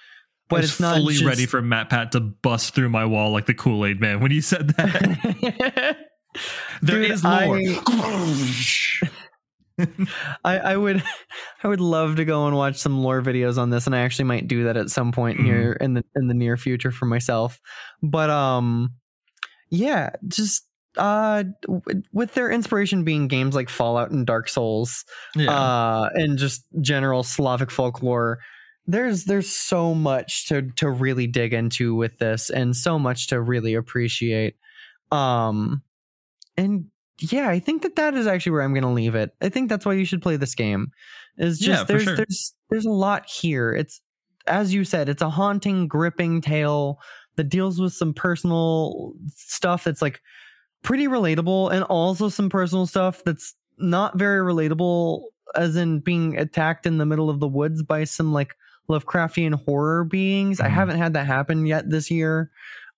But 0.48 0.60
I 0.60 0.62
it's 0.64 0.78
not 0.80 0.96
fully 0.96 1.14
just... 1.14 1.26
ready 1.26 1.46
for 1.46 1.60
Matt 1.60 1.90
Pat 1.90 2.12
to 2.12 2.20
bust 2.20 2.74
through 2.74 2.88
my 2.88 3.04
wall 3.04 3.32
like 3.32 3.46
the 3.46 3.54
Kool 3.54 3.84
Aid 3.84 4.00
Man 4.00 4.20
when 4.20 4.30
you 4.30 4.40
said 4.40 4.68
that. 4.68 5.96
There 6.82 7.00
Dude, 7.00 7.12
is 7.12 7.24
lore. 7.24 7.58
I, 10.44 10.58
I 10.58 10.76
would 10.76 11.02
I 11.64 11.68
would 11.68 11.80
love 11.80 12.16
to 12.16 12.24
go 12.24 12.46
and 12.46 12.56
watch 12.56 12.76
some 12.76 12.98
lore 13.02 13.22
videos 13.22 13.58
on 13.58 13.70
this 13.70 13.86
and 13.86 13.94
I 13.94 14.00
actually 14.00 14.24
might 14.26 14.48
do 14.48 14.64
that 14.64 14.76
at 14.76 14.90
some 14.90 15.12
point 15.12 15.38
Mhm. 15.38 15.44
here 15.44 15.72
in 15.80 15.94
the 15.94 16.04
in 16.14 16.28
the 16.28 16.34
near 16.34 16.56
future 16.56 16.90
for 16.90 17.06
myself. 17.06 17.60
But 18.02 18.30
um 18.30 18.94
yeah, 19.70 20.10
just 20.28 20.66
uh 20.96 21.44
with 22.12 22.34
their 22.34 22.50
inspiration 22.50 23.04
being 23.04 23.28
games 23.28 23.54
like 23.54 23.68
Fallout 23.68 24.10
and 24.10 24.26
Dark 24.26 24.48
Souls, 24.48 25.04
yeah. 25.34 25.50
uh, 25.50 26.08
and 26.14 26.38
just 26.38 26.64
general 26.80 27.22
Slavic 27.22 27.70
folklore. 27.70 28.38
There's 28.86 29.24
there's 29.24 29.50
so 29.50 29.94
much 29.94 30.46
to 30.48 30.62
to 30.76 30.88
really 30.90 31.26
dig 31.26 31.52
into 31.52 31.94
with 31.94 32.18
this, 32.18 32.50
and 32.50 32.76
so 32.76 32.98
much 32.98 33.28
to 33.28 33.40
really 33.40 33.74
appreciate. 33.74 34.56
Um, 35.10 35.82
and 36.56 36.86
yeah, 37.18 37.48
I 37.48 37.58
think 37.58 37.82
that 37.82 37.96
that 37.96 38.14
is 38.14 38.26
actually 38.26 38.52
where 38.52 38.62
I'm 38.62 38.72
going 38.72 38.82
to 38.82 38.88
leave 38.88 39.14
it. 39.14 39.34
I 39.40 39.48
think 39.48 39.68
that's 39.68 39.86
why 39.86 39.94
you 39.94 40.04
should 40.04 40.22
play 40.22 40.36
this 40.36 40.54
game. 40.54 40.92
Is 41.38 41.58
just 41.58 41.80
Yeah, 41.80 41.84
there's 41.84 42.04
sure. 42.04 42.16
there's 42.16 42.54
there's 42.70 42.86
a 42.86 42.90
lot 42.90 43.26
here. 43.28 43.72
It's 43.72 44.00
as 44.46 44.72
you 44.72 44.84
said, 44.84 45.08
it's 45.08 45.22
a 45.22 45.30
haunting, 45.30 45.88
gripping 45.88 46.40
tale 46.40 47.00
that 47.36 47.48
deals 47.48 47.80
with 47.80 47.92
some 47.92 48.14
personal 48.14 49.12
stuff 49.34 49.84
that's 49.84 50.02
like 50.02 50.20
pretty 50.82 51.06
relatable 51.06 51.72
and 51.72 51.84
also 51.84 52.28
some 52.28 52.48
personal 52.48 52.86
stuff 52.86 53.22
that's 53.24 53.54
not 53.78 54.18
very 54.18 54.40
relatable 54.40 55.22
as 55.54 55.76
in 55.76 56.00
being 56.00 56.36
attacked 56.38 56.86
in 56.86 56.98
the 56.98 57.06
middle 57.06 57.28
of 57.28 57.40
the 57.40 57.48
woods 57.48 57.82
by 57.82 58.04
some 58.04 58.32
like 58.32 58.54
Lovecraftian 58.88 59.54
horror 59.64 60.04
beings. 60.04 60.60
I 60.60 60.66
Mhm. 60.68 60.70
haven't 60.70 60.98
had 60.98 61.14
that 61.14 61.26
happen 61.26 61.66
yet 61.66 61.88
this 61.90 62.10
year. 62.10 62.50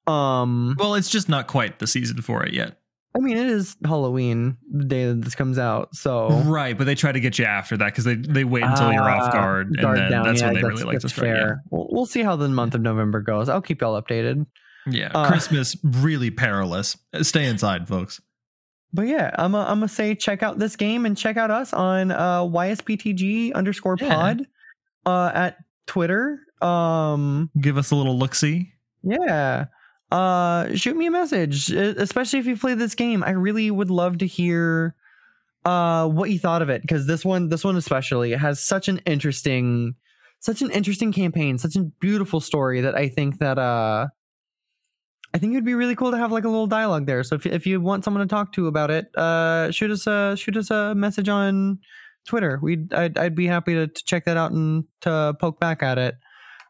Um 0.07 0.75
well, 0.79 0.95
it's 0.95 1.11
just 1.11 1.29
not 1.29 1.47
quite 1.47 1.79
the 1.79 1.87
season 1.87 2.23
for 2.23 2.45
it 2.45 2.53
yet. 2.55 2.79
I 3.17 3.21
mean 3.21 3.37
it 3.37 3.47
is 3.47 3.77
Halloween 3.85 4.57
the 4.73 4.85
day 4.85 5.07
that 5.09 5.23
this 5.23 5.35
comes 5.35 5.59
out. 5.59 5.95
So 5.95 6.29
Right, 6.43 6.77
but 6.77 6.85
they 6.85 6.95
try 6.95 7.11
to 7.13 7.21
get 7.21 7.39
you 7.39 7.45
after 7.47 7.77
that 7.79 7.87
because 7.87 8.05
they, 8.05 8.15
they 8.15 8.45
wait 8.45 8.65
until 8.65 8.93
you're 8.93 9.03
off 9.09 9.29
Ah, 9.29 9.33
guard, 9.33 9.69
and 9.77 9.97
then 9.97 10.11
down. 10.11 10.25
that's 10.25 10.41
Yeah, 10.41 10.47
when 10.49 10.55
they 10.57 10.63
really 10.63 10.85
like 10.85 10.99
to 11.01 11.07
that's 11.07 11.15
start. 11.15 11.29
Yeah. 11.29 11.53
We'll, 11.71 11.89
we'll 11.91 12.07
see 12.07 12.23
how 12.23 12.37
the 12.37 12.49
month 12.49 12.75
of 12.75 12.81
November 12.83 13.21
goes. 13.21 13.49
I'll 13.49 13.63
keep 13.63 13.81
y'all 13.81 14.01
updated. 14.01 14.47
Yeah, 14.87 15.11
Uh, 15.15 15.27
Christmas 15.29 15.77
really 15.83 16.31
perilous. 16.31 16.97
Stay 17.23 17.47
inside, 17.47 17.89
folks. 17.89 18.21
But 18.95 19.07
yeah, 19.07 19.31
I'm 19.37 19.55
i 19.55 19.63
I'm 19.69 19.79
gonna 19.81 19.89
say 19.89 20.15
check 20.15 20.43
out 20.43 20.59
this 20.59 20.77
game 20.77 21.05
and 21.05 21.15
check 21.17 21.37
out 21.37 21.51
us 21.51 21.75
on 21.75 22.11
uh, 22.11 22.41
YSPTG 22.45 23.53
underscore 23.53 23.97
Yeah. 24.01 24.15
pod 24.15 24.47
uh, 25.05 25.31
at 25.35 25.57
Twitter. 25.89 26.39
Um, 26.63 27.51
Give 27.61 27.77
us 27.77 27.91
a 27.91 27.97
little 27.97 28.17
look 28.17 28.35
see. 28.35 28.73
yeah, 29.03 29.67
uh, 30.13 30.75
shoot 30.75 30.97
me 30.97 31.07
a 31.07 31.11
message, 31.11 31.71
especially 31.71 32.39
if 32.39 32.47
you 32.47 32.57
play 32.57 32.75
this 32.75 32.95
game. 32.95 33.25
I 33.25 33.31
really 33.31 33.71
would 33.71 33.91
love 33.91 34.19
to 34.19 34.27
hear 34.27 34.95
uh, 35.65 36.07
what 36.09 36.31
you 36.31 36.39
thought 36.39 36.63
of 36.63 36.71
it 36.71 36.83
because 36.83 37.07
this 37.07 37.25
one, 37.25 37.49
this 37.49 37.65
one 37.65 37.77
especially, 37.77 38.33
has 38.33 38.63
such 38.63 38.89
an 38.89 38.99
interesting, 39.07 39.95
such 40.39 40.63
an 40.63 40.71
interesting 40.71 41.13
campaign, 41.13 41.59
such 41.59 41.77
a 41.77 41.83
beautiful 42.01 42.41
story 42.41 42.81
that 42.83 42.95
I 42.95 43.09
think 43.09 43.39
that 43.39 43.59
uh, 43.59 44.07
I 45.35 45.39
think 45.39 45.53
it'd 45.53 45.65
be 45.65 45.75
really 45.75 45.95
cool 45.95 46.11
to 46.11 46.17
have 46.19 46.33
like 46.33 46.45
a 46.45 46.49
little 46.49 46.67
dialogue 46.67 47.07
there. 47.07 47.23
So 47.23 47.35
if 47.35 47.45
if 47.45 47.67
you 47.67 47.81
want 47.81 48.05
someone 48.05 48.27
to 48.27 48.31
talk 48.31 48.53
to 48.55 48.67
about 48.67 48.91
it, 48.91 49.15
uh, 49.17 49.71
shoot 49.71 49.91
us 49.91 50.07
a 50.07 50.37
shoot 50.37 50.57
us 50.57 50.71
a 50.71 50.95
message 50.95 51.29
on 51.29 51.79
Twitter. 52.27 52.59
We'd 52.63 52.93
I'd, 52.93 53.17
I'd 53.19 53.35
be 53.35 53.47
happy 53.47 53.75
to, 53.75 53.87
to 53.87 54.05
check 54.05 54.25
that 54.27 54.37
out 54.37 54.53
and 54.53 54.85
to 55.03 55.35
poke 55.41 55.61
back 55.61 55.83
at 55.83 55.99
it. 55.99 56.17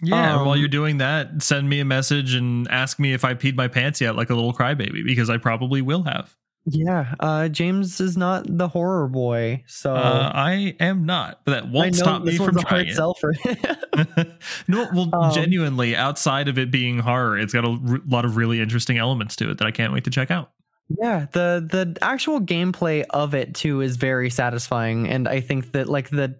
Yeah, 0.03 0.37
Um, 0.41 0.47
while 0.47 0.57
you're 0.57 0.69
doing 0.69 0.99
that, 0.99 1.43
send 1.43 1.69
me 1.69 1.81
a 1.81 1.85
message 1.85 2.35
and 2.35 2.69
ask 2.69 3.01
me 3.01 3.13
if 3.15 3.25
I 3.25 3.35
peed 3.35 3.57
my 3.57 3.67
pants 3.67 4.01
yet, 4.01 4.15
like 4.15 4.31
a 4.31 4.35
little 4.35 4.53
crybaby, 4.53 5.05
because 5.05 5.29
I 5.29 5.39
probably 5.39 5.83
will 5.83 6.05
have. 6.05 6.37
Yeah, 6.71 7.15
uh, 7.19 7.49
James 7.49 7.99
is 8.01 8.17
not 8.17 8.45
the 8.47 8.69
horror 8.69 9.09
boy, 9.09 9.65
so 9.67 9.95
Uh, 9.97 10.31
I 10.35 10.77
am 10.79 11.05
not, 11.07 11.41
but 11.45 11.53
that 11.53 11.69
won't 11.71 11.97
stop 11.97 12.23
me 12.23 12.37
from 12.37 12.57
trying 12.59 12.93
sell 12.93 13.15
for 13.15 13.33
him. 13.43 13.57
it. 13.97 14.33
no, 14.69 14.87
well, 14.95 15.09
Um, 15.15 15.33
genuinely, 15.33 15.97
outside 15.97 16.47
of 16.47 16.59
it 16.59 16.71
being 16.71 16.99
horror, 16.99 17.39
it's 17.39 17.53
got 17.55 17.65
a 17.65 17.71
r- 17.71 18.01
lot 18.07 18.25
of 18.25 18.37
really 18.37 18.61
interesting 18.61 18.99
elements 18.99 19.35
to 19.37 19.51
it 19.51 19.59
that 19.59 19.67
I 19.67 19.71
can't 19.71 19.93
wait 19.93 20.05
to 20.05 20.11
check 20.11 20.31
out. 20.31 20.51
Yeah, 20.89 21.27
the 21.33 21.67
the 21.71 21.99
actual 22.03 22.41
gameplay 22.41 23.05
of 23.11 23.35
it 23.35 23.55
too 23.55 23.81
is 23.81 23.97
very 23.97 24.31
satisfying, 24.31 25.09
and 25.09 25.29
I 25.29 25.41
think 25.41 25.73
that 25.73 25.89
like 25.89 26.11
the, 26.11 26.37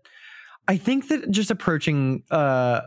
I 0.67 0.77
think 0.77 1.09
that 1.09 1.31
just 1.31 1.51
approaching 1.51 2.23
uh 2.31 2.83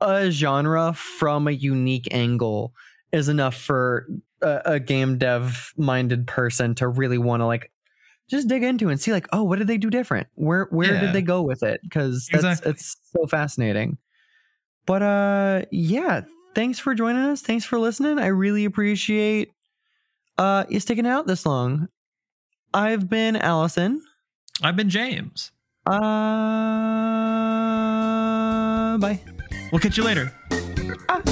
a 0.00 0.30
genre 0.30 0.92
from 0.92 1.48
a 1.48 1.52
unique 1.52 2.08
angle 2.12 2.72
is 3.12 3.28
enough 3.28 3.54
for 3.56 4.06
a, 4.42 4.60
a 4.66 4.80
game 4.80 5.18
dev 5.18 5.72
minded 5.76 6.26
person 6.26 6.74
to 6.76 6.86
really 6.86 7.18
want 7.18 7.40
to 7.40 7.46
like 7.46 7.72
just 8.30 8.46
dig 8.46 8.62
into 8.62 8.88
and 8.90 9.00
see 9.00 9.10
like 9.12 9.26
oh 9.32 9.42
what 9.42 9.58
did 9.58 9.66
they 9.66 9.78
do 9.78 9.90
different? 9.90 10.28
Where 10.34 10.66
where 10.70 10.92
Yeah. 10.94 11.00
did 11.00 11.12
they 11.14 11.22
go 11.22 11.42
with 11.42 11.62
it? 11.62 11.80
Because 11.82 12.28
that's 12.30 12.60
Exactly. 12.60 12.70
it's 12.72 12.96
so 13.16 13.26
fascinating. 13.26 13.98
But 14.86 15.02
uh 15.02 15.62
yeah 15.70 16.22
thanks 16.54 16.78
for 16.78 16.94
joining 16.94 17.22
us. 17.22 17.40
Thanks 17.42 17.64
for 17.64 17.78
listening. 17.78 18.18
I 18.18 18.26
really 18.28 18.64
appreciate 18.64 19.52
uh 20.38 20.64
you 20.68 20.80
sticking 20.80 21.06
out 21.06 21.26
this 21.26 21.44
long 21.46 21.88
i've 22.74 23.08
been 23.08 23.36
allison 23.36 24.02
I've 24.62 24.74
been 24.76 24.90
James. 24.90 25.52
uh 25.86 25.90
bye 28.98 29.20
We'll 29.70 29.80
catch 29.80 29.98
you 29.98 30.04
later. 30.04 30.32
Ah. 31.10 31.22